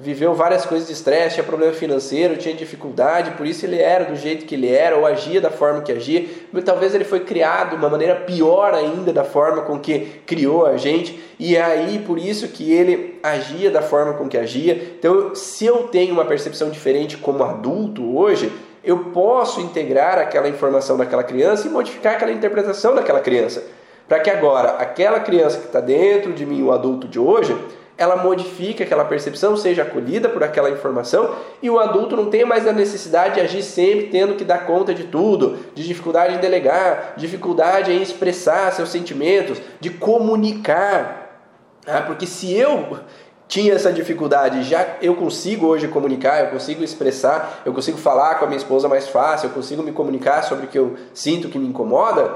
viveu 0.00 0.32
várias 0.32 0.64
coisas 0.64 0.86
de 0.86 0.92
estresse, 0.92 1.34
tinha 1.34 1.44
problema 1.44 1.72
financeiro, 1.72 2.36
tinha 2.36 2.54
dificuldade, 2.54 3.32
por 3.32 3.44
isso 3.44 3.66
ele 3.66 3.80
era 3.80 4.04
do 4.04 4.14
jeito 4.14 4.46
que 4.46 4.54
ele 4.54 4.68
era, 4.68 4.96
ou 4.96 5.04
agia 5.04 5.40
da 5.40 5.50
forma 5.50 5.82
que 5.82 5.90
agia. 5.90 6.24
Mas 6.52 6.62
talvez 6.62 6.94
ele 6.94 7.04
foi 7.04 7.20
criado 7.20 7.70
de 7.70 7.76
uma 7.76 7.88
maneira 7.88 8.14
pior 8.14 8.74
ainda 8.74 9.12
da 9.12 9.24
forma 9.24 9.62
com 9.62 9.78
que 9.78 10.20
criou 10.24 10.66
a 10.66 10.76
gente, 10.76 11.18
e 11.38 11.56
é 11.56 11.62
aí 11.62 11.98
por 11.98 12.18
isso 12.18 12.48
que 12.48 12.72
ele 12.72 13.18
agia 13.22 13.70
da 13.70 13.82
forma 13.82 14.14
com 14.14 14.28
que 14.28 14.38
agia. 14.38 14.74
Então, 14.98 15.34
se 15.34 15.66
eu 15.66 15.88
tenho 15.88 16.12
uma 16.12 16.24
percepção 16.24 16.70
diferente 16.70 17.16
como 17.16 17.42
adulto 17.42 18.16
hoje, 18.16 18.52
eu 18.84 19.06
posso 19.06 19.60
integrar 19.60 20.18
aquela 20.18 20.48
informação 20.48 20.96
daquela 20.96 21.24
criança 21.24 21.66
e 21.66 21.70
modificar 21.70 22.14
aquela 22.14 22.30
interpretação 22.30 22.94
daquela 22.94 23.20
criança. 23.20 23.64
Para 24.08 24.20
que 24.20 24.30
agora, 24.30 24.70
aquela 24.78 25.20
criança 25.20 25.58
que 25.58 25.66
está 25.66 25.80
dentro 25.80 26.32
de 26.32 26.46
mim, 26.46 26.62
o 26.62 26.72
adulto 26.72 27.06
de 27.06 27.18
hoje, 27.18 27.54
ela 27.98 28.16
modifica 28.16 28.84
aquela 28.84 29.04
percepção, 29.04 29.56
seja 29.56 29.82
acolhida 29.82 30.28
por 30.28 30.44
aquela 30.44 30.70
informação 30.70 31.34
e 31.60 31.68
o 31.68 31.80
adulto 31.80 32.16
não 32.16 32.30
tem 32.30 32.44
mais 32.44 32.66
a 32.66 32.72
necessidade 32.72 33.34
de 33.34 33.40
agir 33.40 33.62
sempre 33.62 34.06
tendo 34.06 34.36
que 34.36 34.44
dar 34.44 34.66
conta 34.66 34.94
de 34.94 35.04
tudo, 35.04 35.58
de 35.74 35.84
dificuldade 35.84 36.36
em 36.36 36.38
delegar, 36.38 37.14
dificuldade 37.16 37.92
em 37.92 38.00
expressar 38.00 38.72
seus 38.72 38.90
sentimentos, 38.90 39.60
de 39.80 39.90
comunicar. 39.90 41.42
Ah, 41.84 42.02
porque 42.02 42.24
se 42.24 42.54
eu 42.54 43.00
tinha 43.48 43.72
essa 43.72 43.92
dificuldade, 43.92 44.62
já 44.62 44.86
eu 45.02 45.16
consigo 45.16 45.66
hoje 45.66 45.88
comunicar, 45.88 46.44
eu 46.44 46.50
consigo 46.50 46.84
expressar, 46.84 47.62
eu 47.64 47.72
consigo 47.72 47.98
falar 47.98 48.36
com 48.36 48.44
a 48.44 48.48
minha 48.48 48.58
esposa 48.58 48.86
mais 48.88 49.08
fácil, 49.08 49.48
eu 49.48 49.54
consigo 49.54 49.82
me 49.82 49.90
comunicar 49.90 50.44
sobre 50.44 50.66
o 50.66 50.68
que 50.68 50.78
eu 50.78 50.96
sinto 51.12 51.48
que 51.48 51.58
me 51.58 51.66
incomoda, 51.66 52.30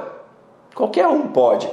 qualquer 0.75 1.07
um 1.07 1.29
pode. 1.29 1.71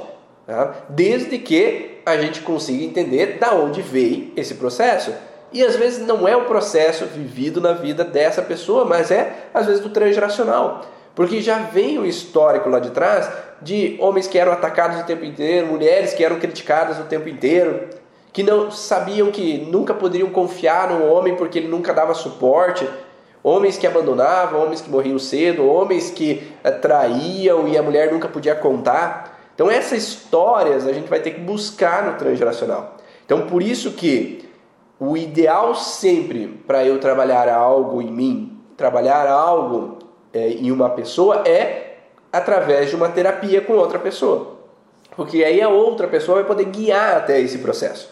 Tá? 0.50 0.74
Desde 0.88 1.38
que 1.38 2.00
a 2.04 2.16
gente 2.16 2.40
consiga 2.40 2.82
entender 2.82 3.38
da 3.38 3.54
onde 3.54 3.80
veio 3.80 4.32
esse 4.36 4.54
processo. 4.54 5.14
E 5.52 5.62
às 5.62 5.76
vezes 5.76 6.04
não 6.04 6.26
é 6.26 6.34
o 6.34 6.46
processo 6.46 7.04
vivido 7.04 7.60
na 7.60 7.72
vida 7.72 8.02
dessa 8.02 8.42
pessoa, 8.42 8.84
mas 8.84 9.12
é 9.12 9.32
às 9.54 9.66
vezes 9.66 9.80
do 9.80 9.90
transgeracional. 9.90 10.84
Porque 11.14 11.40
já 11.40 11.58
vem 11.58 12.00
o 12.00 12.04
histórico 12.04 12.68
lá 12.68 12.80
de 12.80 12.90
trás 12.90 13.30
de 13.62 13.96
homens 14.00 14.26
que 14.26 14.40
eram 14.40 14.50
atacados 14.50 14.98
o 14.98 15.04
tempo 15.04 15.24
inteiro, 15.24 15.68
mulheres 15.68 16.14
que 16.14 16.24
eram 16.24 16.40
criticadas 16.40 16.98
o 16.98 17.04
tempo 17.04 17.28
inteiro, 17.28 17.88
que 18.32 18.42
não 18.42 18.72
sabiam 18.72 19.30
que 19.30 19.58
nunca 19.70 19.94
poderiam 19.94 20.30
confiar 20.30 20.90
no 20.90 21.06
homem 21.06 21.36
porque 21.36 21.60
ele 21.60 21.68
nunca 21.68 21.94
dava 21.94 22.12
suporte, 22.12 22.88
homens 23.40 23.78
que 23.78 23.86
abandonavam, 23.86 24.64
homens 24.64 24.80
que 24.80 24.90
morriam 24.90 25.18
cedo, 25.20 25.64
homens 25.64 26.10
que 26.10 26.42
eh, 26.64 26.72
traíam 26.72 27.68
e 27.68 27.78
a 27.78 27.82
mulher 27.84 28.10
nunca 28.12 28.26
podia 28.26 28.56
contar. 28.56 29.38
Então 29.60 29.70
essas 29.70 29.98
histórias 29.98 30.86
a 30.86 30.92
gente 30.94 31.10
vai 31.10 31.20
ter 31.20 31.32
que 31.32 31.40
buscar 31.40 32.06
no 32.06 32.16
transgeracional. 32.16 32.96
Então 33.26 33.42
por 33.42 33.60
isso 33.60 33.92
que 33.92 34.48
o 34.98 35.18
ideal 35.18 35.74
sempre 35.74 36.46
para 36.66 36.82
eu 36.82 36.98
trabalhar 36.98 37.46
algo 37.46 38.00
em 38.00 38.10
mim, 38.10 38.58
trabalhar 38.74 39.28
algo 39.28 39.98
é, 40.32 40.48
em 40.48 40.72
uma 40.72 40.88
pessoa 40.88 41.46
é 41.46 41.98
através 42.32 42.88
de 42.88 42.96
uma 42.96 43.10
terapia 43.10 43.60
com 43.60 43.74
outra 43.74 43.98
pessoa. 43.98 44.60
Porque 45.14 45.44
aí 45.44 45.60
a 45.60 45.68
outra 45.68 46.08
pessoa 46.08 46.36
vai 46.36 46.44
poder 46.44 46.64
guiar 46.64 47.18
até 47.18 47.38
esse 47.38 47.58
processo. 47.58 48.10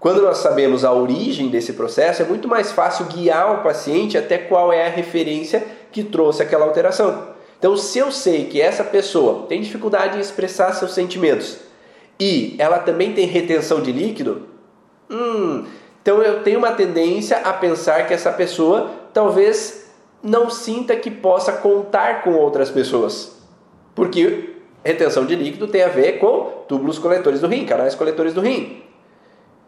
Quando 0.00 0.22
nós 0.22 0.38
sabemos 0.38 0.86
a 0.86 0.92
origem 0.94 1.50
desse 1.50 1.74
processo, 1.74 2.22
é 2.22 2.24
muito 2.24 2.48
mais 2.48 2.72
fácil 2.72 3.04
guiar 3.04 3.56
o 3.56 3.62
paciente 3.62 4.16
até 4.16 4.38
qual 4.38 4.72
é 4.72 4.86
a 4.86 4.90
referência 4.90 5.62
que 5.92 6.02
trouxe 6.02 6.42
aquela 6.42 6.64
alteração. 6.64 7.31
Então, 7.62 7.76
se 7.76 7.96
eu 7.96 8.10
sei 8.10 8.46
que 8.46 8.60
essa 8.60 8.82
pessoa 8.82 9.46
tem 9.46 9.60
dificuldade 9.60 10.18
em 10.18 10.20
expressar 10.20 10.72
seus 10.72 10.94
sentimentos 10.94 11.58
e 12.18 12.56
ela 12.58 12.80
também 12.80 13.12
tem 13.12 13.24
retenção 13.24 13.80
de 13.80 13.92
líquido, 13.92 14.48
hum, 15.08 15.64
então 16.02 16.20
eu 16.20 16.42
tenho 16.42 16.58
uma 16.58 16.72
tendência 16.72 17.36
a 17.36 17.52
pensar 17.52 18.08
que 18.08 18.12
essa 18.12 18.32
pessoa 18.32 18.90
talvez 19.14 19.88
não 20.20 20.50
sinta 20.50 20.96
que 20.96 21.08
possa 21.08 21.52
contar 21.52 22.24
com 22.24 22.32
outras 22.32 22.68
pessoas. 22.68 23.40
Porque 23.94 24.56
retenção 24.82 25.24
de 25.24 25.36
líquido 25.36 25.68
tem 25.68 25.84
a 25.84 25.88
ver 25.88 26.18
com 26.18 26.64
túbulos 26.66 26.98
coletores 26.98 27.40
do 27.40 27.46
rim, 27.46 27.64
canais 27.64 27.94
coletores 27.94 28.34
do 28.34 28.40
rim. 28.40 28.82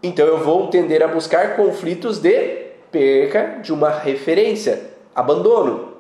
Então 0.03 0.27
eu 0.27 0.39
vou 0.39 0.67
tender 0.67 1.01
a 1.01 1.07
buscar 1.07 1.55
conflitos 1.55 2.19
de 2.19 2.73
perca 2.91 3.61
de 3.63 3.73
uma 3.73 3.91
referência, 3.91 4.83
abandono. 5.15 5.94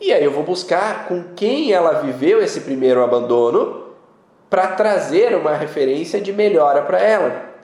E 0.00 0.12
aí 0.12 0.24
eu 0.24 0.32
vou 0.32 0.42
buscar 0.42 1.06
com 1.06 1.24
quem 1.34 1.72
ela 1.72 2.00
viveu 2.00 2.42
esse 2.42 2.60
primeiro 2.60 3.02
abandono 3.02 3.84
para 4.50 4.68
trazer 4.68 5.34
uma 5.34 5.54
referência 5.54 6.20
de 6.20 6.32
melhora 6.32 6.82
para 6.82 7.00
ela. 7.00 7.54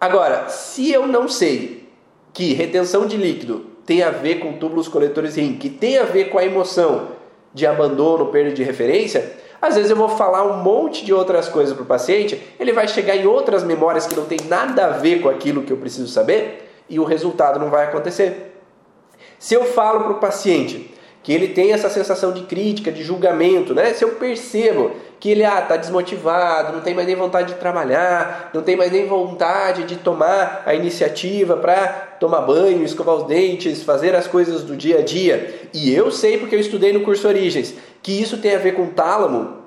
Agora, 0.00 0.48
se 0.48 0.90
eu 0.90 1.06
não 1.06 1.28
sei 1.28 1.88
que 2.32 2.54
retenção 2.54 3.06
de 3.06 3.16
líquido 3.16 3.66
tem 3.84 4.02
a 4.02 4.10
ver 4.10 4.36
com 4.36 4.52
túbulos 4.54 4.88
coletores 4.88 5.36
rim, 5.36 5.54
que 5.54 5.68
tem 5.68 5.98
a 5.98 6.04
ver 6.04 6.26
com 6.26 6.38
a 6.38 6.44
emoção 6.44 7.08
de 7.54 7.66
abandono, 7.66 8.26
perda 8.26 8.52
de 8.52 8.62
referência, 8.62 9.36
às 9.60 9.74
vezes 9.74 9.90
eu 9.90 9.96
vou 9.96 10.08
falar 10.08 10.44
um 10.44 10.62
monte 10.62 11.04
de 11.04 11.12
outras 11.12 11.48
coisas 11.48 11.74
para 11.74 11.82
o 11.82 11.86
paciente, 11.86 12.40
ele 12.60 12.72
vai 12.72 12.86
chegar 12.86 13.16
em 13.16 13.26
outras 13.26 13.64
memórias 13.64 14.06
que 14.06 14.14
não 14.14 14.24
tem 14.24 14.38
nada 14.48 14.86
a 14.86 14.90
ver 14.90 15.20
com 15.20 15.28
aquilo 15.28 15.62
que 15.62 15.72
eu 15.72 15.76
preciso 15.76 16.06
saber 16.06 16.70
e 16.88 17.00
o 17.00 17.04
resultado 17.04 17.58
não 17.58 17.70
vai 17.70 17.86
acontecer. 17.86 18.60
Se 19.38 19.54
eu 19.54 19.64
falo 19.64 20.00
para 20.00 20.12
o 20.12 20.20
paciente 20.20 20.94
que 21.28 21.32
ele 21.34 21.48
tem 21.48 21.74
essa 21.74 21.90
sensação 21.90 22.32
de 22.32 22.44
crítica, 22.44 22.90
de 22.90 23.02
julgamento, 23.02 23.74
né? 23.74 23.92
Se 23.92 24.02
eu 24.02 24.12
percebo 24.12 24.92
que 25.20 25.30
ele 25.30 25.44
ah, 25.44 25.60
tá 25.60 25.76
desmotivado, 25.76 26.72
não 26.72 26.80
tem 26.80 26.94
mais 26.94 27.06
nem 27.06 27.14
vontade 27.14 27.52
de 27.52 27.60
trabalhar, 27.60 28.50
não 28.54 28.62
tem 28.62 28.74
mais 28.74 28.90
nem 28.90 29.06
vontade 29.06 29.84
de 29.84 29.96
tomar 29.96 30.62
a 30.64 30.74
iniciativa 30.74 31.54
para 31.54 31.86
tomar 32.18 32.40
banho, 32.40 32.82
escovar 32.82 33.14
os 33.14 33.24
dentes, 33.24 33.82
fazer 33.82 34.14
as 34.14 34.26
coisas 34.26 34.62
do 34.62 34.74
dia 34.74 35.00
a 35.00 35.02
dia. 35.02 35.68
E 35.74 35.92
eu 35.92 36.10
sei 36.10 36.38
porque 36.38 36.54
eu 36.54 36.60
estudei 36.60 36.94
no 36.94 37.02
curso 37.02 37.28
Origens 37.28 37.74
que 38.02 38.12
isso 38.12 38.38
tem 38.38 38.54
a 38.54 38.58
ver 38.58 38.72
com 38.72 38.86
tálamo. 38.86 39.58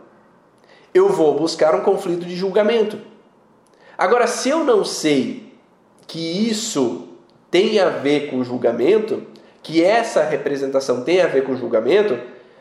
Eu 0.92 1.10
vou 1.10 1.38
buscar 1.38 1.76
um 1.76 1.82
conflito 1.82 2.26
de 2.26 2.36
julgamento. 2.36 2.98
Agora, 3.96 4.26
se 4.26 4.50
eu 4.50 4.64
não 4.64 4.84
sei 4.84 5.54
que 6.08 6.50
isso 6.50 7.08
tem 7.52 7.80
a 7.80 7.90
ver 7.90 8.32
com 8.32 8.44
julgamento, 8.44 9.28
que 9.64 9.84
essa 9.84 10.24
representação 10.24 11.02
tem 11.02 11.22
a 11.22 11.28
ver 11.28 11.44
com 11.44 11.56
julgamento, 11.56 12.18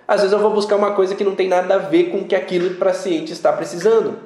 às 0.06 0.22
vezes 0.22 0.32
eu 0.32 0.40
vou 0.40 0.50
buscar 0.50 0.76
uma 0.76 0.92
coisa 0.92 1.14
que 1.14 1.24
não 1.24 1.34
tem 1.34 1.48
nada 1.48 1.76
a 1.76 1.78
ver 1.78 2.10
com 2.10 2.18
o 2.18 2.24
que 2.24 2.34
aquilo 2.34 2.74
paciente 2.74 3.32
está 3.32 3.52
precisando. 3.52 4.18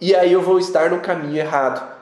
E 0.00 0.14
aí 0.14 0.32
eu 0.32 0.42
vou 0.42 0.58
estar 0.58 0.90
no 0.90 1.00
caminho 1.00 1.38
errado. 1.38 1.94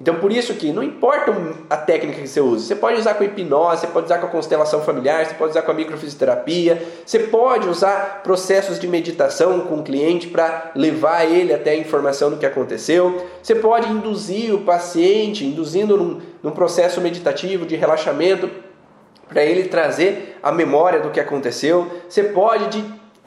Então 0.00 0.14
por 0.14 0.30
isso 0.30 0.54
que 0.54 0.72
não 0.72 0.80
importa 0.80 1.34
a 1.68 1.76
técnica 1.76 2.20
que 2.20 2.28
você 2.28 2.40
use, 2.40 2.66
você 2.66 2.76
pode 2.76 3.00
usar 3.00 3.14
com 3.14 3.24
hipnose, 3.24 3.80
você 3.80 3.88
pode 3.88 4.06
usar 4.06 4.18
com 4.18 4.26
a 4.26 4.30
constelação 4.30 4.80
familiar, 4.82 5.26
você 5.26 5.34
pode 5.34 5.50
usar 5.50 5.62
com 5.62 5.72
a 5.72 5.74
microfisioterapia, 5.74 6.80
você 7.04 7.18
pode 7.18 7.68
usar 7.68 8.22
processos 8.22 8.78
de 8.78 8.86
meditação 8.86 9.58
com 9.62 9.80
o 9.80 9.82
cliente 9.82 10.28
para 10.28 10.70
levar 10.76 11.24
ele 11.24 11.52
até 11.52 11.72
a 11.72 11.76
informação 11.76 12.30
do 12.30 12.36
que 12.36 12.46
aconteceu, 12.46 13.26
você 13.42 13.56
pode 13.56 13.90
induzir 13.90 14.54
o 14.54 14.60
paciente, 14.60 15.44
induzindo 15.44 15.96
num, 15.96 16.20
num 16.44 16.52
processo 16.52 17.00
meditativo 17.00 17.66
de 17.66 17.74
relaxamento 17.74 18.48
para 19.28 19.44
ele 19.44 19.64
trazer 19.64 20.38
a 20.42 20.50
memória 20.50 21.00
do 21.00 21.10
que 21.10 21.20
aconteceu. 21.20 21.86
Você 22.08 22.24
pode 22.24 22.68
de 22.68 22.84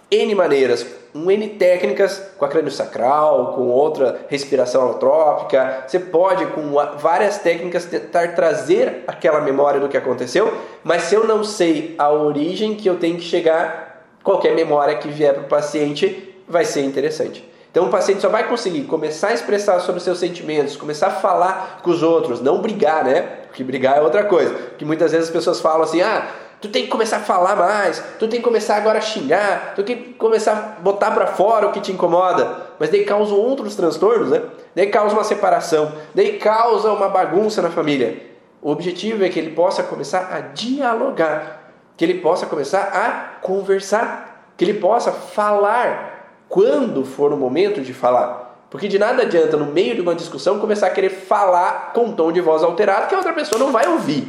N 0.10 0.36
maneiras, 0.36 0.86
um 1.14 1.30
N 1.30 1.47
técnicas 1.49 2.22
com 2.38 2.43
a 2.45 2.47
crânio 2.47 2.72
sacral, 2.72 3.54
com 3.54 3.70
outra 3.70 4.26
respiração 4.28 4.82
alotrópica. 4.82 5.84
Você 5.88 5.99
pode, 5.99 6.45
com 6.47 6.72
várias 6.97 7.38
técnicas, 7.38 7.86
tentar 7.86 8.36
trazer 8.36 9.04
aquela 9.08 9.41
memória 9.41 9.80
do 9.80 9.88
que 9.88 9.97
aconteceu, 9.97 10.54
mas 10.84 11.04
se 11.04 11.16
eu 11.16 11.26
não 11.26 11.43
sei 11.43 11.95
a 11.97 12.10
origem 12.10 12.76
que 12.76 12.89
eu 12.89 12.97
tenho 12.97 13.18
que 13.18 13.24
chegar, 13.24 14.06
qualquer 14.24 14.56
memória 14.56 14.97
que 14.97 15.08
vier 15.08 15.34
para 15.34 15.43
o 15.43 15.47
paciente 15.47 16.36
vai 16.47 16.66
ser 16.66 16.82
interessante. 16.82 17.49
Então 17.72 17.86
o 17.86 17.89
paciente 17.89 18.22
só 18.22 18.28
vai 18.28 18.47
conseguir 18.49 18.84
começar 18.84 19.30
a 19.30 19.34
expressar 19.34 19.80
sobre 19.80 20.01
seus 20.01 20.19
sentimentos, 20.19 20.76
começar 20.76 21.07
a 21.07 21.11
falar 21.11 21.80
com 21.82 21.89
os 21.89 22.03
outros, 22.03 22.41
não 22.41 22.61
brigar, 22.61 23.05
né? 23.05 23.22
Porque 23.47 23.63
brigar 23.63 23.97
é 23.97 24.01
outra 24.01 24.26
coisa. 24.26 24.53
Que 24.78 24.84
muitas 24.84 25.13
vezes 25.13 25.30
as 25.30 25.34
pessoas 25.34 25.61
falam 25.61 25.84
assim: 25.84 26.01
"Ah, 26.01 26.28
tu 26.59 26.67
tem 26.67 26.84
que 26.84 26.89
começar 26.89 27.17
a 27.17 27.22
falar 27.22 27.55
mais, 27.55 28.03
tu 28.19 28.28
tem 28.28 28.39
que 28.39 28.43
começar 28.43 28.76
agora 28.76 28.97
a 28.97 29.01
xingar, 29.01 29.72
tu 29.74 29.84
tem 29.84 29.95
que 29.95 30.13
começar 30.15 30.51
a 30.51 30.82
botar 30.82 31.11
para 31.11 31.28
fora 31.28 31.67
o 31.67 31.72
que 31.72 31.80
te 31.80 31.93
incomoda". 31.93 32.57
Mas 32.78 32.89
daí 32.89 33.05
causa 33.05 33.34
outros 33.34 33.74
transtornos, 33.74 34.30
né? 34.30 34.41
Daí 34.76 34.88
causa 34.88 35.15
uma 35.15 35.24
separação, 35.24 35.93
daí 36.13 36.38
causa 36.38 36.91
uma 36.91 37.07
bagunça 37.07 37.61
na 37.61 37.69
família. 37.69 38.32
O 38.61 38.69
objetivo 38.69 39.24
é 39.24 39.30
que 39.30 39.39
ele 39.39 39.51
possa 39.51 39.82
começar 39.82 40.30
a 40.30 40.41
dialogar, 40.41 41.72
que 41.95 42.03
ele 42.03 42.15
possa 42.15 42.45
começar 42.45 42.82
a 42.93 43.39
conversar, 43.41 44.45
que 44.57 44.65
ele 44.65 44.74
possa 44.74 45.11
falar 45.11 46.11
quando 46.52 47.06
for 47.06 47.32
o 47.32 47.38
momento 47.38 47.80
de 47.80 47.93
falar. 47.93 48.66
Porque 48.70 48.89
de 48.89 48.99
nada 48.99 49.24
adianta, 49.24 49.56
no 49.56 49.68
meio 49.68 49.95
de 49.95 50.02
uma 50.02 50.14
discussão, 50.14 50.60
começar 50.60 50.88
a 50.88 50.89
querer 50.89 51.10
falar 51.10 51.93
com 51.93 52.08
um 52.08 52.12
tom 52.12 52.30
de 52.30 52.41
voz 52.41 52.62
alterado 52.62 53.08
que 53.08 53.16
a 53.16 53.18
outra 53.18 53.32
pessoa 53.32 53.58
não 53.58 53.72
vai 53.72 53.88
ouvir. 53.88 54.28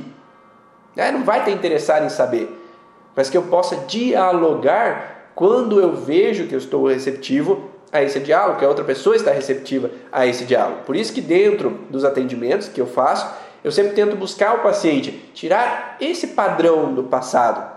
Né? 0.94 1.10
Não 1.10 1.24
vai 1.24 1.44
ter 1.44 1.50
interessado 1.50 2.06
em 2.06 2.08
saber. 2.08 2.48
Mas 3.16 3.28
que 3.28 3.36
eu 3.36 3.42
possa 3.42 3.74
dialogar 3.88 5.32
quando 5.34 5.80
eu 5.80 5.96
vejo 5.96 6.46
que 6.46 6.54
eu 6.54 6.58
estou 6.58 6.86
receptivo 6.86 7.70
a 7.90 8.00
esse 8.02 8.20
diálogo, 8.20 8.60
que 8.60 8.64
a 8.64 8.68
outra 8.68 8.84
pessoa 8.84 9.16
está 9.16 9.32
receptiva 9.32 9.90
a 10.12 10.24
esse 10.24 10.44
diálogo. 10.44 10.82
Por 10.86 10.94
isso 10.94 11.12
que 11.12 11.20
dentro 11.20 11.80
dos 11.90 12.04
atendimentos 12.04 12.68
que 12.68 12.80
eu 12.80 12.86
faço, 12.86 13.28
eu 13.64 13.72
sempre 13.72 13.94
tento 13.94 14.14
buscar 14.14 14.54
o 14.54 14.62
paciente, 14.62 15.10
tirar 15.34 15.96
esse 16.00 16.28
padrão 16.28 16.94
do 16.94 17.02
passado 17.02 17.71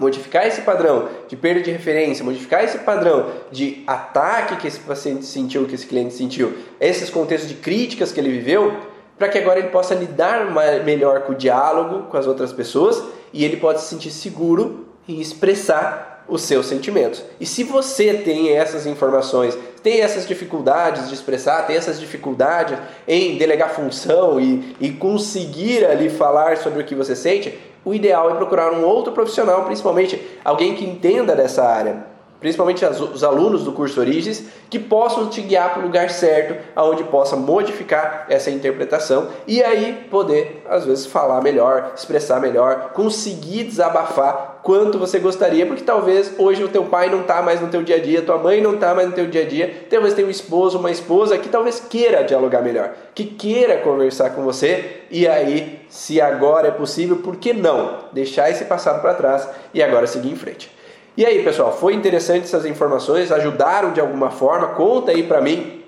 modificar 0.00 0.46
esse 0.46 0.62
padrão 0.62 1.08
de 1.28 1.36
perda 1.36 1.60
de 1.60 1.70
referência, 1.70 2.24
modificar 2.24 2.64
esse 2.64 2.78
padrão 2.78 3.30
de 3.52 3.84
ataque 3.86 4.56
que 4.56 4.66
esse 4.66 4.80
paciente 4.80 5.26
sentiu, 5.26 5.66
que 5.66 5.74
esse 5.74 5.86
cliente 5.86 6.14
sentiu, 6.14 6.54
esses 6.80 7.10
contextos 7.10 7.48
de 7.48 7.56
críticas 7.56 8.10
que 8.10 8.18
ele 8.18 8.30
viveu, 8.30 8.74
para 9.18 9.28
que 9.28 9.36
agora 9.36 9.58
ele 9.58 9.68
possa 9.68 9.94
lidar 9.94 10.50
melhor 10.82 11.20
com 11.24 11.32
o 11.32 11.36
diálogo 11.36 12.08
com 12.10 12.16
as 12.16 12.26
outras 12.26 12.50
pessoas 12.54 13.02
e 13.34 13.44
ele 13.44 13.58
pode 13.58 13.82
se 13.82 13.88
sentir 13.88 14.10
seguro 14.10 14.86
em 15.06 15.20
expressar 15.20 16.24
os 16.26 16.42
seus 16.42 16.66
sentimentos. 16.66 17.22
E 17.38 17.44
se 17.44 17.64
você 17.64 18.14
tem 18.14 18.56
essas 18.56 18.86
informações, 18.86 19.58
tem 19.82 20.00
essas 20.00 20.26
dificuldades 20.26 21.08
de 21.08 21.14
expressar, 21.14 21.66
tem 21.66 21.76
essas 21.76 21.98
dificuldades 21.98 22.78
em 23.06 23.36
delegar 23.36 23.70
função 23.70 24.40
e, 24.40 24.76
e 24.80 24.90
conseguir 24.90 25.84
ali 25.84 26.08
falar 26.08 26.56
sobre 26.56 26.80
o 26.80 26.84
que 26.84 26.94
você 26.94 27.16
sente, 27.16 27.58
o 27.84 27.94
ideal 27.94 28.30
é 28.30 28.34
procurar 28.34 28.72
um 28.72 28.84
outro 28.84 29.12
profissional, 29.12 29.64
principalmente 29.64 30.20
alguém 30.44 30.74
que 30.74 30.84
entenda 30.84 31.34
dessa 31.34 31.64
área, 31.64 32.04
principalmente 32.40 32.84
os 32.84 33.22
alunos 33.22 33.64
do 33.64 33.72
curso 33.72 34.00
Origens, 34.00 34.44
que 34.68 34.78
possam 34.78 35.28
te 35.28 35.42
guiar 35.42 35.72
para 35.72 35.80
o 35.80 35.86
lugar 35.86 36.10
certo, 36.10 36.56
aonde 36.74 37.04
possa 37.04 37.36
modificar 37.36 38.26
essa 38.28 38.50
interpretação 38.50 39.28
e 39.46 39.62
aí 39.62 40.06
poder, 40.10 40.64
às 40.68 40.84
vezes, 40.86 41.06
falar 41.06 41.42
melhor, 41.42 41.92
expressar 41.94 42.40
melhor, 42.40 42.92
conseguir 42.94 43.64
desabafar 43.64 44.49
quanto 44.62 44.98
você 44.98 45.18
gostaria, 45.18 45.66
porque 45.66 45.82
talvez 45.82 46.32
hoje 46.38 46.62
o 46.62 46.68
teu 46.68 46.84
pai 46.84 47.10
não 47.10 47.22
está 47.22 47.42
mais 47.42 47.60
no 47.60 47.68
teu 47.68 47.82
dia 47.82 47.96
a 47.96 48.00
dia, 48.00 48.22
tua 48.22 48.38
mãe 48.38 48.60
não 48.60 48.74
está 48.74 48.94
mais 48.94 49.08
no 49.08 49.14
teu 49.14 49.26
dia 49.26 49.42
a 49.42 49.46
dia, 49.46 49.86
talvez 49.88 50.14
tenha 50.14 50.26
um 50.26 50.30
esposo, 50.30 50.78
uma 50.78 50.90
esposa 50.90 51.38
que 51.38 51.48
talvez 51.48 51.80
queira 51.80 52.22
dialogar 52.22 52.62
melhor, 52.62 52.92
que 53.14 53.24
queira 53.24 53.78
conversar 53.78 54.30
com 54.30 54.42
você 54.42 55.02
e 55.10 55.26
aí, 55.26 55.80
se 55.88 56.20
agora 56.20 56.68
é 56.68 56.72
possível, 56.72 57.16
por 57.18 57.36
que 57.36 57.52
não 57.52 57.98
deixar 58.12 58.50
esse 58.50 58.64
passado 58.64 59.00
para 59.00 59.14
trás 59.14 59.48
e 59.72 59.82
agora 59.82 60.06
seguir 60.06 60.30
em 60.30 60.36
frente? 60.36 60.70
E 61.16 61.26
aí, 61.26 61.42
pessoal, 61.42 61.76
foi 61.76 61.94
interessante 61.94 62.44
essas 62.44 62.64
informações? 62.64 63.32
Ajudaram 63.32 63.92
de 63.92 64.00
alguma 64.00 64.30
forma? 64.30 64.68
Conta 64.68 65.10
aí 65.10 65.24
para 65.24 65.40
mim 65.40 65.80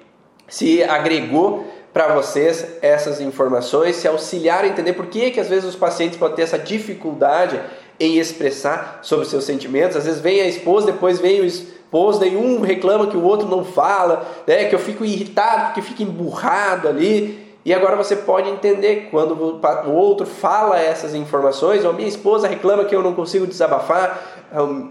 se 0.52 0.84
agregou 0.84 1.66
para 1.94 2.14
vocês 2.14 2.66
essas 2.82 3.22
informações, 3.22 3.96
se 3.96 4.06
auxiliaram 4.06 4.68
a 4.68 4.70
entender 4.70 4.92
por 4.92 5.06
que, 5.06 5.30
que 5.30 5.40
às 5.40 5.48
vezes 5.48 5.64
os 5.64 5.76
pacientes 5.76 6.18
podem 6.18 6.36
ter 6.36 6.42
essa 6.42 6.58
dificuldade 6.58 7.58
em 7.99 8.18
expressar 8.18 9.01
sobre 9.03 9.26
seus 9.26 9.45
sentimentos. 9.45 9.97
Às 9.97 10.05
vezes 10.05 10.20
vem 10.20 10.40
a 10.40 10.47
esposa, 10.47 10.86
depois 10.86 11.18
vem 11.18 11.40
o 11.40 11.45
esposo, 11.45 12.20
daí 12.20 12.36
um 12.36 12.61
reclama 12.61 13.07
que 13.07 13.16
o 13.16 13.22
outro 13.22 13.49
não 13.49 13.64
fala, 13.64 14.26
né? 14.47 14.64
que 14.64 14.74
eu 14.74 14.78
fico 14.78 15.05
irritado 15.05 15.66
porque 15.66 15.82
fica 15.82 16.03
emburrado 16.03 16.88
ali. 16.88 17.43
E 17.64 17.72
agora 17.72 17.95
você 17.95 18.16
pode 18.16 18.51
entender 18.51 19.09
quando 19.09 19.34
o 19.34 19.93
outro 19.93 20.26
fala 20.26 20.80
essas 20.80 21.14
informações, 21.14 21.84
ou 21.84 21.90
a 21.90 21.93
minha 21.93 22.09
esposa 22.09 22.49
reclama 22.49 22.84
que 22.84 22.95
eu 22.95 23.03
não 23.03 23.14
consigo 23.14 23.47
desabafar, 23.47 24.20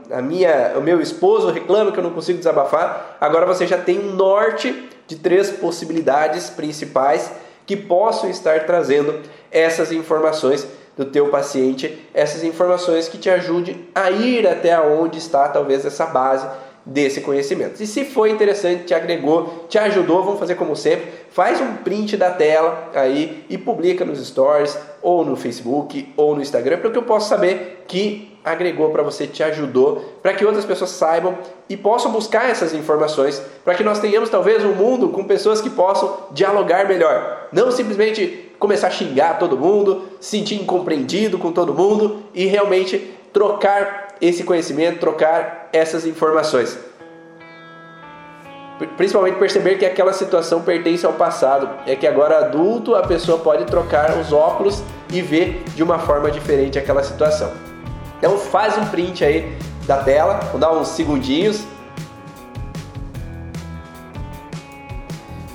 a 0.09 0.21
minha, 0.21 0.73
o 0.77 0.81
meu 0.81 1.01
esposo 1.01 1.49
reclama 1.49 1.91
que 1.91 1.99
eu 1.99 2.03
não 2.03 2.11
consigo 2.11 2.37
desabafar. 2.37 3.17
Agora 3.19 3.45
você 3.45 3.67
já 3.67 3.77
tem 3.77 3.99
um 3.99 4.15
norte 4.15 4.89
de 5.05 5.17
três 5.17 5.49
possibilidades 5.49 6.49
principais 6.49 7.29
que 7.65 7.75
possam 7.75 8.29
estar 8.29 8.65
trazendo 8.65 9.19
essas 9.51 9.91
informações 9.91 10.65
do 11.03 11.11
teu 11.11 11.29
paciente, 11.29 11.97
essas 12.13 12.43
informações 12.43 13.07
que 13.07 13.17
te 13.17 13.29
ajudem 13.29 13.87
a 13.95 14.11
ir 14.11 14.47
até 14.47 14.79
onde 14.79 15.17
está 15.17 15.49
talvez 15.49 15.83
essa 15.83 16.05
base 16.05 16.47
desse 16.85 17.21
conhecimento. 17.21 17.81
E 17.81 17.87
se 17.87 18.05
foi 18.05 18.29
interessante, 18.29 18.85
te 18.85 18.93
agregou, 18.93 19.65
te 19.67 19.79
ajudou, 19.79 20.23
vamos 20.23 20.39
fazer 20.39 20.55
como 20.55 20.75
sempre, 20.75 21.07
faz 21.31 21.59
um 21.59 21.77
print 21.77 22.17
da 22.17 22.29
tela 22.29 22.89
aí 22.93 23.45
e 23.49 23.57
publica 23.57 24.05
nos 24.05 24.25
stories 24.25 24.77
ou 25.01 25.25
no 25.25 25.35
Facebook 25.35 26.13
ou 26.15 26.35
no 26.35 26.41
Instagram 26.41 26.77
para 26.77 26.91
que 26.91 26.97
eu 26.97 27.03
possa 27.03 27.29
saber 27.29 27.83
que 27.87 28.37
agregou 28.43 28.89
para 28.89 29.03
você, 29.03 29.27
te 29.27 29.43
ajudou, 29.43 30.17
para 30.21 30.33
que 30.33 30.45
outras 30.45 30.65
pessoas 30.65 30.91
saibam 30.91 31.37
e 31.69 31.77
possam 31.77 32.11
buscar 32.11 32.49
essas 32.49 32.73
informações, 32.73 33.41
para 33.63 33.75
que 33.75 33.83
nós 33.83 33.99
tenhamos 33.99 34.29
talvez 34.29 34.63
um 34.63 34.73
mundo 34.73 35.09
com 35.09 35.23
pessoas 35.23 35.61
que 35.61 35.69
possam 35.69 36.27
dialogar 36.31 36.87
melhor, 36.87 37.47
não 37.51 37.71
simplesmente 37.71 38.50
começar 38.61 38.89
a 38.89 38.91
xingar 38.91 39.39
todo 39.39 39.57
mundo, 39.57 40.03
se 40.19 40.37
sentir 40.37 40.53
incompreendido 40.53 41.39
com 41.39 41.51
todo 41.51 41.73
mundo 41.73 42.21
e 42.31 42.45
realmente 42.45 43.11
trocar 43.33 44.09
esse 44.21 44.43
conhecimento, 44.43 44.99
trocar 44.99 45.67
essas 45.73 46.05
informações. 46.05 46.77
Principalmente 48.97 49.39
perceber 49.39 49.79
que 49.79 49.85
aquela 49.85 50.13
situação 50.13 50.61
pertence 50.61 51.03
ao 51.03 51.13
passado. 51.13 51.69
É 51.87 51.95
que 51.95 52.05
agora 52.05 52.37
adulto 52.37 52.93
a 52.93 53.01
pessoa 53.01 53.39
pode 53.39 53.65
trocar 53.65 54.15
os 54.19 54.31
óculos 54.31 54.83
e 55.11 55.21
ver 55.23 55.63
de 55.75 55.81
uma 55.81 55.97
forma 55.97 56.29
diferente 56.29 56.77
aquela 56.77 57.01
situação. 57.01 57.51
Então 58.19 58.37
faz 58.37 58.77
um 58.77 58.85
print 58.85 59.25
aí 59.25 59.57
da 59.87 59.97
tela, 60.03 60.39
vou 60.51 60.59
dar 60.59 60.71
uns 60.71 60.89
segundinhos. 60.89 61.65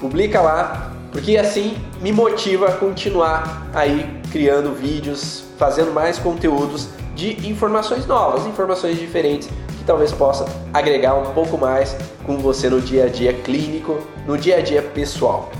Publica 0.01 0.41
lá, 0.41 0.96
porque 1.17 1.39
assim 1.39 1.79
me 2.03 2.13
motiva 2.13 2.69
a 2.69 2.73
continuar 2.73 3.71
aí 3.73 4.21
criando 4.31 4.75
vídeos, 4.75 5.45
fazendo 5.57 5.91
mais 5.91 6.19
conteúdos 6.19 6.91
de 7.15 7.49
informações 7.49 8.05
novas, 8.05 8.45
informações 8.45 8.99
diferentes 8.99 9.49
que 9.49 9.85
talvez 9.87 10.13
possa 10.13 10.45
agregar 10.75 11.15
um 11.15 11.33
pouco 11.33 11.57
mais 11.57 11.97
com 12.27 12.37
você 12.37 12.69
no 12.69 12.83
dia 12.83 13.07
a 13.07 13.09
dia 13.09 13.33
clínico, 13.33 13.99
no 14.27 14.37
dia 14.37 14.59
a 14.59 14.61
dia 14.61 14.83
pessoal. 14.83 15.51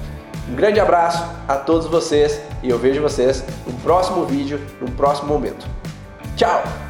Um 0.47 0.55
grande 0.55 0.79
abraço 0.79 1.25
a 1.49 1.55
todos 1.55 1.87
vocês 1.87 2.39
e 2.63 2.69
eu 2.69 2.79
vejo 2.79 3.01
vocês 3.01 3.43
no 3.67 3.73
próximo 3.81 4.27
vídeo, 4.27 4.61
no 4.79 4.91
próximo 4.91 5.29
momento. 5.29 5.67
Tchau! 6.37 6.86